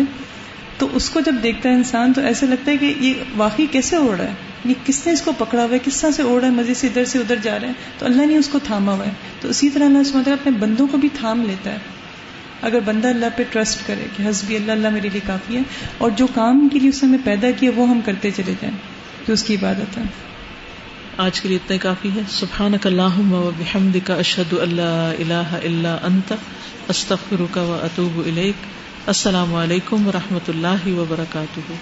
تو 0.77 0.87
اس 0.93 1.09
کو 1.09 1.19
جب 1.19 1.35
دیکھتا 1.43 1.69
ہے 1.69 1.73
انسان، 1.73 2.13
تو 2.13 2.21
ایسا 2.21 2.45
لگتا 2.45 2.71
ہے 2.71 2.77
کہ 2.77 2.93
یہ 2.99 3.13
واقعی 3.37 3.65
کیسے 3.71 3.95
اڑ 3.95 4.17
رہا 4.17 4.25
ہے؟ 4.25 4.33
یعنی 4.65 4.73
کس 4.85 5.07
نے 5.07 5.13
اس 5.13 5.21
کو 5.21 5.31
پکڑا 5.37 5.63
ہوا 5.63 5.73
ہے؟ 5.73 5.79
کس 5.85 6.01
طرح 6.01 6.11
سے 6.11 6.23
اڑ 6.23 6.39
رہا 6.41 6.47
ہے؟ 6.47 6.53
مزے 6.53 6.73
سے 6.73 6.87
ادھر 6.87 7.05
سے 7.05 7.19
ادھر 7.19 7.35
جا 7.43 7.59
رہا 7.61 7.67
ہے۔ 7.67 7.73
تو 7.99 8.05
اللہ 8.05 8.25
نے 8.25 8.37
اس 8.37 8.47
کو 8.47 8.59
تھاما 8.63 8.93
ہوا 8.93 9.05
ہے۔ 9.05 9.11
تو 9.41 9.47
اسی 9.47 9.69
طرح 9.69 9.85
اللہ 9.85 10.03
سمجھ 10.03 10.29
اپنے 10.29 10.51
بندوں 10.51 10.87
کو 10.87 10.97
بھی 10.97 11.09
تھام 11.13 11.41
لیتا 11.41 11.71
ہے۔ 11.71 11.77
اگر 12.61 12.79
بندہ 12.79 13.07
اللہ 13.07 13.25
پہ 13.35 13.43
ٹرسٹ 13.49 13.87
کرے 13.87 14.05
کہ 14.17 14.29
حسبی 14.29 14.55
اللہ 14.55 14.71
اللہ 14.71 14.89
میرے 14.89 15.09
لیے 15.09 15.21
کافی 15.27 15.55
ہے، 15.55 15.61
اور 15.97 16.09
جو 16.09 16.27
کام 16.27 16.69
کے 16.69 16.79
لیے 16.79 16.89
اس 16.89 17.03
نے 17.03 17.17
پیدا 17.23 17.47
کیا، 17.51 17.71
وہ 17.75 17.89
ہم 17.89 18.01
کرتے 18.05 18.31
چلے 18.31 18.53
جائیں، 18.61 18.77
جو 19.27 19.33
اس 19.33 19.43
کی 19.43 19.55
عبادت 19.55 19.97
ہے۔ 19.97 20.03
آج 21.17 21.41
کے 21.41 21.47
لیے 21.47 21.57
اتنے 21.57 21.77
کافی 21.77 22.09
ہے۔ 22.15 22.21
سبحان 22.29 22.77
کا 22.77 22.89
اشد 24.15 24.53
اللہ 24.53 25.13
اللہ 25.19 25.55
اللہ 25.63 25.97
انت 26.03 26.33
استخر 26.87 27.41
کا 27.51 27.61
و 27.61 27.79
اطوب 27.83 28.21
السلام 29.05 29.55
علیکم 29.55 30.07
و 30.07 30.11
رحمۃ 30.11 30.49
اللہ 30.49 30.87
وبرکاتہ۔ 30.87 31.73